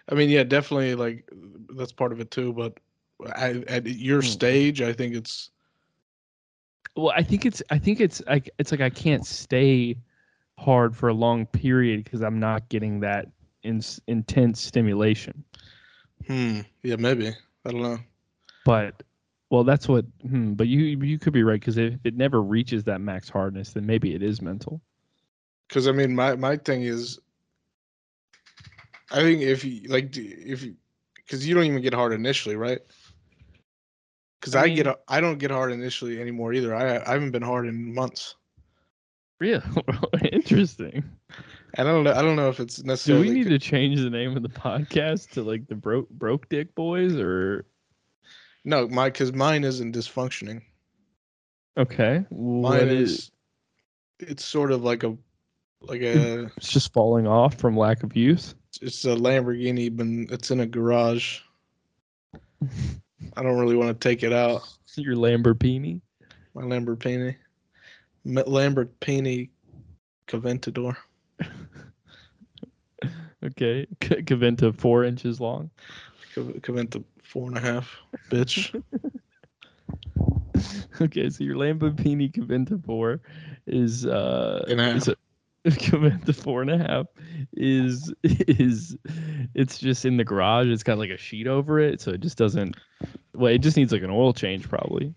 I 0.08 0.14
mean, 0.14 0.28
yeah, 0.30 0.44
definitely 0.44 0.94
like 0.94 1.28
that's 1.74 1.92
part 1.92 2.12
of 2.12 2.20
it 2.20 2.30
too. 2.30 2.52
But 2.52 2.78
at, 3.36 3.66
at 3.68 3.86
your 3.86 4.22
Hmm. 4.22 4.22
stage, 4.22 4.80
I 4.82 4.92
think 4.92 5.14
it's 5.14 5.50
Well, 6.96 7.12
I 7.16 7.22
think 7.22 7.46
it's 7.46 7.62
I 7.70 7.78
think 7.78 8.00
it's 8.00 8.22
like 8.26 8.50
it's 8.58 8.70
like 8.72 8.80
I 8.80 8.90
can't 8.90 9.24
stay 9.24 9.98
hard 10.58 10.96
for 10.96 11.08
a 11.08 11.14
long 11.14 11.46
period 11.46 12.04
because 12.04 12.22
I'm 12.22 12.38
not 12.40 12.68
getting 12.68 13.00
that 13.00 13.28
in, 13.62 13.80
intense 14.06 14.60
stimulation. 14.60 15.44
hmm, 16.26 16.60
yeah, 16.82 16.96
maybe 16.96 17.28
I 17.64 17.70
don't 17.70 17.82
know. 17.82 17.98
But 18.64 19.02
well, 19.50 19.64
that's 19.64 19.88
what. 19.88 20.04
Hmm, 20.22 20.52
but 20.54 20.68
you 20.68 20.80
you 20.82 21.18
could 21.18 21.32
be 21.32 21.42
right 21.42 21.60
because 21.60 21.78
if 21.78 22.04
it 22.04 22.16
never 22.16 22.42
reaches 22.42 22.84
that 22.84 23.00
max 23.00 23.28
hardness, 23.28 23.72
then 23.72 23.86
maybe 23.86 24.14
it 24.14 24.22
is 24.22 24.40
mental. 24.42 24.80
Because 25.68 25.86
I 25.86 25.92
mean, 25.92 26.14
my 26.14 26.34
my 26.36 26.56
thing 26.56 26.82
is, 26.82 27.18
I 29.10 29.20
think 29.22 29.42
if 29.42 29.64
you 29.64 29.88
like 29.88 30.16
if 30.16 30.62
you 30.62 30.76
because 31.16 31.46
you 31.46 31.54
don't 31.54 31.64
even 31.64 31.82
get 31.82 31.94
hard 31.94 32.12
initially, 32.12 32.56
right? 32.56 32.80
Because 34.40 34.54
I 34.54 34.64
I, 34.64 34.68
get 34.68 34.86
I 35.08 35.20
don't 35.20 35.38
get 35.38 35.50
hard 35.50 35.72
initially 35.72 36.20
anymore 36.20 36.52
either. 36.52 36.74
I 36.74 36.98
I 36.98 37.12
haven't 37.12 37.32
been 37.32 37.42
hard 37.42 37.66
in 37.66 37.94
months, 37.94 38.34
Real 39.40 39.62
interesting. 40.32 41.04
and 41.74 41.88
I 41.88 41.92
don't 41.92 42.04
know 42.04 42.12
I 42.14 42.22
don't 42.22 42.36
know 42.36 42.48
if 42.48 42.60
it's 42.60 42.82
necessary. 42.82 43.22
Do 43.22 43.28
we 43.28 43.34
need 43.38 43.48
to 43.48 43.58
change 43.58 44.00
the 44.00 44.10
name 44.10 44.36
of 44.36 44.42
the 44.42 44.48
podcast 44.48 45.30
to 45.32 45.42
like 45.42 45.66
the 45.68 45.74
broke 45.74 46.08
broke 46.08 46.48
dick 46.48 46.74
boys 46.74 47.16
or 47.16 47.66
No, 48.64 48.88
my 48.88 49.10
because 49.10 49.32
mine 49.32 49.64
isn't 49.64 49.94
dysfunctioning. 49.94 50.62
okay? 51.76 52.24
Mine 52.30 52.88
is? 52.88 53.10
is. 53.12 53.30
It's 54.20 54.44
sort 54.44 54.72
of 54.72 54.82
like 54.82 55.04
a 55.04 55.16
like 55.82 56.00
a 56.02 56.50
It's 56.56 56.70
just 56.72 56.92
falling 56.92 57.26
off 57.26 57.54
from 57.58 57.76
lack 57.76 58.02
of 58.02 58.16
use. 58.16 58.54
it's 58.82 59.04
a 59.04 59.08
Lamborghini, 59.14 59.94
but 59.94 60.06
it's 60.34 60.50
in 60.50 60.60
a 60.60 60.66
garage. 60.66 61.40
I 63.36 63.42
don't 63.42 63.58
really 63.58 63.76
want 63.76 63.88
to 63.98 64.08
take 64.08 64.22
it 64.22 64.32
out. 64.32 64.62
Your 64.96 65.14
Lamborghini. 65.16 66.00
My 66.54 66.62
Lamborghini, 66.62 67.36
Lamborghini 68.26 69.50
Caventador. 70.26 70.96
Okay, 73.44 73.86
C- 74.02 74.22
Caventa 74.22 74.74
four 74.76 75.04
inches 75.04 75.40
long. 75.40 75.70
Cav- 76.34 76.60
Caventa 76.60 77.04
four 77.22 77.46
and 77.46 77.56
a 77.56 77.60
half, 77.60 77.96
bitch. 78.30 78.74
Okay, 81.00 81.30
so 81.30 81.44
your 81.44 81.54
Lamborghini 81.54 82.32
Caventa 82.32 82.84
four 82.84 83.20
is 83.68 84.04
uh 84.06 84.64
And 84.68 84.80
a 84.80 84.84
half. 84.84 84.96
is 84.96 85.06
a, 85.08 85.14
Caventa 85.76 86.34
four 86.34 86.62
and 86.62 86.70
a 86.70 86.78
half 86.78 87.06
is 87.54 88.12
is 88.24 88.96
it's 89.54 89.78
just 89.78 90.04
in 90.04 90.16
the 90.16 90.24
garage. 90.24 90.68
It's 90.68 90.82
got 90.82 90.98
like 90.98 91.10
a 91.10 91.16
sheet 91.16 91.46
over 91.46 91.78
it, 91.78 92.00
so 92.00 92.10
it 92.12 92.20
just 92.20 92.38
doesn't. 92.38 92.76
Well, 93.34 93.52
it 93.52 93.58
just 93.58 93.76
needs 93.76 93.92
like 93.92 94.02
an 94.02 94.10
oil 94.10 94.32
change 94.32 94.68
probably. 94.68 95.14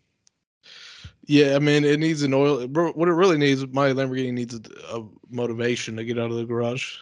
Yeah, 1.26 1.56
I 1.56 1.60
mean, 1.60 1.84
it 1.84 2.00
needs 2.00 2.24
an 2.24 2.34
oil. 2.34 2.68
What 2.68 3.08
it 3.08 3.14
really 3.14 3.38
needs, 3.38 3.66
my 3.68 3.90
Lamborghini 3.90 4.34
needs 4.34 4.56
a, 4.56 4.98
a 4.98 5.08
motivation 5.30 5.96
to 5.98 6.04
get 6.04 6.18
out 6.20 6.32
of 6.32 6.38
the 6.38 6.46
garage. 6.46 6.98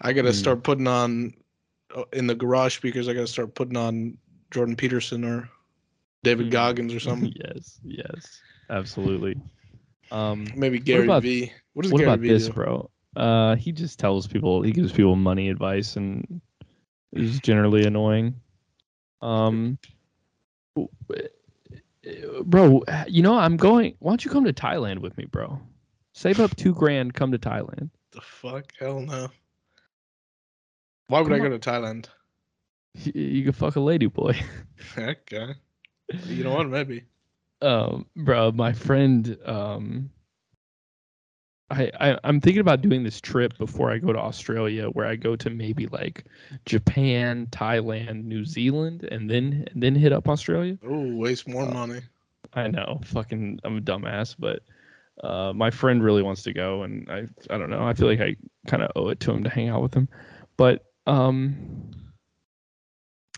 I 0.00 0.12
got 0.12 0.22
to 0.22 0.32
Hmm. 0.32 0.32
start 0.32 0.62
putting 0.64 0.86
on 0.86 1.34
uh, 1.94 2.04
in 2.12 2.26
the 2.26 2.34
garage 2.34 2.76
speakers. 2.76 3.08
I 3.08 3.14
got 3.14 3.20
to 3.20 3.26
start 3.26 3.54
putting 3.54 3.76
on 3.76 4.16
Jordan 4.50 4.76
Peterson 4.76 5.24
or 5.24 5.48
David 6.22 6.46
Hmm. 6.46 6.50
Goggins 6.50 6.94
or 6.94 7.00
something. 7.00 7.32
yes, 7.44 7.80
yes, 7.84 8.40
absolutely. 8.70 9.40
Um, 10.10 10.46
Maybe 10.56 10.78
Gary 10.78 11.04
about- 11.04 11.22
V. 11.22 11.52
What 11.74 11.86
what 11.86 11.98
Gary 11.98 12.04
about 12.04 12.20
V 12.20 12.28
this, 12.28 12.46
do? 12.46 12.52
bro? 12.52 12.90
Uh, 13.16 13.56
he 13.56 13.72
just 13.72 13.98
tells 13.98 14.26
people, 14.26 14.62
he 14.62 14.72
gives 14.72 14.92
people 14.92 15.16
money 15.16 15.48
advice, 15.48 15.96
and 15.96 16.40
is 17.12 17.40
generally 17.40 17.84
annoying. 17.84 18.34
Um, 19.22 19.78
bro, 22.44 22.82
you 23.06 23.22
know 23.22 23.36
I'm 23.36 23.56
going. 23.56 23.94
Why 23.98 24.12
don't 24.12 24.24
you 24.24 24.30
come 24.30 24.44
to 24.44 24.52
Thailand 24.52 24.98
with 24.98 25.16
me, 25.16 25.26
bro? 25.26 25.60
Save 26.12 26.40
up 26.40 26.54
two 26.56 26.74
grand, 26.74 27.14
come 27.14 27.32
to 27.32 27.38
Thailand. 27.38 27.90
The 28.12 28.20
fuck? 28.20 28.72
Hell 28.78 29.00
no. 29.00 29.28
Why 31.08 31.20
would 31.20 31.32
I 31.32 31.38
Come 31.38 31.50
go 31.50 31.58
to 31.58 31.70
Thailand? 31.70 32.06
You, 32.94 33.12
you 33.14 33.44
can 33.44 33.52
fuck 33.52 33.76
a 33.76 33.80
lady 33.80 34.06
boy. 34.06 34.36
okay. 34.98 35.54
You 36.26 36.44
know 36.44 36.54
what? 36.54 36.68
Maybe. 36.68 37.04
Um 37.62 38.06
bro 38.16 38.50
my 38.52 38.72
friend 38.72 39.36
um 39.44 40.10
I, 41.70 41.90
I 42.00 42.18
i'm 42.24 42.40
thinking 42.40 42.60
about 42.60 42.82
doing 42.82 43.04
this 43.04 43.20
trip 43.20 43.56
before 43.58 43.92
i 43.92 43.98
go 43.98 44.12
to 44.12 44.18
australia 44.18 44.86
where 44.88 45.06
i 45.06 45.14
go 45.14 45.36
to 45.36 45.50
maybe 45.50 45.86
like 45.86 46.24
japan 46.66 47.46
thailand 47.52 48.24
new 48.24 48.44
zealand 48.44 49.04
and 49.04 49.30
then 49.30 49.66
and 49.72 49.82
then 49.82 49.94
hit 49.94 50.12
up 50.12 50.28
australia 50.28 50.76
Oh, 50.84 51.16
waste 51.16 51.46
more 51.46 51.64
Uh, 51.64 51.72
money. 51.72 52.00
i 52.54 52.66
know 52.66 53.00
fucking 53.04 53.60
i'm 53.64 53.76
a 53.76 53.80
dumbass 53.80 54.34
but 54.38 54.62
uh 55.22 55.52
my 55.52 55.70
friend 55.70 56.02
really 56.02 56.22
wants 56.22 56.42
to 56.44 56.52
go 56.52 56.82
and 56.82 57.08
i 57.10 57.26
i 57.54 57.58
don't 57.58 57.70
know 57.70 57.82
i 57.84 57.94
feel 57.94 58.08
like 58.08 58.20
i 58.20 58.34
kind 58.66 58.82
of 58.82 58.90
owe 58.96 59.08
it 59.08 59.20
to 59.20 59.30
him 59.30 59.44
to 59.44 59.50
hang 59.50 59.68
out 59.68 59.82
with 59.82 59.94
him 59.94 60.08
but 60.56 60.86
um 61.06 61.54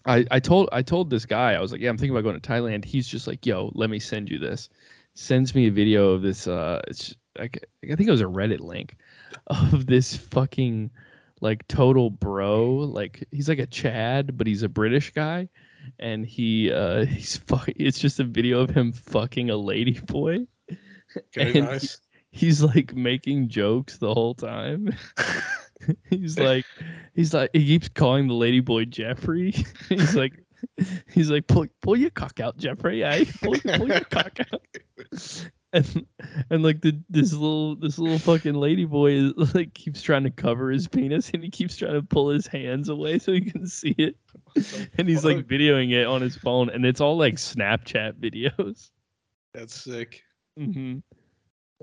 I, 0.06 0.24
I 0.30 0.40
told 0.40 0.68
I 0.72 0.82
told 0.82 1.10
this 1.10 1.26
guy 1.26 1.52
I 1.54 1.60
was 1.60 1.72
like 1.72 1.80
yeah 1.80 1.90
I'm 1.90 1.98
thinking 1.98 2.16
about 2.16 2.24
going 2.24 2.40
to 2.40 2.48
Thailand. 2.48 2.84
He's 2.84 3.06
just 3.06 3.26
like 3.26 3.46
yo 3.46 3.70
let 3.74 3.90
me 3.90 3.98
send 3.98 4.30
you 4.30 4.38
this. 4.38 4.68
Sends 5.14 5.54
me 5.54 5.66
a 5.66 5.72
video 5.72 6.10
of 6.10 6.22
this 6.22 6.46
uh 6.46 6.80
it's 6.88 7.14
like 7.38 7.64
I 7.84 7.94
think 7.94 8.08
it 8.08 8.12
was 8.12 8.20
a 8.20 8.24
Reddit 8.24 8.60
link 8.60 8.96
of 9.48 9.86
this 9.86 10.16
fucking 10.16 10.90
like 11.40 11.66
total 11.68 12.10
bro 12.10 12.74
like 12.74 13.26
he's 13.30 13.48
like 13.48 13.58
a 13.58 13.66
Chad 13.66 14.36
but 14.36 14.46
he's 14.46 14.62
a 14.62 14.68
British 14.68 15.12
guy 15.12 15.48
and 15.98 16.24
he 16.24 16.72
uh 16.72 17.04
he's 17.06 17.36
fuck 17.38 17.68
it's 17.68 17.98
just 17.98 18.20
a 18.20 18.24
video 18.24 18.60
of 18.60 18.70
him 18.70 18.92
fucking 18.92 19.50
a 19.50 19.56
lady 19.56 19.98
boy 20.00 20.46
Okay, 21.36 21.52
and 21.58 21.66
nice. 21.66 21.98
he's 22.30 22.62
like 22.62 22.94
making 22.94 23.48
jokes 23.48 23.98
the 23.98 24.12
whole 24.14 24.34
time 24.34 24.94
he's 26.10 26.38
like 26.38 26.64
he's 27.14 27.34
like 27.34 27.50
he 27.52 27.66
keeps 27.66 27.88
calling 27.88 28.28
the 28.28 28.34
lady 28.34 28.60
boy 28.60 28.84
Jeffrey. 28.84 29.52
he's 29.88 30.14
like 30.14 30.32
he's 31.10 31.30
like 31.30 31.46
pull 31.46 31.66
pull 31.80 31.96
your 31.96 32.10
cock 32.10 32.40
out, 32.40 32.56
Jeffrey. 32.56 33.04
Eh? 33.04 33.24
Pull, 33.42 33.58
pull 33.60 33.88
your 33.88 34.00
cock 34.00 34.38
out. 34.52 34.62
And 35.74 36.06
and 36.50 36.62
like 36.62 36.82
the 36.82 37.00
this 37.08 37.32
little 37.32 37.76
this 37.76 37.98
little 37.98 38.18
fucking 38.18 38.52
lady 38.52 38.84
boy 38.84 39.12
is 39.12 39.54
like 39.54 39.72
keeps 39.72 40.02
trying 40.02 40.22
to 40.24 40.30
cover 40.30 40.70
his 40.70 40.86
penis 40.86 41.30
and 41.32 41.42
he 41.42 41.48
keeps 41.48 41.78
trying 41.78 41.94
to 41.94 42.02
pull 42.02 42.28
his 42.28 42.46
hands 42.46 42.90
away 42.90 43.18
so 43.18 43.32
he 43.32 43.40
can 43.40 43.66
see 43.66 43.94
it. 43.96 44.16
And 44.98 45.08
he's 45.08 45.24
like 45.24 45.46
videoing 45.46 45.92
it 45.92 46.06
on 46.06 46.20
his 46.20 46.36
phone 46.36 46.68
and 46.68 46.84
it's 46.84 47.00
all 47.00 47.16
like 47.16 47.36
Snapchat 47.36 48.20
videos. 48.20 48.90
That's 49.54 49.74
sick. 49.74 50.22
hmm 50.58 50.98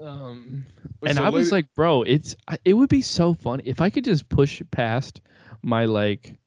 Um, 0.02 0.66
and 1.06 1.18
so 1.18 1.24
I 1.24 1.30
was 1.30 1.52
like, 1.52 1.66
bro, 1.76 2.04
it's 2.04 2.36
it 2.66 2.74
would 2.74 2.90
be 2.90 3.02
so 3.02 3.34
fun 3.34 3.62
if 3.66 3.82
I 3.82 3.90
could 3.90 4.06
just 4.06 4.30
push 4.30 4.62
past 4.72 5.22
my 5.62 5.86
like 5.86 6.38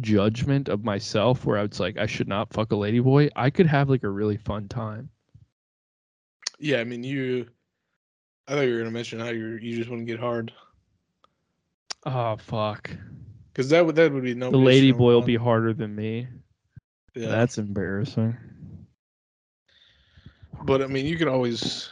judgment 0.00 0.68
of 0.68 0.84
myself, 0.84 1.44
where 1.44 1.58
I 1.58 1.62
was 1.62 1.80
like, 1.80 1.98
I 1.98 2.06
should 2.06 2.28
not 2.28 2.52
fuck 2.52 2.72
a 2.72 2.76
lady 2.76 3.00
boy. 3.00 3.28
I 3.36 3.50
could 3.50 3.66
have 3.66 3.90
like 3.90 4.04
a 4.04 4.08
really 4.08 4.36
fun 4.38 4.68
time. 4.68 5.10
yeah, 6.58 6.80
I 6.80 6.84
mean, 6.84 7.04
you. 7.04 7.48
I 8.48 8.52
thought 8.52 8.60
you 8.62 8.72
were 8.72 8.78
gonna 8.78 8.90
mention 8.90 9.20
how 9.20 9.30
you 9.30 9.58
you 9.60 9.76
just 9.76 9.88
want 9.88 10.02
to 10.02 10.06
get 10.06 10.20
hard 10.20 10.52
Oh 12.06 12.36
fuck, 12.36 12.90
because 13.52 13.70
that 13.70 13.84
would 13.86 13.96
that 13.96 14.12
would 14.12 14.24
be 14.24 14.34
no. 14.34 14.50
the 14.50 14.58
lady 14.58 14.92
boy 14.92 15.12
will 15.12 15.22
be 15.22 15.36
harder 15.36 15.72
than 15.72 15.94
me. 15.94 16.28
Yeah, 17.14 17.28
That's 17.28 17.56
embarrassing. 17.56 18.36
but 20.64 20.82
I 20.82 20.86
mean, 20.86 21.06
you 21.06 21.16
can 21.16 21.28
always. 21.28 21.88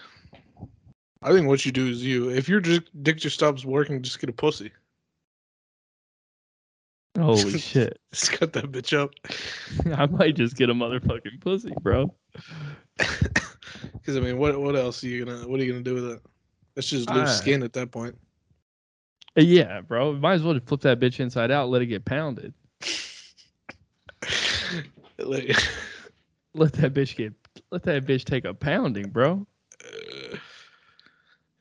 I 1.22 1.32
think 1.32 1.46
what 1.46 1.64
you 1.64 1.72
do 1.72 1.86
is 1.86 2.04
you. 2.04 2.30
If 2.30 2.48
your 2.48 2.60
dick 2.60 2.84
dick 3.02 3.18
just 3.18 3.34
stops 3.34 3.64
working, 3.64 4.02
just 4.02 4.20
get 4.20 4.30
a 4.30 4.32
pussy. 4.32 4.72
Holy 7.18 7.58
shit, 7.58 7.98
Just 8.12 8.32
cut 8.32 8.52
that 8.54 8.72
bitch 8.72 8.96
up. 8.98 9.10
I 9.98 10.06
might 10.06 10.34
just 10.34 10.56
get 10.56 10.70
a 10.70 10.74
motherfucking 10.74 11.40
pussy, 11.40 11.72
bro. 11.82 12.14
Because 13.94 14.16
I 14.16 14.20
mean, 14.20 14.36
what 14.38 14.60
what 14.60 14.74
else 14.74 15.02
are 15.04 15.06
you 15.06 15.24
gonna 15.24 15.46
what 15.48 15.60
are 15.60 15.64
you 15.64 15.72
gonna 15.72 15.84
do 15.84 15.94
with 15.94 16.10
it? 16.12 16.20
That's 16.74 16.88
just 16.88 17.08
loose 17.10 17.30
I- 17.30 17.32
skin 17.34 17.62
at 17.62 17.72
that 17.74 17.90
point. 17.92 18.16
Uh, 19.38 19.42
Yeah, 19.42 19.80
bro. 19.80 20.14
Might 20.14 20.34
as 20.34 20.42
well 20.42 20.54
just 20.54 20.66
flip 20.66 20.80
that 20.82 20.98
bitch 20.98 21.20
inside 21.20 21.50
out, 21.52 21.68
let 21.68 21.82
it 21.82 21.86
get 21.86 22.04
pounded. 22.04 22.52
Like, 25.18 25.56
Let 26.54 26.72
that 26.74 26.92
bitch 26.94 27.16
get, 27.16 27.32
let 27.70 27.84
that 27.84 28.06
bitch 28.06 28.24
take 28.24 28.44
a 28.44 28.52
pounding, 28.54 29.08
bro. 29.10 29.46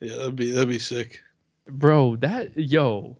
Yeah, 0.02 0.16
that'd 0.16 0.36
be 0.36 0.50
that'd 0.50 0.68
be 0.68 0.78
sick. 0.78 1.20
bro 1.66 2.16
that 2.16 2.56
yo 2.56 3.16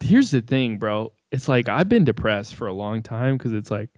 here's 0.00 0.30
the 0.30 0.40
thing, 0.40 0.78
bro. 0.78 1.12
It's 1.30 1.48
like 1.48 1.68
I've 1.68 1.88
been 1.88 2.04
depressed 2.04 2.54
for 2.54 2.66
a 2.66 2.72
long 2.72 3.02
time 3.02 3.36
because 3.36 3.52
it's 3.52 3.70
like 3.70 3.90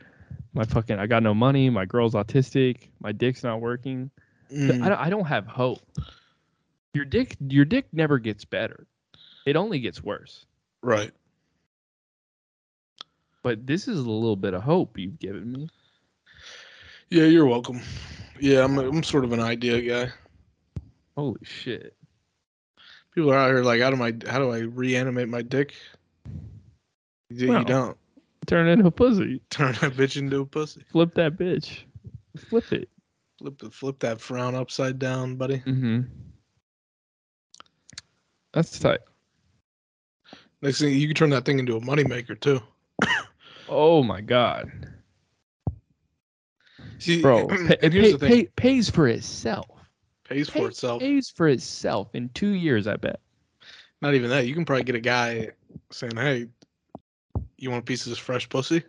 my 0.53 0.65
fucking 0.65 0.99
I 0.99 1.07
got 1.07 1.23
no 1.23 1.35
money, 1.35 1.71
my 1.71 1.85
girl's 1.85 2.15
autistic, 2.15 2.89
my 3.01 3.13
dick's 3.13 3.43
not 3.43 3.61
working. 3.61 4.11
Mm, 4.53 4.83
I 4.83 4.89
don't, 4.89 4.99
I 4.99 5.11
don't 5.11 5.27
have 5.27 5.47
hope. 5.47 5.81
Your 6.93 7.05
dick 7.05 7.37
your 7.49 7.65
dick 7.65 7.87
never 7.93 8.19
gets 8.19 8.45
better. 8.45 8.87
It 9.47 9.57
only 9.57 9.79
gets 9.81 10.03
worse. 10.03 10.47
right. 10.83 11.13
But 13.43 13.67
this 13.67 13.89
is 13.89 13.97
a 13.97 14.11
little 14.11 14.37
bit 14.37 14.53
of 14.53 14.63
hope 14.63 14.99
you've 14.99 15.19
given 15.19 15.51
me. 15.53 15.69
Yeah, 17.09 17.25
you're 17.25 17.47
welcome. 17.47 17.81
Yeah, 18.39 18.65
I'm 18.65 18.79
I'm 18.79 19.03
sort 19.03 19.25
of 19.25 19.33
an 19.33 19.41
idea 19.41 19.81
guy. 19.81 20.13
Holy 21.21 21.41
shit. 21.43 21.95
People 23.15 23.31
are 23.31 23.37
out 23.37 23.49
here 23.49 23.63
like, 23.63 23.83
how 23.83 23.91
do 23.91 24.03
I 24.03 24.15
how 24.27 24.39
do 24.39 24.53
I 24.53 24.61
reanimate 24.61 25.29
my 25.29 25.43
dick? 25.43 25.75
You, 27.29 27.59
you 27.59 27.65
don't 27.67 27.95
Turn 28.47 28.67
into 28.69 28.87
a 28.87 28.91
pussy. 28.91 29.43
turn 29.51 29.75
that 29.83 29.93
bitch 29.93 30.17
into 30.17 30.41
a 30.41 30.47
pussy. 30.47 30.83
Flip 30.91 31.13
that 31.17 31.37
bitch. 31.37 31.81
Flip 32.39 32.73
it. 32.73 32.89
Flip 33.39 33.59
the 33.59 33.71
flip 33.71 33.99
that 33.99 34.19
frown 34.19 34.55
upside 34.55 34.99
down, 34.99 35.37
buddy. 35.37 35.59
Mm-hmm. 35.59 36.01
That's 38.55 38.79
tight. 38.79 39.01
Next 40.63 40.81
thing 40.81 40.95
you 40.95 41.07
can 41.07 41.15
turn 41.15 41.31
that 41.31 41.45
thing 41.45 41.59
into 41.59 41.77
a 41.77 41.81
moneymaker 41.83 42.41
too. 42.41 42.63
Oh 43.69 44.03
my 44.03 44.23
god. 44.23 44.89
See, 46.99 47.21
Bro, 47.21 47.49
and 47.51 47.69
pay, 47.69 47.91
here's 47.91 48.13
the 48.13 48.19
thing: 48.19 48.31
pay, 48.31 48.45
pays 48.57 48.89
for 48.89 49.07
itself. 49.07 49.80
Pays 50.31 50.49
for 50.49 50.59
Pay- 50.61 50.65
itself. 50.67 51.01
Pays 51.01 51.29
for 51.29 51.49
itself 51.49 52.15
in 52.15 52.31
two 52.31 52.51
years, 52.51 52.87
I 52.87 52.97
bet. 52.97 53.21
Not 54.01 54.15
even 54.15 54.31
that. 54.31 54.47
You 54.47 54.55
can 54.55 54.65
probably 54.65 54.85
get 54.85 54.95
a 54.95 55.01
guy 55.01 55.51
saying, 55.91 56.17
"Hey, 56.17 56.47
you 57.59 57.71
want 57.71 57.83
a 57.83 57.85
piece 57.85 58.07
of 58.07 58.11
this 58.11 58.19
fresh 58.19 58.49
pussy?" 58.49 58.83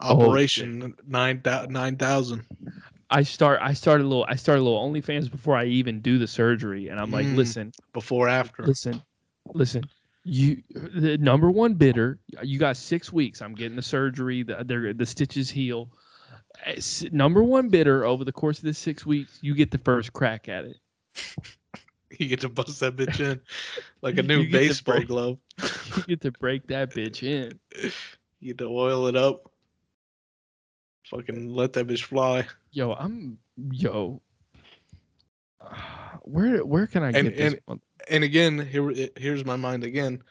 Oh, 0.00 0.12
Operation 0.22 0.94
nine 1.06 1.42
nine 1.68 1.96
thousand. 1.96 2.44
I 3.10 3.22
start 3.22 3.60
I 3.62 3.72
started 3.72 4.04
a 4.04 4.08
little 4.08 4.26
I 4.28 4.36
started 4.36 4.62
a 4.62 4.64
little 4.64 4.90
OnlyFans 4.90 5.30
before 5.30 5.56
I 5.56 5.66
even 5.66 6.00
do 6.00 6.18
the 6.18 6.26
surgery. 6.26 6.88
And 6.88 6.98
I'm 6.98 7.10
like, 7.10 7.26
Mm. 7.26 7.36
listen, 7.36 7.72
before 7.92 8.28
after. 8.28 8.64
listen, 8.64 9.02
listen. 9.54 9.84
You 10.24 10.62
the 10.74 11.16
number 11.18 11.50
one 11.50 11.74
bidder, 11.74 12.18
you 12.42 12.58
got 12.58 12.76
six 12.76 13.12
weeks. 13.12 13.40
I'm 13.42 13.54
getting 13.54 13.76
the 13.76 13.82
surgery, 13.82 14.42
the 14.42 14.56
the, 14.64 14.94
the 14.96 15.06
stitches 15.06 15.50
heal. 15.50 15.88
Number 17.12 17.42
one 17.42 17.68
bidder 17.68 18.04
over 18.04 18.24
the 18.24 18.32
course 18.32 18.58
of 18.58 18.64
this 18.64 18.78
six 18.78 19.04
weeks, 19.06 19.38
you 19.40 19.54
get 19.54 19.70
the 19.70 19.78
first 19.78 20.12
crack 20.12 20.48
at 20.48 20.64
it. 20.64 20.78
You 22.18 22.28
get 22.28 22.40
to 22.42 22.48
bust 22.48 22.80
that 22.80 22.96
bitch 22.96 23.20
in 23.20 23.40
like 24.00 24.16
a 24.16 24.22
new 24.22 24.48
baseball 24.50 24.94
break- 24.96 25.08
glove. 25.08 25.38
You 25.96 26.02
get 26.04 26.20
to 26.22 26.30
break 26.30 26.66
that 26.68 26.90
bitch 26.94 27.22
in. 27.22 27.58
You 28.40 28.46
get 28.54 28.58
to 28.58 28.66
oil 28.66 29.06
it 29.08 29.16
up. 29.16 29.50
Fucking 31.10 31.50
let 31.50 31.74
that 31.74 31.88
bitch 31.88 32.04
fly. 32.04 32.46
Yo, 32.70 32.92
I'm 32.94 33.36
yo. 33.70 34.22
Where 36.22 36.64
where 36.64 36.86
can 36.86 37.02
I 37.02 37.08
And- 37.08 37.28
get 37.28 37.36
this? 37.36 37.52
and- 37.54 37.60
one? 37.66 37.80
And 38.08 38.24
again, 38.24 38.64
here 38.64 38.92
here's 39.16 39.44
my 39.44 39.56
mind 39.56 39.84
again. 39.84 40.22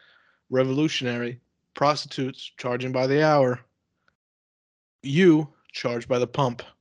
Revolutionary 0.49 1.39
prostitutes 1.75 2.51
charging 2.57 2.93
by 2.93 3.05
the 3.05 3.23
hour. 3.23 3.59
You 5.03 5.49
charge 5.75 6.07
by 6.07 6.17
the 6.17 6.27
pump. 6.27 6.63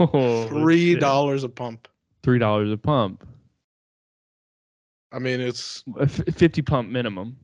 Oh, 0.00 0.46
Three 0.48 0.94
dollars 0.94 1.42
a 1.42 1.48
pump. 1.48 1.88
Three 2.22 2.38
dollars 2.38 2.70
a 2.72 2.76
pump. 2.76 3.26
I 5.12 5.18
mean, 5.18 5.40
it's 5.40 5.82
A 5.98 6.02
f- 6.02 6.20
Fifty 6.34 6.62
pump 6.62 6.88
minimum. 6.88 7.36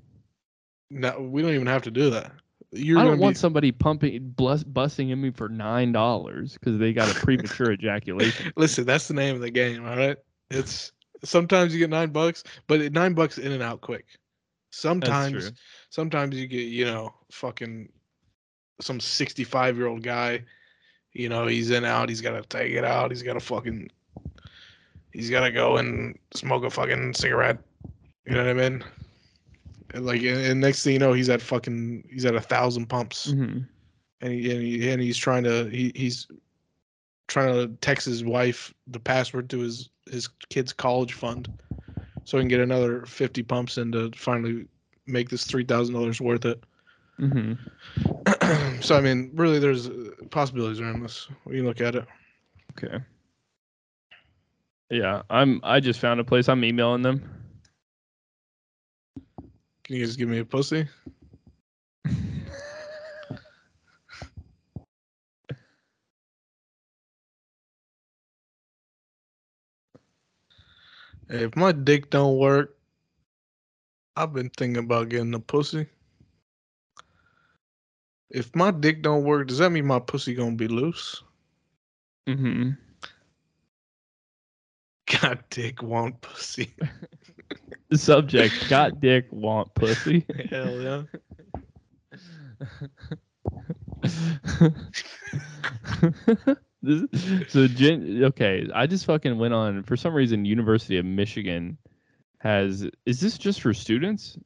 no. 0.91 1.20
We 1.20 1.43
don't 1.43 1.55
even 1.55 1.66
have 1.66 1.83
to 1.83 1.91
do 1.91 2.11
that. 2.11 2.31
You're 2.70 3.01
I 3.01 3.05
don't 3.05 3.18
want 3.18 3.35
be, 3.35 3.39
somebody 3.39 3.72
pumping, 3.72 4.31
blus- 4.37 4.62
busting 4.62 5.09
in 5.11 5.20
me 5.20 5.31
for 5.31 5.49
nine 5.49 5.91
dollars 5.91 6.55
because 6.55 6.79
they 6.79 6.93
got 6.93 7.11
a 7.11 7.14
premature 7.14 7.72
ejaculation. 7.79 8.53
Listen, 8.57 8.85
that's 8.85 9.09
the 9.09 9.14
name 9.14 9.35
of 9.35 9.41
the 9.41 9.51
game. 9.51 9.85
All 9.85 9.97
right. 9.97 10.16
It's 10.51 10.93
sometimes 11.25 11.72
you 11.72 11.81
get 11.81 11.91
nine 11.91 12.11
bucks, 12.11 12.45
but 12.68 12.93
nine 12.93 13.14
bucks 13.14 13.39
in 13.39 13.51
and 13.51 13.62
out 13.62 13.81
quick. 13.81 14.07
Sometimes, 14.70 15.53
sometimes 15.91 16.37
you 16.37 16.47
get 16.47 16.66
you 16.66 16.85
know 16.85 17.12
fucking 17.33 17.89
some 18.81 19.01
sixty-five 19.01 19.77
year 19.77 19.87
old 19.87 20.03
guy. 20.03 20.43
You 21.12 21.29
know 21.29 21.47
he's 21.47 21.70
in 21.70 21.85
out. 21.85 22.09
He's 22.09 22.20
got 22.20 22.33
to 22.33 22.43
take 22.49 22.72
it 22.72 22.85
out. 22.85 23.11
He's 23.11 23.22
got 23.22 23.35
to 23.35 23.41
fucking. 23.41 23.91
He's 25.12 25.31
got 25.31 25.41
to 25.41 25.53
go 25.53 25.77
and 25.77 26.18
smoke 26.35 26.64
a 26.64 26.70
fucking 26.70 27.14
cigarette. 27.14 27.59
You 28.27 28.35
know 28.35 28.45
what 28.45 28.51
I 28.51 28.68
mean? 28.68 28.85
And 29.93 30.05
like, 30.05 30.22
and, 30.22 30.61
next 30.61 30.83
thing 30.83 30.95
you 30.95 30.99
know, 30.99 31.12
he's 31.12 31.29
at 31.29 31.41
fucking. 31.41 32.09
He's 32.11 32.25
at 32.25 32.35
a 32.35 32.41
thousand 32.41 32.87
pumps 32.87 33.29
Mhm. 33.31 33.66
and 34.20 34.33
he 34.33 34.51
and, 34.51 34.61
he, 34.62 34.91
and 34.91 35.01
he's 35.01 35.16
trying 35.16 35.45
to 35.45 35.66
he, 35.66 35.93
he's 35.95 36.27
trying 37.29 37.55
to 37.55 37.68
text 37.81 38.07
his 38.07 38.25
wife 38.25 38.75
the 38.89 38.99
password 38.99 39.49
to 39.51 39.61
his 39.61 39.91
his 40.11 40.29
kid's 40.51 40.72
college 40.72 41.12
fund 41.12 41.49
so 42.25 42.37
he 42.39 42.43
can 42.43 42.49
get 42.49 42.61
another 42.61 43.07
50 43.07 43.43
pumps 43.45 43.79
in 43.79 43.93
to 43.93 44.11
finally 44.16 44.66
make 45.07 45.29
this 45.29 45.45
$3000 45.47 46.20
worth 46.20 46.45
it 46.45 46.62
Mhm. 47.20 47.57
so 48.80 48.97
i 48.97 49.01
mean 49.01 49.30
really 49.34 49.59
there's 49.59 49.88
uh, 49.88 50.11
possibilities 50.30 50.80
around 50.80 51.03
this 51.03 51.28
when 51.45 51.57
you 51.57 51.64
look 51.64 51.80
at 51.80 51.95
it 51.95 52.07
Okay. 52.76 52.99
Yeah, 54.90 55.22
I'm. 55.30 55.61
I 55.62 55.80
just 55.80 56.01
found 56.01 56.20
a 56.20 56.24
place. 56.24 56.49
I'm 56.49 56.64
emailing 56.64 57.03
them. 57.03 57.45
can 59.84 59.97
you 59.97 60.05
just 60.07 60.18
give 60.18 60.28
me 60.28 60.38
a 60.38 60.45
pussy 60.45 60.88
if 71.28 71.55
my 71.55 71.70
dick 71.70 72.11
don't 72.11 72.38
work 72.38 72.76
i've 74.16 74.32
been 74.32 74.51
thinking 74.51 74.82
about 74.82 75.09
getting 75.11 75.34
a 75.34 75.40
pussy 75.40 75.86
if 78.35 78.55
my 78.55 78.70
dick 78.70 79.01
don't 79.03 79.24
work 79.24 79.49
does 79.49 79.59
that 79.59 79.70
mean 79.70 79.87
my 79.87 79.99
pussy 79.99 80.35
gonna 80.35 80.55
be 80.57 80.68
loose 80.68 81.22
Mm-hmm. 82.28 82.70
God, 85.20 85.45
dick 85.51 85.82
want 85.82 86.20
pussy. 86.22 86.72
The 87.91 87.99
subject: 88.11 88.55
got 88.70 88.99
dick, 89.01 89.26
want 89.30 89.74
pussy. 89.74 90.24
Hell 90.51 90.80
yeah. 90.80 91.03
This- 96.82 97.05
so 97.49 97.66
Jen, 97.66 98.24
okay, 98.24 98.68
I 98.74 98.87
just 98.87 99.07
fucking 99.07 99.39
went 99.39 99.55
on 99.55 99.82
for 99.85 99.97
some 99.97 100.12
reason. 100.12 100.45
University 100.45 100.99
of 100.99 101.07
Michigan 101.07 101.78
has. 102.41 102.87
Is 103.07 103.20
this 103.20 103.39
just 103.39 103.62
for 103.62 103.72
students, 103.72 104.37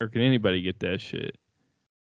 or 0.00 0.08
can 0.08 0.20
anybody 0.22 0.62
get 0.62 0.80
that 0.80 1.00
shit? 1.00 1.36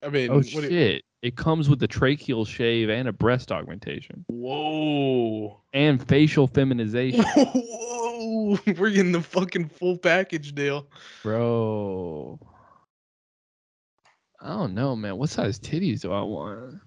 I 0.04 0.08
mean, 0.08 0.30
Oh 0.30 0.36
what 0.36 0.52
you- 0.52 0.62
shit! 0.68 1.02
It 1.22 1.36
comes 1.36 1.68
with 1.68 1.80
a 1.84 1.88
tracheal 1.88 2.46
shave 2.46 2.90
and 2.90 3.06
a 3.06 3.12
breast 3.12 3.52
augmentation 3.52 4.24
whoa. 4.28 5.60
and 5.72 6.06
facial 6.08 6.48
feminization, 6.48 7.24
Whoa. 7.36 8.58
We're 8.78 8.90
getting 8.90 9.12
the 9.12 9.22
fucking 9.22 9.68
full 9.68 9.96
package 9.98 10.54
deal. 10.54 10.88
bro. 11.22 12.38
I 14.40 14.48
don't 14.48 14.74
know, 14.74 14.96
man. 14.96 15.16
What 15.16 15.30
size 15.30 15.60
titties 15.60 16.00
do 16.00 16.12
I 16.12 16.22
want? 16.22 16.80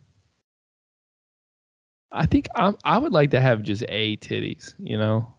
I 2.12 2.26
think 2.26 2.48
I 2.56 2.74
I 2.84 2.98
would 2.98 3.14
like 3.14 3.32
to 3.32 3.42
have 3.42 3.64
just 3.64 3.84
a 3.88 4.18
titties, 4.18 4.74
you 4.80 4.98
know, 4.98 5.34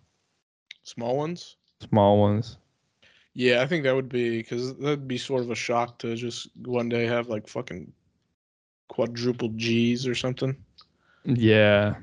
Small 0.85 1.17
ones? 1.17 1.57
small 1.83 2.19
ones. 2.19 2.57
Yeah, 3.35 3.61
I 3.61 3.67
think 3.67 3.85
that 3.85 3.95
would 3.95 4.09
be 4.09 4.39
because 4.39 4.75
that'd 4.77 5.07
be 5.07 5.19
sort 5.19 5.43
of 5.43 5.51
a 5.51 5.55
shock 5.55 5.99
to 5.99 6.17
just 6.17 6.49
one 6.65 6.89
day 6.89 7.05
have 7.07 7.29
like 7.29 7.47
fucking 7.49 7.93
quadruple 8.89 9.49
G's 9.51 10.07
or 10.07 10.15
something. 10.15 10.57
Yeah. 11.25 11.97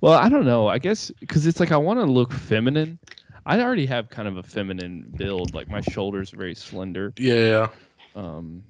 Well, 0.00 0.14
I 0.14 0.28
don't 0.28 0.46
know. 0.46 0.68
I 0.68 0.78
guess 0.78 1.10
because 1.20 1.46
it's 1.46 1.60
like 1.60 1.72
I 1.72 1.76
want 1.76 2.00
to 2.00 2.04
look 2.04 2.32
feminine. 2.32 2.98
I 3.44 3.60
already 3.60 3.86
have 3.86 4.08
kind 4.08 4.28
of 4.28 4.36
a 4.36 4.42
feminine 4.42 5.12
build. 5.16 5.54
Like 5.54 5.68
my 5.68 5.80
shoulders 5.80 6.32
are 6.32 6.36
very 6.36 6.54
slender. 6.54 7.12
Yeah. 7.16 7.68
Um, 8.14 8.62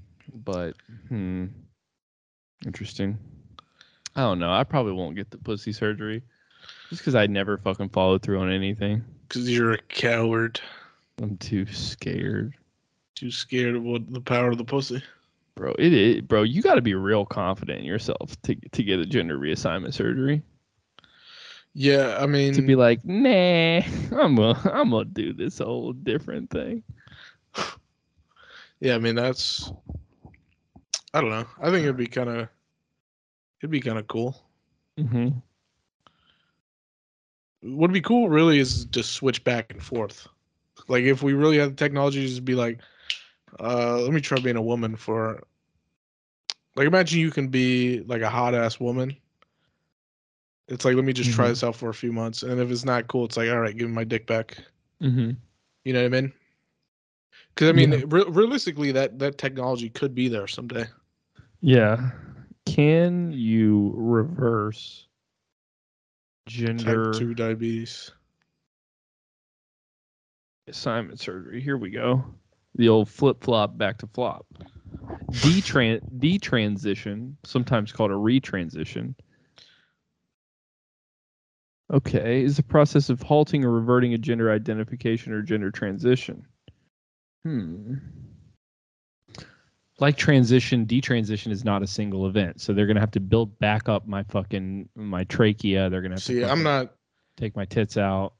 but 0.44 0.74
hmm, 1.08 1.46
interesting. 2.64 3.18
I 4.16 4.22
don't 4.22 4.38
know. 4.38 4.52
I 4.52 4.64
probably 4.64 4.92
won't 4.92 5.16
get 5.16 5.30
the 5.30 5.38
pussy 5.38 5.72
surgery 5.72 6.22
just 6.90 7.02
because 7.02 7.14
I 7.14 7.26
never 7.26 7.58
fucking 7.58 7.90
followed 7.90 8.22
through 8.22 8.40
on 8.40 8.50
anything. 8.50 9.04
Because 9.26 9.48
you're 9.50 9.72
a 9.72 9.82
coward. 9.88 10.60
I'm 11.22 11.36
too 11.38 11.66
scared, 11.66 12.54
Too 13.14 13.30
scared 13.30 13.76
of 13.76 13.82
what 13.82 14.12
the 14.12 14.20
power 14.20 14.50
of 14.50 14.58
the 14.58 14.64
pussy. 14.64 15.02
Bro. 15.62 15.74
It 15.78 15.92
is, 15.92 16.20
bro. 16.22 16.42
You 16.42 16.60
got 16.60 16.74
to 16.74 16.82
be 16.82 16.94
real 16.94 17.24
confident 17.24 17.78
in 17.78 17.84
yourself 17.84 18.40
to 18.42 18.56
to 18.56 18.82
get 18.82 18.98
a 18.98 19.06
gender 19.06 19.38
reassignment 19.38 19.94
surgery. 19.94 20.42
Yeah, 21.72 22.18
I 22.20 22.26
mean, 22.26 22.52
to 22.54 22.62
be 22.62 22.74
like, 22.74 23.04
nah, 23.04 23.80
I'm 24.20 24.34
gonna 24.34 24.58
I'm 24.72 24.90
gonna 24.90 25.04
do 25.04 25.32
this 25.32 25.58
whole 25.58 25.92
different 25.92 26.50
thing. 26.50 26.82
Yeah, 28.80 28.96
I 28.96 28.98
mean 28.98 29.14
that's. 29.14 29.72
I 31.14 31.20
don't 31.20 31.30
know. 31.30 31.46
I 31.60 31.70
think 31.70 31.84
it'd 31.84 31.96
be 31.96 32.08
kind 32.08 32.28
of. 32.28 32.48
It'd 33.60 33.70
be 33.70 33.80
kind 33.80 33.98
of 33.98 34.08
cool. 34.08 34.36
Mm-hmm. 34.98 35.28
What'd 37.76 37.94
be 37.94 38.00
cool, 38.00 38.28
really, 38.28 38.58
is 38.58 38.86
to 38.86 39.04
switch 39.04 39.44
back 39.44 39.72
and 39.72 39.80
forth. 39.80 40.26
Like 40.88 41.04
if 41.04 41.22
we 41.22 41.34
really 41.34 41.58
had 41.58 41.70
the 41.70 41.76
technology, 41.76 42.22
to 42.22 42.26
just 42.26 42.44
be 42.44 42.56
like, 42.56 42.80
uh, 43.60 44.00
let 44.00 44.12
me 44.12 44.20
try 44.20 44.40
being 44.40 44.56
a 44.56 44.62
woman 44.62 44.96
for. 44.96 45.44
Like 46.76 46.86
imagine 46.86 47.20
you 47.20 47.30
can 47.30 47.48
be 47.48 48.00
like 48.06 48.22
a 48.22 48.30
hot 48.30 48.54
ass 48.54 48.80
woman. 48.80 49.16
It's 50.68 50.84
like 50.84 50.94
let 50.94 51.04
me 51.04 51.12
just 51.12 51.32
try 51.32 51.46
Mhm. 51.46 51.50
this 51.50 51.64
out 51.64 51.76
for 51.76 51.90
a 51.90 51.94
few 51.94 52.12
months, 52.12 52.42
and 52.42 52.60
if 52.60 52.70
it's 52.70 52.84
not 52.84 53.08
cool, 53.08 53.24
it's 53.26 53.36
like 53.36 53.50
all 53.50 53.60
right, 53.60 53.76
give 53.76 53.88
me 53.88 53.94
my 53.94 54.04
dick 54.04 54.26
back. 54.26 54.56
Mm-hmm. 55.02 55.32
You 55.84 55.92
know 55.92 56.00
what 56.00 56.06
I 56.06 56.20
mean? 56.20 56.32
Because 57.54 57.68
I 57.68 57.72
mean, 57.72 57.92
Yeah. 57.92 58.04
re- 58.06 58.24
realistically, 58.28 58.92
that 58.92 59.18
that 59.18 59.36
technology 59.38 59.90
could 59.90 60.14
be 60.14 60.28
there 60.28 60.46
someday. 60.46 60.86
Yeah. 61.60 62.10
Can 62.64 63.32
you 63.32 63.92
reverse 63.96 65.08
gender 66.46 67.12
Type 67.12 67.20
two 67.20 67.34
diabetes. 67.34 68.12
assignment 70.68 71.20
surgery? 71.20 71.60
Here 71.60 71.76
we 71.76 71.90
go. 71.90 72.24
The 72.76 72.88
old 72.88 73.08
flip 73.08 73.42
flop 73.42 73.76
back 73.76 73.98
to 73.98 74.06
flop. 74.06 74.46
Detran 75.30 76.00
detransition, 76.18 77.34
sometimes 77.44 77.92
called 77.92 78.10
a 78.10 78.14
retransition. 78.14 79.14
Okay, 81.92 82.42
is 82.42 82.56
the 82.56 82.62
process 82.62 83.10
of 83.10 83.20
halting 83.22 83.64
or 83.64 83.70
reverting 83.70 84.14
a 84.14 84.18
gender 84.18 84.50
identification 84.50 85.32
or 85.32 85.42
gender 85.42 85.70
transition. 85.70 86.46
Hmm. 87.44 87.94
Like 89.98 90.16
transition, 90.16 90.86
detransition 90.86 91.52
is 91.52 91.64
not 91.64 91.82
a 91.82 91.86
single 91.86 92.26
event, 92.26 92.60
so 92.60 92.72
they're 92.72 92.86
gonna 92.86 93.00
have 93.00 93.10
to 93.12 93.20
build 93.20 93.58
back 93.58 93.88
up 93.88 94.06
my 94.06 94.22
fucking 94.24 94.88
my 94.94 95.24
trachea. 95.24 95.90
They're 95.90 96.02
gonna 96.02 96.14
have 96.14 96.22
See, 96.22 96.40
to 96.40 96.50
I'm 96.50 96.62
not. 96.62 96.94
take 97.36 97.54
my 97.56 97.66
tits 97.66 97.96
out. 97.96 98.34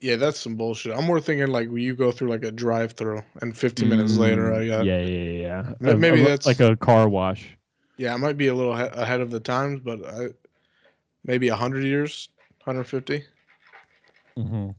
Yeah, 0.00 0.16
that's 0.16 0.38
some 0.38 0.54
bullshit. 0.56 0.96
I'm 0.96 1.04
more 1.04 1.20
thinking 1.20 1.48
like 1.48 1.70
you 1.72 1.94
go 1.96 2.12
through 2.12 2.28
like 2.28 2.44
a 2.44 2.52
drive-through, 2.52 3.20
and 3.42 3.56
15 3.56 3.88
minutes 3.88 4.16
later, 4.16 4.54
I 4.54 4.58
Mm, 4.60 4.68
got. 4.68 4.86
yeah, 4.86 5.00
yeah, 5.00 5.06
yeah, 5.06 5.40
yeah. 5.40 5.72
Ma- 5.80 5.90
A- 5.92 5.96
maybe 5.96 6.20
a- 6.20 6.24
that's- 6.24 6.46
like 6.46 6.60
a 6.60 6.76
car 6.76 7.08
wash. 7.08 7.56
Yeah, 7.96 8.14
I 8.14 8.16
might 8.16 8.36
be 8.36 8.46
a 8.46 8.54
little 8.54 8.76
he- 8.76 8.82
ahead 8.82 9.20
of 9.20 9.30
the 9.32 9.40
times, 9.40 9.80
but 9.80 10.04
I, 10.06 10.28
maybe 11.24 11.50
100 11.50 11.82
years, 11.84 12.28
150. 12.64 13.24
Mm-hmm. 14.38 14.70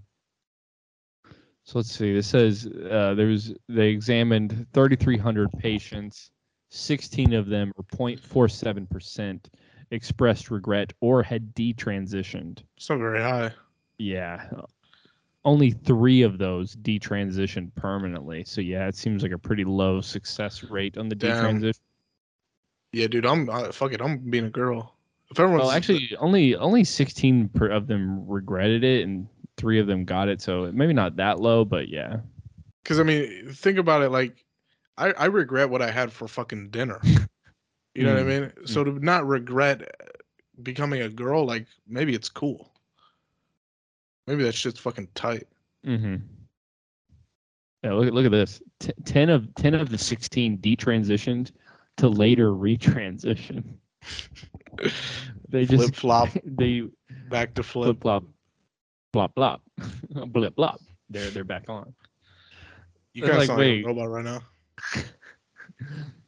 So 1.65 1.80
let's 1.80 1.91
see. 1.91 2.13
This 2.13 2.28
says 2.28 2.65
uh, 2.65 3.13
there's 3.15 3.53
they 3.67 3.89
examined 3.89 4.65
3,300 4.74 5.51
patients. 5.59 6.32
16 6.72 7.34
of 7.34 7.47
them, 7.47 7.74
or 7.78 7.84
0.47 7.86 8.88
percent, 8.89 9.49
expressed 9.91 10.51
regret 10.51 10.93
or 11.01 11.24
had 11.24 11.53
detransitioned. 11.55 12.59
Not 12.89 12.99
very 12.99 13.22
high. 13.22 13.51
Yeah, 13.97 14.47
only 15.49 15.71
three 15.71 16.21
of 16.21 16.37
those 16.37 16.75
detransitioned 16.75 17.73
permanently. 17.75 18.43
So 18.45 18.61
yeah, 18.61 18.87
it 18.87 18.95
seems 18.95 19.23
like 19.23 19.31
a 19.31 19.37
pretty 19.39 19.63
low 19.65 20.01
success 20.01 20.63
rate 20.63 20.97
on 20.97 21.09
the 21.09 21.15
Damn. 21.17 21.59
detransition. 21.59 21.79
Yeah, 22.91 23.07
dude, 23.07 23.25
I'm 23.25 23.49
I, 23.49 23.71
fuck 23.71 23.93
it. 23.93 24.01
I'm 24.01 24.29
being 24.29 24.45
a 24.45 24.49
girl. 24.49 24.95
If 25.31 25.39
everyone's 25.39 25.69
Well, 25.69 25.71
actually, 25.71 26.15
only 26.17 26.55
only 26.55 26.83
16 26.83 27.49
per, 27.49 27.67
of 27.69 27.87
them 27.87 28.27
regretted 28.27 28.83
it, 28.83 29.03
and 29.03 29.27
three 29.57 29.79
of 29.79 29.87
them 29.87 30.05
got 30.05 30.29
it. 30.29 30.41
So 30.41 30.71
maybe 30.73 30.93
not 30.93 31.15
that 31.17 31.39
low, 31.39 31.65
but 31.65 31.89
yeah. 31.89 32.19
because 32.83 32.99
I 32.99 33.03
mean, 33.03 33.51
think 33.53 33.77
about 33.77 34.01
it. 34.01 34.09
Like, 34.09 34.45
I 34.97 35.11
I 35.13 35.25
regret 35.25 35.69
what 35.69 35.81
I 35.81 35.91
had 35.91 36.11
for 36.11 36.27
fucking 36.27 36.69
dinner. 36.69 37.01
You 37.95 38.05
know 38.05 38.13
what 38.13 38.21
I 38.21 38.23
Mm, 38.23 38.39
mean? 38.39 38.53
So 38.67 38.83
to 38.83 38.91
not 39.03 39.27
regret 39.27 39.81
becoming 40.63 41.01
a 41.01 41.09
girl, 41.09 41.45
like 41.45 41.67
maybe 41.87 42.15
it's 42.15 42.29
cool. 42.29 42.68
Maybe 44.30 44.43
that 44.43 44.53
shit's 44.53 44.80
fucking 44.80 45.07
tight. 45.15 45.47
Mm-hmm. 45.86 46.17
Yeah, 47.84 47.93
look, 47.93 48.13
look 48.13 48.25
at 48.25 48.32
this. 48.32 48.61
T- 48.80 48.93
ten 49.05 49.30
of 49.30 49.53
ten 49.55 49.73
of 49.73 49.89
the 49.89 49.97
sixteen 49.97 50.59
detransitioned 50.59 51.49
to 51.97 52.07
later 52.09 52.51
retransition. 52.51 53.63
They 55.49 55.65
Flip 55.65 55.80
just 55.80 55.95
flop, 55.95 56.30
they 56.45 56.84
back 57.30 57.55
to 57.55 57.63
flip. 57.63 57.86
flip 57.99 58.01
flop, 58.01 58.23
flop 59.13 59.34
flop, 59.36 59.61
blip 60.27 60.55
blop. 60.55 60.77
They're 61.09 61.32
they're 61.32 61.43
back 61.43 61.65
on. 61.69 61.93
You 63.15 63.23
They're 63.23 63.32
kind 63.32 63.34
of 63.34 63.39
like, 63.39 63.47
sound 63.47 63.59
like 63.59 63.65
wait. 63.67 63.84
a 63.84 63.88
robot 63.88 64.09
right 64.09 64.23
now. 64.23 64.41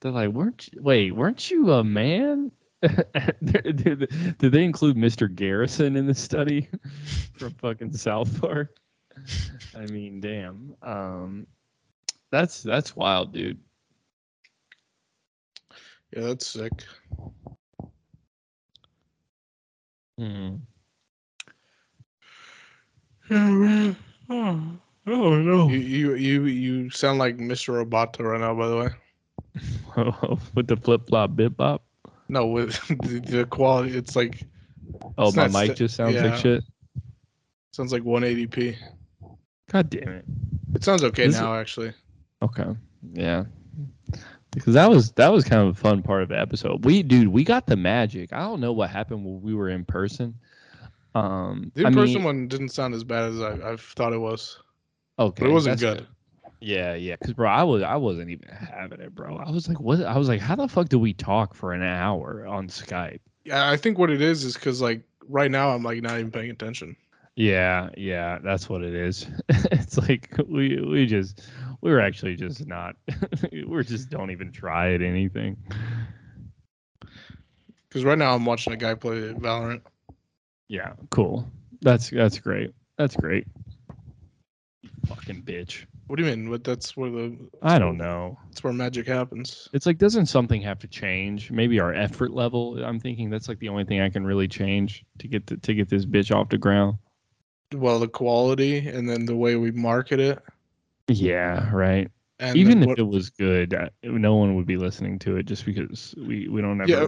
They're 0.02 0.12
like, 0.12 0.30
weren't 0.30 0.68
you, 0.74 0.82
wait, 0.82 1.16
weren't 1.16 1.52
you 1.52 1.72
a 1.72 1.84
man? 1.84 2.52
Did, 2.82 3.76
did- 3.84 4.38
did 4.38 4.52
they 4.52 4.64
include 4.64 4.96
Mr. 4.98 5.34
Garrison 5.34 5.96
in 5.96 6.08
the 6.08 6.14
study 6.16 6.68
from 7.38 7.54
fucking 7.56 7.94
South 7.94 8.40
Park? 8.42 8.76
I 9.78 9.86
mean, 9.88 10.20
damn. 10.22 10.76
Um, 10.82 11.48
that's 12.32 12.64
that's 12.64 12.96
wild, 12.96 13.34
dude. 13.34 13.60
Yeah, 16.16 16.24
that's 16.24 16.48
sick. 16.48 16.72
Hmm. 20.18 20.56
Oh 23.30 23.96
no. 25.08 25.70
You 25.70 25.80
you 25.80 26.14
you 26.16 26.46
you 26.46 26.90
sound 26.90 27.20
like 27.20 27.38
Mr. 27.38 27.84
Roboto 27.84 28.20
right 28.32 28.40
now. 28.40 28.54
By 28.54 28.68
the 28.68 28.78
way, 28.78 28.90
With 30.56 30.68
the 30.68 30.78
flip 30.78 31.08
flop 31.08 31.36
bip 31.36 31.58
bop. 31.58 31.84
No, 32.32 32.48
with 32.48 32.72
the, 32.88 33.20
the 33.20 33.46
quality, 33.46 33.96
it's 33.98 34.16
like 34.16 34.44
Oh, 35.18 35.28
It's 35.28 35.38
my 35.38 35.48
mic 35.48 35.66
sta- 35.72 35.74
just 35.76 35.96
sounds 35.96 36.16
yeah. 36.16 36.26
like 36.26 36.36
shit. 36.40 36.64
sounds 37.72 37.94
like 37.94 38.04
180p. 38.04 38.76
God 39.72 39.90
damn 39.90 40.08
it. 40.10 40.26
It 40.76 40.84
sounds 40.84 41.04
okay 41.04 41.28
This 41.28 41.36
is- 41.36 41.42
now, 41.42 41.54
actually. 41.56 41.94
Okay. 42.42 42.66
Yeah. 43.14 43.46
Because 44.54 44.74
that 44.74 44.90
was 44.90 45.12
that 45.14 45.32
was 45.32 45.46
kind 45.46 45.62
of 45.62 45.70
a 45.70 45.80
fun 45.80 46.02
part 46.04 46.24
of 46.24 46.30
the 46.30 46.38
episode. 46.40 46.84
We 46.84 47.04
dude, 47.04 47.30
we 47.30 47.44
got 47.46 47.68
the 47.68 47.78
magic. 47.78 48.34
I 48.34 48.40
don't 48.42 48.60
know 48.60 48.74
what 48.74 48.90
happened 48.90 49.24
when 49.24 49.42
we 49.42 49.54
were 49.54 49.70
in 49.70 49.86
person. 49.86 50.34
Um 51.16 51.72
The 51.76 51.86
in-person 51.88 52.16
mean, 52.16 52.24
one 52.24 52.48
didn't 52.48 52.70
sound 52.70 52.94
as 52.94 53.04
bad 53.04 53.30
as 53.32 53.42
I, 53.42 53.74
I 53.74 53.76
thought 53.78 54.12
it 54.14 54.18
was, 54.20 54.60
okay, 55.20 55.44
but 55.44 55.50
it 55.50 55.54
wasn't 55.54 55.80
that's 55.80 56.00
good. 56.00 56.08
Yeah, 56.62 56.94
yeah. 56.94 57.16
Cause 57.16 57.34
bro, 57.34 57.50
I 57.50 57.64
was 57.64 57.82
I 57.82 57.96
wasn't 57.96 58.30
even 58.30 58.48
having 58.48 59.02
it, 59.02 59.16
bro. 59.16 59.38
I 59.38 59.50
was 59.50 59.68
like, 59.68 59.80
what 59.80 60.02
I 60.04 60.18
was 60.18 60.28
like, 60.28 60.40
how 60.40 60.56
the 60.56 60.68
fuck 60.68 60.90
do 60.90 61.00
we 61.00 61.14
talk 61.14 61.56
for 61.56 61.74
an 61.74 61.82
hour 61.82 62.46
on 62.46 62.68
Skype? 62.68 63.20
Yeah, 63.44 63.70
I 63.70 63.78
think 63.78 63.98
what 63.98 64.12
it 64.12 64.22
is 64.22 64.44
is 64.44 64.54
because 64.54 64.80
like 64.80 65.02
right 65.28 65.50
now 65.50 65.72
I'm 65.72 65.82
like 65.82 66.02
not 66.04 66.20
even 66.20 66.32
paying 66.32 66.52
attention. 66.52 66.96
Yeah, 67.36 67.90
yeah, 67.98 68.38
that's 68.44 68.70
what 68.70 68.84
it 68.84 68.94
is. 68.94 69.26
it's 69.50 69.98
like 69.98 70.36
we 70.48 70.80
we 70.82 71.08
just 71.08 71.50
we 71.82 71.90
were 71.90 72.00
actually 72.00 72.36
just 72.36 72.68
not 72.68 72.96
we're 73.66 73.84
just 73.84 74.10
don't 74.10 74.30
even 74.30 74.52
try 74.52 74.94
at 74.94 75.02
anything. 75.02 75.58
Because 77.90 78.06
right 78.06 78.18
now 78.18 78.36
I'm 78.36 78.46
watching 78.46 78.72
a 78.72 78.78
guy 78.78 78.94
play 78.94 79.34
Valorant. 79.34 79.82
Yeah, 80.68 80.94
cool. 81.10 81.50
That's 81.82 82.12
that's 82.12 82.38
great. 82.38 82.74
That's 82.98 83.16
great. 83.16 83.48
Fucking 85.08 85.42
bitch. 85.42 85.86
What 86.12 86.18
do 86.18 86.26
you 86.26 86.36
mean? 86.36 86.50
But 86.50 86.66
that's 86.66 86.98
where 86.98 87.10
the 87.10 87.38
I 87.62 87.80
don't 87.80 87.96
know. 87.96 88.38
that's 88.50 88.62
where 88.66 88.74
magic 88.74 89.08
happens. 89.08 89.70
It's 89.72 89.86
like 89.86 89.98
doesn't 89.98 90.26
something 90.26 90.62
have 90.62 90.78
to 90.80 90.88
change? 90.88 91.52
Maybe 91.52 91.80
our 91.80 91.94
effort 91.94 92.34
level. 92.34 92.84
I'm 92.84 93.00
thinking 93.00 93.30
that's 93.30 93.48
like 93.48 93.60
the 93.60 93.70
only 93.70 93.86
thing 93.86 94.02
I 94.02 94.10
can 94.10 94.26
really 94.26 94.50
change 94.50 95.06
to 95.20 95.30
get 95.30 95.48
the, 95.48 95.56
to 95.56 95.74
get 95.74 95.88
this 95.88 96.06
bitch 96.06 96.36
off 96.36 96.50
the 96.50 96.58
ground. 96.58 96.98
Well, 97.74 97.98
the 97.98 98.10
quality 98.10 98.90
and 98.90 99.08
then 99.08 99.24
the 99.24 99.38
way 99.38 99.56
we 99.56 99.72
market 99.72 100.20
it. 100.20 100.40
Yeah, 101.08 101.74
right. 101.74 102.12
And 102.40 102.58
Even 102.58 102.82
then 102.82 102.84
if 102.84 102.88
what- 102.90 103.00
it 103.00 103.08
was 103.08 103.30
good, 103.30 103.74
uh, 103.74 103.88
no 104.04 104.36
one 104.36 104.56
would 104.56 104.68
be 104.68 104.76
listening 104.76 105.18
to 105.20 105.38
it 105.38 105.46
just 105.46 105.64
because 105.64 106.14
we 106.18 106.50
we 106.50 106.60
don't 106.62 106.82
ever. 106.82 106.92
Yeah. 106.92 107.08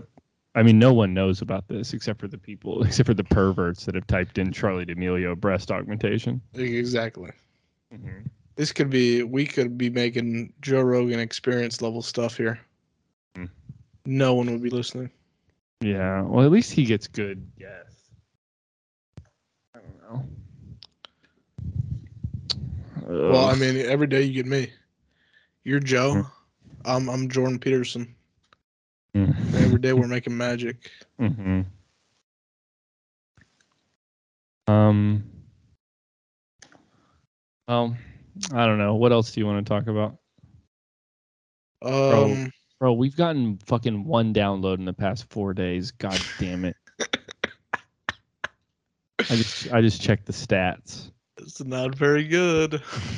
I 0.55 0.63
mean, 0.63 0.79
no 0.79 0.93
one 0.93 1.13
knows 1.13 1.41
about 1.41 1.67
this 1.67 1.93
except 1.93 2.21
for 2.21 2.29
the 2.29 2.37
people, 2.37 2.83
except 2.85 3.07
for 3.07 3.13
the 3.13 3.25
perverts 3.25 3.83
that 3.83 3.95
have 3.95 4.07
typed 4.07 4.37
in 4.37 4.51
Charli 4.51 4.87
D'Amelio 4.87 5.35
breast 5.37 5.71
augmentation. 5.71 6.41
exactly. 6.53 7.31
This 8.55 8.71
could 8.71 8.89
be 8.89 9.23
we 9.23 9.45
could 9.45 9.77
be 9.77 9.89
making 9.89 10.53
Joe 10.61 10.81
Rogan 10.81 11.19
experience 11.19 11.81
level 11.81 12.01
stuff 12.01 12.37
here. 12.37 12.59
Hmm. 13.35 13.45
No 14.05 14.35
one 14.35 14.51
would 14.51 14.61
be 14.61 14.69
listening. 14.69 15.09
Yeah. 15.81 16.21
Well, 16.21 16.45
at 16.45 16.51
least 16.51 16.71
he 16.71 16.85
gets 16.85 17.07
good. 17.07 17.45
Yes. 17.57 18.11
I 19.75 19.79
don't 19.79 20.01
know. 20.01 20.23
Well, 23.05 23.45
I 23.45 23.55
mean, 23.55 23.77
every 23.77 24.07
day 24.07 24.21
you 24.21 24.33
get 24.33 24.45
me. 24.45 24.71
You're 25.63 25.79
Joe. 25.79 26.13
Hmm. 26.13 26.21
I'm 26.85 27.09
I'm 27.09 27.29
Jordan 27.29 27.59
Peterson. 27.59 28.15
Mm. 29.15 29.35
Every 29.55 29.79
day 29.79 29.93
we're 29.93 30.07
making 30.07 30.35
magic. 30.35 30.91
hmm 31.19 31.61
Um. 34.67 35.23
Well, 37.67 37.95
I 38.53 38.65
don't 38.65 38.77
know. 38.77 38.95
What 38.95 39.11
else 39.11 39.31
do 39.31 39.39
you 39.39 39.45
want 39.45 39.65
to 39.65 39.69
talk 39.69 39.87
about? 39.87 40.17
Um, 41.81 42.51
Bro, 42.79 42.93
we've 42.93 43.15
gotten 43.15 43.57
fucking 43.65 44.05
one 44.05 44.33
download 44.33 44.77
in 44.77 44.85
the 44.85 44.93
past 44.93 45.29
four 45.29 45.53
days. 45.53 45.91
God 45.91 46.19
damn 46.39 46.65
it. 46.65 46.75
I 49.19 49.35
just 49.35 49.71
I 49.71 49.81
just 49.81 50.01
checked 50.01 50.25
the 50.25 50.33
stats. 50.33 51.11
it's 51.37 51.63
not 51.63 51.95
very 51.95 52.25
good. 52.25 52.81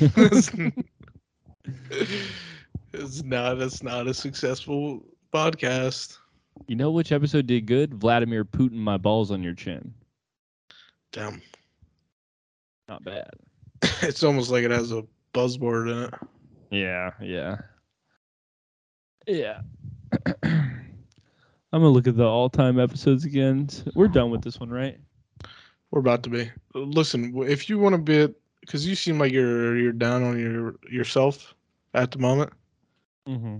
it's 2.92 3.22
not. 3.24 3.60
It's 3.60 3.82
not 3.82 4.06
a 4.06 4.14
successful 4.14 5.04
podcast. 5.32 6.18
You 6.68 6.76
know 6.76 6.90
which 6.90 7.12
episode 7.12 7.46
did 7.46 7.66
good? 7.66 7.94
Vladimir 7.94 8.44
Putin 8.44 8.74
my 8.74 8.96
balls 8.96 9.30
on 9.30 9.42
your 9.42 9.54
chin. 9.54 9.92
Damn. 11.12 11.42
Not 12.88 13.04
bad. 13.04 13.30
It's 14.02 14.22
almost 14.22 14.50
like 14.50 14.64
it 14.64 14.70
has 14.70 14.92
a 14.92 15.04
buzzword 15.34 15.90
in 15.90 16.04
it. 16.04 16.14
Yeah, 16.70 17.12
yeah. 17.20 17.56
Yeah. 19.26 19.60
I'm 20.42 21.82
gonna 21.82 21.88
look 21.88 22.06
at 22.06 22.16
the 22.16 22.24
all 22.24 22.48
time 22.48 22.78
episodes 22.78 23.24
again. 23.24 23.68
We're 23.94 24.08
done 24.08 24.30
with 24.30 24.42
this 24.42 24.60
one, 24.60 24.70
right? 24.70 24.98
We're 25.90 26.00
about 26.00 26.22
to 26.24 26.30
be. 26.30 26.50
Listen, 26.74 27.34
if 27.42 27.68
you 27.68 27.78
want 27.78 27.94
to 27.94 27.98
be, 28.00 28.32
because 28.60 28.86
you 28.86 28.94
seem 28.94 29.18
like 29.18 29.32
you're 29.32 29.76
you're 29.76 29.92
down 29.92 30.22
on 30.22 30.38
your 30.38 30.76
yourself 30.90 31.54
at 31.94 32.10
the 32.10 32.18
moment. 32.18 32.52
Mm-hmm. 33.28 33.58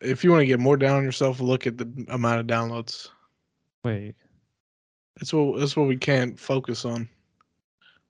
If 0.00 0.24
you 0.24 0.30
want 0.30 0.42
to 0.42 0.46
get 0.46 0.60
more 0.60 0.76
down 0.76 0.98
on 0.98 1.04
yourself, 1.04 1.40
look 1.40 1.66
at 1.66 1.78
the 1.78 2.06
amount 2.08 2.40
of 2.40 2.46
downloads. 2.46 3.08
Wait. 3.84 4.14
That's 5.16 5.32
what 5.32 5.58
that's 5.58 5.76
what 5.76 5.88
we 5.88 5.96
can't 5.96 6.38
focus 6.38 6.84
on. 6.84 7.08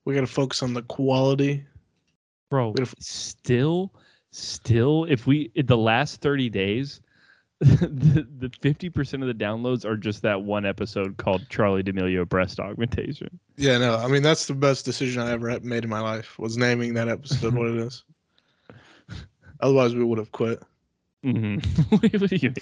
We 0.05 0.13
got 0.13 0.21
to 0.21 0.27
focus 0.27 0.63
on 0.63 0.73
the 0.73 0.83
quality. 0.83 1.65
Bro, 2.49 2.75
if- 2.79 2.95
still 2.99 3.91
still 4.31 5.05
if 5.05 5.25
we 5.25 5.49
in 5.55 5.65
the 5.65 5.77
last 5.77 6.19
30 6.21 6.49
days 6.49 6.99
the 7.61 8.27
the 8.37 8.49
50% 8.49 9.21
of 9.21 9.27
the 9.27 9.33
downloads 9.33 9.85
are 9.85 9.95
just 9.95 10.21
that 10.23 10.41
one 10.41 10.65
episode 10.65 11.15
called 11.15 11.41
Charli 11.47 11.85
D'Amelio 11.85 12.27
breast 12.27 12.59
augmentation. 12.59 13.39
Yeah, 13.55 13.77
no, 13.77 13.95
I 13.95 14.07
mean 14.07 14.21
that's 14.21 14.45
the 14.45 14.53
best 14.53 14.83
decision 14.83 15.21
I 15.21 15.31
ever 15.31 15.57
made 15.61 15.85
in 15.85 15.89
my 15.89 16.01
life 16.01 16.37
was 16.37 16.57
naming 16.57 16.93
that 16.95 17.07
episode 17.07 17.53
what 17.55 17.67
it 17.67 17.77
is. 17.77 18.03
Otherwise, 19.61 19.95
we 19.95 20.03
would 20.03 20.17
have 20.17 20.33
quit. 20.33 20.61
Mm-hmm. 21.25 21.81
what 21.89 22.29
do 22.29 22.35
you 22.35 22.49
mean? 22.49 22.53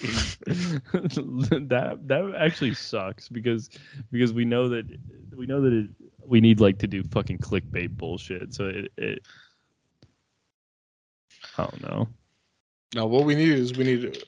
that 1.68 1.98
that 2.06 2.34
actually 2.38 2.72
sucks 2.72 3.28
because 3.28 3.68
because 4.10 4.32
we 4.32 4.46
know 4.46 4.70
that 4.70 4.86
we 5.36 5.44
know 5.44 5.60
that 5.60 5.72
it, 5.72 5.90
we 6.26 6.40
need 6.40 6.60
like 6.60 6.78
to 6.78 6.86
do 6.86 7.02
fucking 7.04 7.38
clickbait 7.38 7.90
bullshit. 7.90 8.54
So 8.54 8.64
it, 8.66 8.90
it 8.96 9.26
I 11.58 11.64
don't 11.64 11.82
know. 11.82 12.08
No, 12.94 13.06
what 13.06 13.24
we 13.24 13.34
need 13.34 13.50
is 13.50 13.76
we 13.76 13.84
need 13.84 14.14
to 14.14 14.26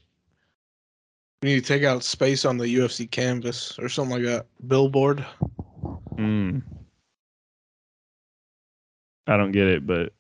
we 1.41 1.55
need 1.55 1.65
to 1.65 1.67
take 1.67 1.85
out 1.85 2.03
space 2.03 2.45
on 2.45 2.59
the 2.59 2.67
UFC 2.67 3.11
canvas 3.11 3.79
or 3.79 3.89
something 3.89 4.17
like 4.17 4.25
that. 4.25 4.47
Billboard. 4.67 5.25
Mm. 6.17 6.63
I 9.27 9.37
don't 9.39 9.53
get 9.53 9.67
it, 9.67 9.87
but 9.87 10.13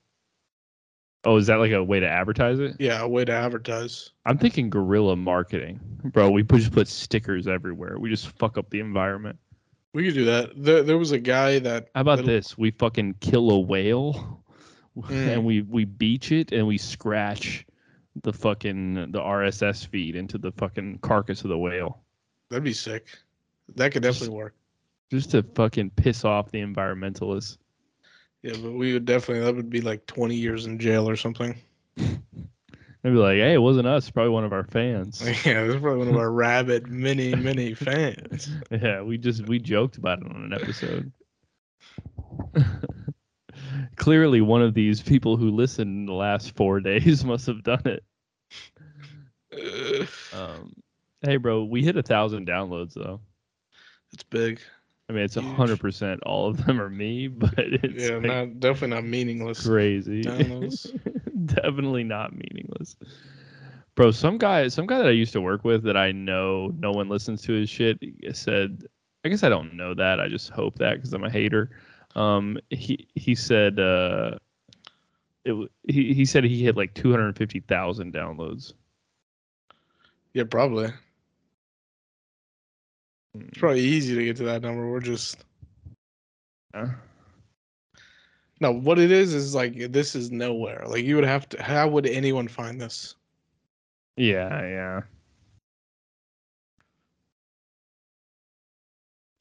oh, 1.26 1.36
is 1.36 1.46
that 1.48 1.56
like 1.56 1.72
a 1.72 1.82
way 1.84 2.00
to 2.00 2.08
advertise 2.08 2.58
it? 2.58 2.76
Yeah, 2.78 3.02
a 3.02 3.08
way 3.08 3.24
to 3.24 3.32
advertise. 3.32 4.12
I'm 4.24 4.38
thinking 4.38 4.70
guerrilla 4.70 5.16
marketing, 5.16 5.80
bro. 6.04 6.30
We 6.30 6.42
just 6.42 6.72
put 6.72 6.88
stickers 6.88 7.46
everywhere. 7.46 7.98
We 7.98 8.08
just 8.08 8.28
fuck 8.38 8.56
up 8.56 8.70
the 8.70 8.80
environment. 8.80 9.38
We 9.92 10.04
could 10.04 10.14
do 10.14 10.24
that. 10.26 10.50
There, 10.56 10.82
there 10.82 10.98
was 10.98 11.12
a 11.12 11.18
guy 11.18 11.58
that. 11.60 11.88
How 11.94 12.00
about 12.02 12.18
that- 12.18 12.26
this? 12.26 12.56
We 12.56 12.70
fucking 12.70 13.16
kill 13.20 13.50
a 13.50 13.58
whale, 13.60 14.42
Mm. 14.96 15.10
and 15.34 15.44
we 15.44 15.60
we 15.60 15.84
beach 15.84 16.32
it, 16.32 16.52
and 16.52 16.66
we 16.66 16.78
scratch 16.78 17.66
the 18.22 18.32
fucking 18.32 18.94
the 19.12 19.20
RSS 19.20 19.86
feed 19.86 20.16
into 20.16 20.38
the 20.38 20.52
fucking 20.52 21.00
carcass 21.02 21.42
of 21.44 21.50
the 21.50 21.58
whale, 21.58 22.00
That'd 22.48 22.64
be 22.64 22.72
sick. 22.72 23.08
That 23.74 23.92
could 23.92 24.02
definitely 24.02 24.34
work. 24.36 24.54
just 25.10 25.32
to 25.32 25.42
fucking 25.42 25.90
piss 25.90 26.24
off 26.24 26.50
the 26.50 26.60
environmentalists. 26.62 27.58
Yeah, 28.42 28.54
but 28.62 28.72
we 28.72 28.92
would 28.92 29.04
definitely. 29.04 29.44
That 29.44 29.56
would 29.56 29.70
be 29.70 29.80
like 29.80 30.06
20 30.06 30.34
years 30.36 30.66
in 30.66 30.78
jail 30.78 31.08
or 31.08 31.16
something. 31.16 31.56
They'd 31.96 33.12
be 33.12 33.18
like, 33.18 33.36
"Hey, 33.36 33.54
it 33.54 33.62
wasn't 33.62 33.86
us. 33.86 34.10
Probably 34.10 34.30
one 34.30 34.44
of 34.44 34.52
our 34.52 34.64
fans." 34.64 35.20
Yeah, 35.46 35.64
this 35.64 35.76
is 35.76 35.80
probably 35.80 35.98
one 35.98 36.08
of 36.08 36.16
our 36.16 36.30
rabid 36.30 36.88
mini 36.88 37.34
mini 37.34 37.72
fans. 37.74 38.50
Yeah, 38.70 39.02
we 39.02 39.16
just 39.18 39.46
we 39.46 39.58
joked 39.60 39.96
about 39.96 40.20
it 40.22 40.26
on 40.26 40.44
an 40.44 40.52
episode. 40.52 41.12
Clearly, 43.96 44.40
one 44.40 44.62
of 44.62 44.74
these 44.74 45.02
people 45.02 45.36
who 45.36 45.50
listened 45.50 45.90
in 45.90 46.06
the 46.06 46.12
last 46.12 46.54
four 46.56 46.80
days 46.80 47.24
must 47.24 47.46
have 47.46 47.62
done 47.62 47.82
it. 47.84 48.04
Um, 50.32 50.72
hey, 51.22 51.36
bro, 51.36 51.64
we 51.64 51.82
hit 51.84 51.96
a 51.96 52.02
thousand 52.02 52.46
downloads 52.46 52.94
though. 52.94 53.20
it's 54.12 54.24
big. 54.24 54.60
I 55.08 55.12
mean, 55.12 55.22
it's 55.22 55.36
a 55.36 55.42
hundred 55.42 55.78
percent. 55.78 56.22
All 56.24 56.48
of 56.48 56.64
them 56.64 56.80
are 56.80 56.90
me, 56.90 57.28
but 57.28 57.54
it's 57.58 58.10
yeah, 58.10 58.16
like 58.16 58.22
not 58.22 58.60
definitely 58.60 58.96
not 58.96 59.04
meaningless. 59.04 59.66
crazy. 59.66 60.22
Definitely 61.46 62.04
not 62.04 62.32
meaningless. 62.34 62.96
Bro, 63.94 64.12
some 64.12 64.38
guy, 64.38 64.68
some 64.68 64.86
guy 64.86 64.98
that 64.98 65.06
I 65.06 65.10
used 65.12 65.32
to 65.34 65.40
work 65.40 65.64
with 65.64 65.82
that 65.84 65.96
I 65.96 66.12
know 66.12 66.72
no 66.78 66.92
one 66.92 67.08
listens 67.08 67.42
to 67.42 67.52
his 67.52 67.68
shit 67.68 67.98
said, 68.32 68.84
I 69.24 69.28
guess 69.28 69.42
I 69.42 69.48
don't 69.48 69.74
know 69.74 69.94
that. 69.94 70.20
I 70.20 70.28
just 70.28 70.50
hope 70.50 70.78
that 70.78 70.96
because 70.96 71.12
I'm 71.12 71.24
a 71.24 71.30
hater. 71.30 71.70
Um, 72.14 72.58
he 72.70 73.06
he 73.14 73.34
said, 73.34 73.78
uh, 73.78 74.38
it 75.44 75.70
he 75.88 76.12
he 76.14 76.24
said 76.24 76.44
he 76.44 76.62
hit 76.64 76.76
like 76.76 76.94
250,000 76.94 78.12
downloads. 78.12 78.72
Yeah, 80.32 80.44
probably. 80.44 80.88
Mm, 83.36 83.48
It's 83.48 83.58
probably 83.58 83.80
easy 83.80 84.14
to 84.14 84.24
get 84.24 84.36
to 84.38 84.44
that 84.44 84.62
number. 84.62 84.90
We're 84.90 85.00
just 85.00 85.44
yeah. 86.74 86.90
no. 88.60 88.72
What 88.72 88.98
it 88.98 89.10
is 89.10 89.34
is 89.34 89.54
like 89.54 89.92
this 89.92 90.14
is 90.14 90.30
nowhere. 90.30 90.84
Like 90.86 91.04
you 91.04 91.16
would 91.16 91.24
have 91.24 91.48
to. 91.50 91.62
How 91.62 91.88
would 91.88 92.06
anyone 92.06 92.48
find 92.48 92.80
this? 92.80 93.14
Yeah, 94.16 94.60
yeah. 94.62 95.02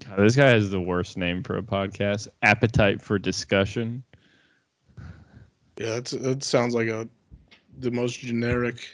God, 0.06 0.20
this 0.20 0.36
guy 0.36 0.50
has 0.50 0.70
the 0.70 0.82
worst 0.82 1.18
name 1.18 1.42
for 1.44 1.58
a 1.58 1.64
podcast. 1.64 2.28
Appetite 2.42 3.02
for 3.02 3.18
discussion. 3.18 4.04
Yeah, 5.78 5.96
that's 5.96 6.12
that 6.12 6.44
sounds 6.44 6.74
like 6.76 6.88
a 6.88 7.08
the 7.80 7.92
most 7.92 8.20
generic. 8.20 8.88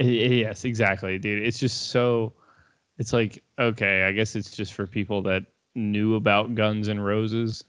Yes, 0.00 0.64
exactly, 0.64 1.18
dude. 1.18 1.42
It's 1.42 1.58
just 1.58 1.90
so. 1.90 2.32
It's 2.98 3.12
like 3.12 3.42
okay, 3.58 4.02
I 4.04 4.12
guess 4.12 4.36
it's 4.36 4.50
just 4.50 4.74
for 4.74 4.86
people 4.86 5.22
that 5.22 5.44
knew 5.74 6.16
about 6.16 6.54
Guns 6.54 6.88
N' 6.88 7.00
Roses. 7.00 7.64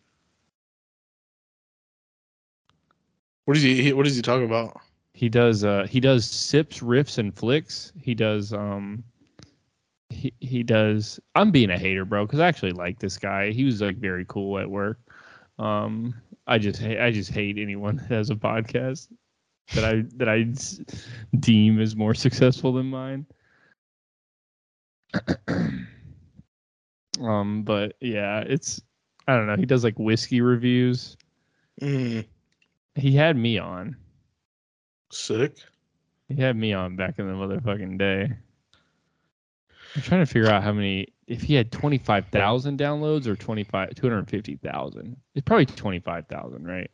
What 3.45 3.57
is 3.57 3.63
he? 3.63 3.93
What 3.93 4.07
is 4.07 4.15
he 4.15 4.21
talking 4.21 4.45
about? 4.45 4.79
He 5.13 5.29
does. 5.29 5.63
Uh, 5.63 5.87
he 5.89 5.99
does 5.99 6.25
sips, 6.29 6.79
riffs, 6.79 7.17
and 7.17 7.35
flicks. 7.35 7.93
He 7.99 8.13
does. 8.13 8.53
Um. 8.53 9.03
He 10.09 10.33
he 10.39 10.63
does. 10.63 11.19
I'm 11.35 11.51
being 11.51 11.69
a 11.69 11.77
hater, 11.77 12.05
bro, 12.05 12.25
because 12.25 12.39
I 12.39 12.47
actually 12.47 12.71
like 12.71 12.99
this 12.99 13.17
guy. 13.17 13.51
He 13.51 13.63
was 13.63 13.81
like 13.81 13.97
very 13.97 14.25
cool 14.27 14.59
at 14.59 14.69
work. 14.69 14.99
Um. 15.57 16.15
I 16.47 16.57
just 16.57 16.81
I 16.81 17.11
just 17.11 17.29
hate 17.29 17.59
anyone 17.59 17.97
that 17.97 18.07
has 18.07 18.31
a 18.31 18.35
podcast 18.35 19.07
that 19.75 19.85
I 19.85 20.03
that 20.15 20.27
I 20.27 20.51
deem 21.39 21.79
is 21.79 21.95
more 21.95 22.15
successful 22.15 22.73
than 22.73 22.87
mine. 22.87 23.27
um. 27.21 27.63
But 27.63 27.95
yeah, 28.01 28.39
it's. 28.41 28.81
I 29.27 29.35
don't 29.35 29.47
know. 29.47 29.55
He 29.55 29.65
does 29.65 29.83
like 29.83 29.97
whiskey 29.99 30.41
reviews. 30.41 31.15
Mm, 31.81 32.25
He 32.95 33.15
had 33.15 33.37
me 33.37 33.57
on. 33.59 33.95
sick. 35.11 35.55
He 36.27 36.35
had 36.41 36.55
me 36.55 36.73
on 36.73 36.95
back 36.95 37.19
in 37.19 37.27
the 37.27 37.33
motherfucking 37.33 37.97
day. 37.97 38.31
I'm 39.95 40.01
trying 40.01 40.21
to 40.21 40.25
figure 40.25 40.49
out 40.49 40.63
how 40.63 40.71
many. 40.73 41.07
If 41.27 41.41
he 41.43 41.53
had 41.53 41.71
25,000 41.71 42.79
downloads 42.79 43.27
or 43.27 43.35
25, 43.35 43.93
250,000. 43.95 45.15
It's 45.35 45.45
probably 45.45 45.67
25,000, 45.67 46.65
right? 46.65 46.89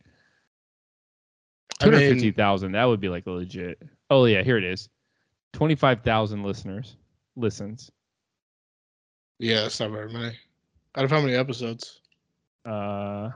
I 1.82 1.86
mean- 1.86 1.94
250,000. 1.94 2.74
That 2.74 2.84
would 2.86 3.00
be 3.00 3.10
like 3.10 3.26
legit. 3.28 3.82
Oh 4.10 4.26
yeah, 4.26 4.44
here 4.44 4.58
it 4.58 4.64
is. 4.66 4.90
25,000 5.54 6.44
listeners 6.44 6.98
listens. 7.38 7.92
Yeah, 9.40 9.66
it's 9.66 9.80
not 9.80 9.92
very 9.92 10.12
many. 10.12 10.36
Out 10.96 11.04
of 11.06 11.12
how 11.12 11.22
many 11.22 11.34
episodes? 11.34 12.00
Uh, 12.66 13.30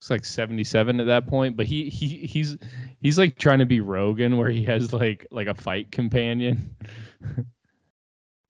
it's 0.00 0.10
like 0.10 0.24
77 0.24 1.00
at 1.00 1.06
that 1.06 1.26
point. 1.26 1.56
But 1.56 1.66
he 1.66 1.88
he 1.88 2.08
he's 2.26 2.56
he's 3.00 3.18
like 3.18 3.38
trying 3.38 3.58
to 3.58 3.66
be 3.66 3.80
Rogan, 3.80 4.36
where 4.36 4.48
he 4.48 4.64
has 4.64 4.92
like 4.92 5.26
like 5.30 5.46
a 5.46 5.54
fight 5.54 5.92
companion. 5.92 6.74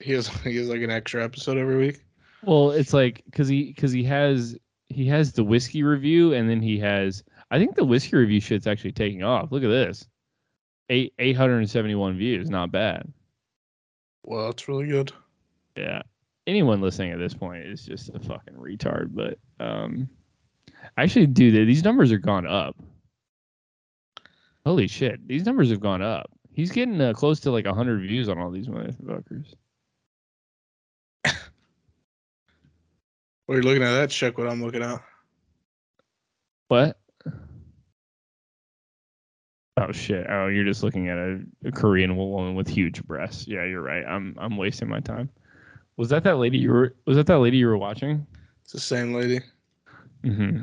He 0.01 0.12
has 0.12 0.28
he 0.45 0.57
has 0.57 0.68
like 0.68 0.82
an 0.82 0.91
extra 0.91 1.24
episode 1.24 1.59
every 1.59 1.76
week. 1.76 2.05
Well, 2.45 2.70
it's 2.70 2.93
like 2.93 3.22
because 3.26 3.49
he 3.49 3.72
because 3.72 3.93
he 3.93 4.05
has 4.05 4.57
he 4.89 5.07
has 5.07 5.32
the 5.32 5.45
whiskey 5.45 5.82
review 5.82 6.34
and 6.34 6.49
then 6.49 6.62
he 6.62 6.78
has 6.78 7.24
I 7.51 7.59
think 7.59 7.74
the 7.74 7.84
whiskey 7.84 8.16
review 8.16 8.41
shit's 8.41 8.66
actually 8.66 8.93
taking 8.93 9.22
off. 9.22 9.51
Look 9.51 9.64
at 9.64 9.68
this. 9.68 10.07
eight 10.89 11.14
eight 11.18 11.36
hundred 11.36 11.59
and 11.59 11.70
seventy 11.70 11.95
one 11.95 12.16
views. 12.16 12.49
Not 12.49 12.70
bad. 12.70 13.12
Well, 14.24 14.47
that's 14.47 14.68
really 14.68 14.86
good. 14.86 15.12
Yeah. 15.76 16.03
Anyone 16.49 16.81
listening 16.81 17.13
at 17.13 17.19
this 17.19 17.35
point 17.35 17.67
is 17.67 17.85
just 17.85 18.09
a 18.09 18.19
fucking 18.19 18.55
retard. 18.55 19.11
But 19.13 19.39
um, 19.61 20.09
actually, 20.97 21.27
dude, 21.27 21.69
these 21.69 21.85
numbers 21.85 22.11
are 22.11 22.17
gone 22.19 22.47
up. 22.47 22.75
Holy 24.65 24.89
shit, 24.89 25.29
these 25.29 25.45
numbers 25.45 25.69
have 25.69 25.81
gone 25.81 26.01
up. 26.01 26.31
He's 26.51 26.73
getting 26.73 26.99
uh, 27.01 27.13
close 27.13 27.41
to 27.41 27.51
like 27.51 27.67
hundred 27.67 28.01
views 28.01 28.31
on 28.31 28.39
all 28.39 28.51
these 28.51 28.67
motherfuckers. 28.67 29.53
While 33.45 33.59
you're 33.59 33.63
looking 33.63 33.83
at 33.83 33.93
that, 33.93 34.09
check 34.09 34.39
what 34.39 34.49
I'm 34.49 34.65
looking 34.65 34.83
at. 34.83 35.03
What? 36.69 36.99
Oh 39.77 39.93
shit! 39.93 40.27
Oh, 40.31 40.47
you're 40.49 40.65
just 40.65 40.83
looking 40.83 41.09
at 41.11 41.19
a, 41.19 41.41
a 41.67 41.73
Korean 41.73 42.17
woman 42.17 42.55
with 42.55 42.69
huge 42.69 43.05
breasts. 43.05 43.47
Yeah, 43.47 43.65
you're 43.65 43.83
right. 43.83 44.05
I'm 44.05 44.35
I'm 44.39 44.57
wasting 44.57 44.89
my 44.89 45.01
time. 45.01 45.29
Was 45.99 46.09
that 46.11 46.23
that 46.25 46.39
lady 46.39 46.59
you 46.59 46.71
were? 46.71 46.95
Was 47.07 47.17
that 47.17 47.27
that 47.27 47.41
lady 47.41 47.57
you 47.59 47.67
were 47.67 47.77
watching? 47.77 48.25
It's 48.63 48.73
the 48.73 48.79
same 48.81 49.13
lady. 49.13 49.41
Mm-hmm. 50.23 50.63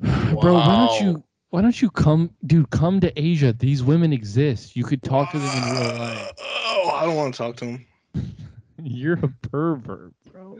Bro, 0.40 0.54
why 0.54 0.86
don't 0.86 1.00
you 1.02 1.24
why 1.50 1.60
don't 1.60 1.82
you 1.82 1.90
come, 1.90 2.30
dude? 2.46 2.70
Come 2.70 3.00
to 3.00 3.12
Asia. 3.20 3.52
These 3.52 3.82
women 3.82 4.12
exist. 4.12 4.76
You 4.76 4.84
could 4.84 5.02
talk 5.02 5.32
to 5.32 5.38
them 5.40 5.56
in 5.56 5.62
real 5.74 5.98
life. 5.98 6.32
Oh, 6.40 6.92
I 6.94 7.04
don't 7.04 7.16
want 7.16 7.34
to 7.34 7.38
talk 7.38 7.56
to 7.56 7.64
them. 7.64 7.86
You're 8.82 9.18
a 9.20 9.28
pervert, 9.48 10.12
bro. 10.32 10.58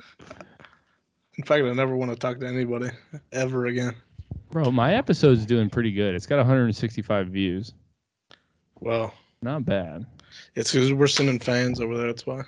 In 1.37 1.45
fact, 1.45 1.64
I 1.64 1.72
never 1.72 1.97
want 1.97 2.11
to 2.11 2.16
talk 2.16 2.41
to 2.41 2.49
anybody 2.49 2.91
ever 3.32 3.66
again. 3.66 3.95
Bro, 4.51 4.72
my 4.72 4.95
episode's 4.95 5.47
doing 5.47 5.70
pretty 5.70 5.93
good. 5.93 6.16
It's 6.16 6.26
got 6.26 6.39
165 6.39 7.28
views. 7.28 7.74
Well, 8.80 9.14
Not 9.41 9.64
bad. 9.64 10.07
It's 10.55 10.72
because 10.72 10.93
we're 10.93 11.07
sending 11.07 11.39
fans 11.39 11.80
over 11.80 11.97
there. 11.97 12.07
That's 12.07 12.26
why. 12.26 12.43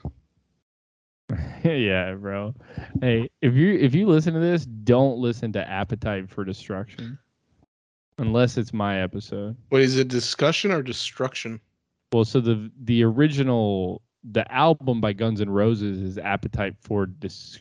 yeah, 1.65 2.15
bro. 2.15 2.55
Hey, 3.01 3.29
if 3.43 3.55
you 3.55 3.75
if 3.75 3.95
you 3.95 4.07
listen 4.07 4.35
to 4.35 4.41
this, 4.41 4.65
don't 4.67 5.19
listen 5.19 5.53
to 5.53 5.69
Appetite 5.69 6.31
for 6.31 6.45
Destruction. 6.45 7.19
Unless 8.19 8.57
it's 8.57 8.73
my 8.73 9.03
episode. 9.03 9.57
Wait, 9.71 9.85
is 9.85 9.99
it 9.99 10.09
discussion 10.09 10.73
or 10.73 10.83
destruction? 10.83 11.61
Well, 12.13 12.25
so 12.25 12.41
the 12.41 12.71
the 12.85 13.03
original 13.03 14.03
the 14.33 14.51
album 14.53 15.01
by 15.01 15.13
Guns 15.13 15.41
N' 15.41 15.51
Roses 15.51 16.01
is 16.01 16.19
Appetite 16.19 16.75
for 16.81 17.07
Dis- 17.07 17.59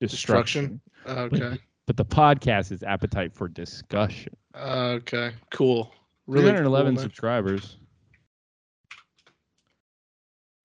Destruction. 0.00 0.80
Destruction? 0.80 0.80
Oh, 1.06 1.44
okay. 1.46 1.60
But 1.86 1.96
the 1.96 2.04
podcast 2.04 2.72
is 2.72 2.82
Appetite 2.82 3.34
for 3.34 3.48
Discussion. 3.48 4.36
Oh, 4.54 4.90
okay. 4.92 5.32
Cool. 5.50 5.92
Really 6.26 6.44
311 6.44 6.94
cool, 6.94 7.02
subscribers. 7.02 7.76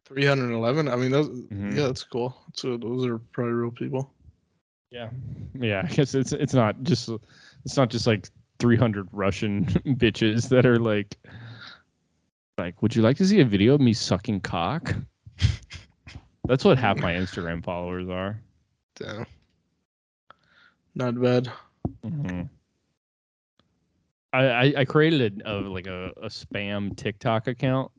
311. 0.05 0.87
I 0.87 0.95
mean, 0.95 1.11
those. 1.11 1.29
Mhm. 1.29 1.75
Yeah, 1.75 1.87
that's 1.87 2.03
cool. 2.03 2.35
So 2.53 2.77
those 2.77 3.05
are 3.05 3.17
probably 3.17 3.53
real 3.53 3.71
people. 3.71 4.11
Yeah. 4.91 5.09
Yeah, 5.59 5.81
I 5.83 5.87
guess 5.87 6.13
it's 6.15 6.31
it's 6.31 6.53
not 6.53 6.81
just 6.83 7.09
it's 7.65 7.75
not 7.75 7.89
just 7.89 8.07
like 8.07 8.29
300 8.59 9.07
Russian 9.11 9.65
bitches 9.85 10.47
that 10.49 10.65
are 10.65 10.79
like 10.79 11.17
like 12.57 12.81
would 12.81 12.95
you 12.95 13.01
like 13.01 13.17
to 13.17 13.25
see 13.25 13.41
a 13.41 13.45
video 13.45 13.73
of 13.75 13.81
me 13.81 13.93
sucking 13.93 14.41
cock? 14.41 14.95
That's 16.47 16.63
what 16.63 16.77
half 16.77 16.97
my 16.99 17.13
Instagram 17.13 17.63
followers 17.63 18.07
are. 18.07 18.39
Damn. 18.95 19.25
Not 20.93 21.19
bad. 21.21 21.51
Mhm. 22.05 22.47
I, 24.31 24.45
I 24.45 24.73
I 24.79 24.85
created 24.85 25.41
a, 25.45 25.57
a 25.57 25.59
like 25.61 25.87
a, 25.87 26.11
a 26.21 26.27
spam 26.27 26.95
TikTok 26.95 27.47
account, 27.47 27.91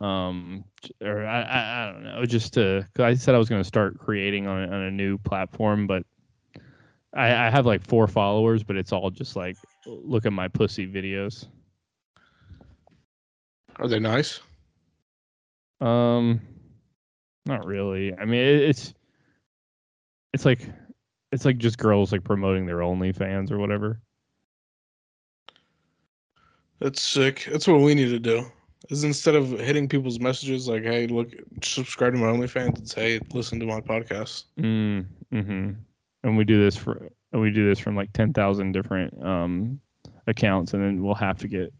um, 0.00 0.64
or 1.02 1.26
I, 1.26 1.42
I 1.42 1.88
I 1.88 1.92
don't 1.92 2.04
know, 2.04 2.26
just 2.26 2.52
to 2.54 2.86
cause 2.94 3.04
I 3.04 3.14
said 3.14 3.34
I 3.34 3.38
was 3.38 3.48
going 3.48 3.60
to 3.60 3.66
start 3.66 3.98
creating 3.98 4.46
on 4.46 4.62
a, 4.62 4.66
on 4.66 4.82
a 4.82 4.90
new 4.90 5.18
platform, 5.18 5.86
but 5.86 6.04
I 7.14 7.46
I 7.46 7.50
have 7.50 7.66
like 7.66 7.86
four 7.86 8.06
followers, 8.06 8.62
but 8.62 8.76
it's 8.76 8.92
all 8.92 9.10
just 9.10 9.36
like 9.36 9.56
look 9.86 10.26
at 10.26 10.32
my 10.32 10.48
pussy 10.48 10.86
videos. 10.86 11.46
Are 13.76 13.88
they 13.88 13.98
nice? 13.98 14.40
Um, 15.80 16.40
not 17.44 17.64
really. 17.66 18.14
I 18.14 18.24
mean, 18.24 18.40
it, 18.40 18.62
it's 18.62 18.94
it's 20.32 20.44
like 20.44 20.68
it's 21.32 21.44
like 21.44 21.58
just 21.58 21.78
girls 21.78 22.12
like 22.12 22.24
promoting 22.24 22.66
their 22.66 22.78
OnlyFans 22.78 23.50
or 23.50 23.58
whatever. 23.58 24.00
That's 26.80 27.00
sick. 27.00 27.48
That's 27.50 27.66
what 27.66 27.80
we 27.80 27.94
need 27.94 28.10
to 28.10 28.18
do. 28.18 28.44
Is 28.88 29.02
instead 29.04 29.34
of 29.34 29.48
hitting 29.58 29.88
people's 29.88 30.20
messages 30.20 30.68
like, 30.68 30.82
"Hey, 30.84 31.06
look, 31.06 31.32
subscribe 31.62 32.12
to 32.12 32.18
my 32.18 32.26
OnlyFans," 32.26 32.78
it's, 32.78 32.94
"Hey, 32.94 33.20
listen 33.32 33.58
to 33.60 33.66
my 33.66 33.80
podcast." 33.80 34.44
Mm, 34.60 35.06
hmm 35.32 35.70
And 36.22 36.36
we 36.36 36.44
do 36.44 36.62
this 36.62 36.76
for 36.76 37.10
and 37.32 37.42
we 37.42 37.50
do 37.50 37.68
this 37.68 37.78
from 37.78 37.96
like 37.96 38.12
ten 38.12 38.32
thousand 38.32 38.72
different 38.72 39.20
um 39.24 39.80
accounts, 40.26 40.74
and 40.74 40.82
then 40.82 41.02
we'll 41.02 41.14
have 41.14 41.38
to 41.38 41.48
get 41.48 41.72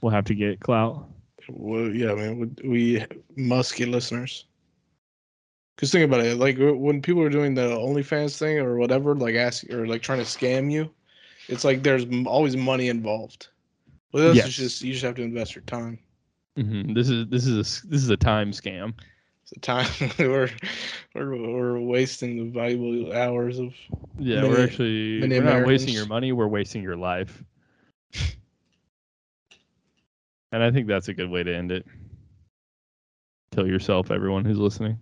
we'll 0.00 0.12
have 0.12 0.24
to 0.26 0.34
get 0.34 0.60
clout. 0.60 1.08
Well, 1.48 1.92
yeah, 1.94 2.14
man, 2.14 2.38
we, 2.38 2.68
we 2.68 3.06
must 3.36 3.74
get 3.76 3.88
listeners. 3.88 4.46
Cause 5.76 5.90
think 5.90 6.04
about 6.04 6.20
it, 6.20 6.36
like 6.38 6.56
when 6.58 7.02
people 7.02 7.20
are 7.22 7.28
doing 7.28 7.54
the 7.54 7.62
OnlyFans 7.68 8.38
thing 8.38 8.58
or 8.58 8.76
whatever, 8.76 9.14
like 9.16 9.34
ask 9.34 9.68
or 9.70 9.86
like 9.88 10.02
trying 10.02 10.20
to 10.20 10.24
scam 10.24 10.70
you, 10.70 10.88
it's 11.48 11.64
like 11.64 11.82
there's 11.82 12.06
always 12.26 12.56
money 12.56 12.88
involved. 12.88 13.48
Well, 14.12 14.22
that's 14.22 14.36
Yes. 14.36 14.54
just 14.54 14.82
you 14.82 14.92
just 14.92 15.04
have 15.04 15.16
to 15.16 15.22
invest 15.22 15.56
your 15.56 15.64
time. 15.64 15.98
Hmm 16.56 16.92
This 16.92 17.08
is 17.08 17.26
this 17.28 17.46
is 17.46 17.54
a, 17.84 17.86
this 17.88 18.02
is 18.02 18.10
a 18.10 18.16
time 18.16 18.52
scam. 18.52 18.94
It's 19.42 19.52
a 19.52 19.60
time 19.60 19.86
we're, 20.18 20.50
we're 21.14 21.36
we're 21.36 21.80
wasting 21.80 22.36
the 22.38 22.50
valuable 22.50 23.12
hours 23.12 23.58
of. 23.58 23.74
Yeah, 24.18 24.42
Many- 24.42 24.48
we're 24.48 24.64
actually 24.64 25.20
we're 25.28 25.42
not 25.42 25.66
wasting 25.66 25.94
your 25.94 26.06
money. 26.06 26.32
We're 26.32 26.48
wasting 26.48 26.82
your 26.82 26.96
life. 26.96 27.42
and 30.52 30.62
I 30.62 30.70
think 30.70 30.86
that's 30.86 31.08
a 31.08 31.14
good 31.14 31.28
way 31.30 31.42
to 31.42 31.54
end 31.54 31.72
it. 31.72 31.84
Kill 33.54 33.66
yourself, 33.66 34.10
everyone 34.10 34.44
who's 34.44 34.58
listening. 34.58 34.98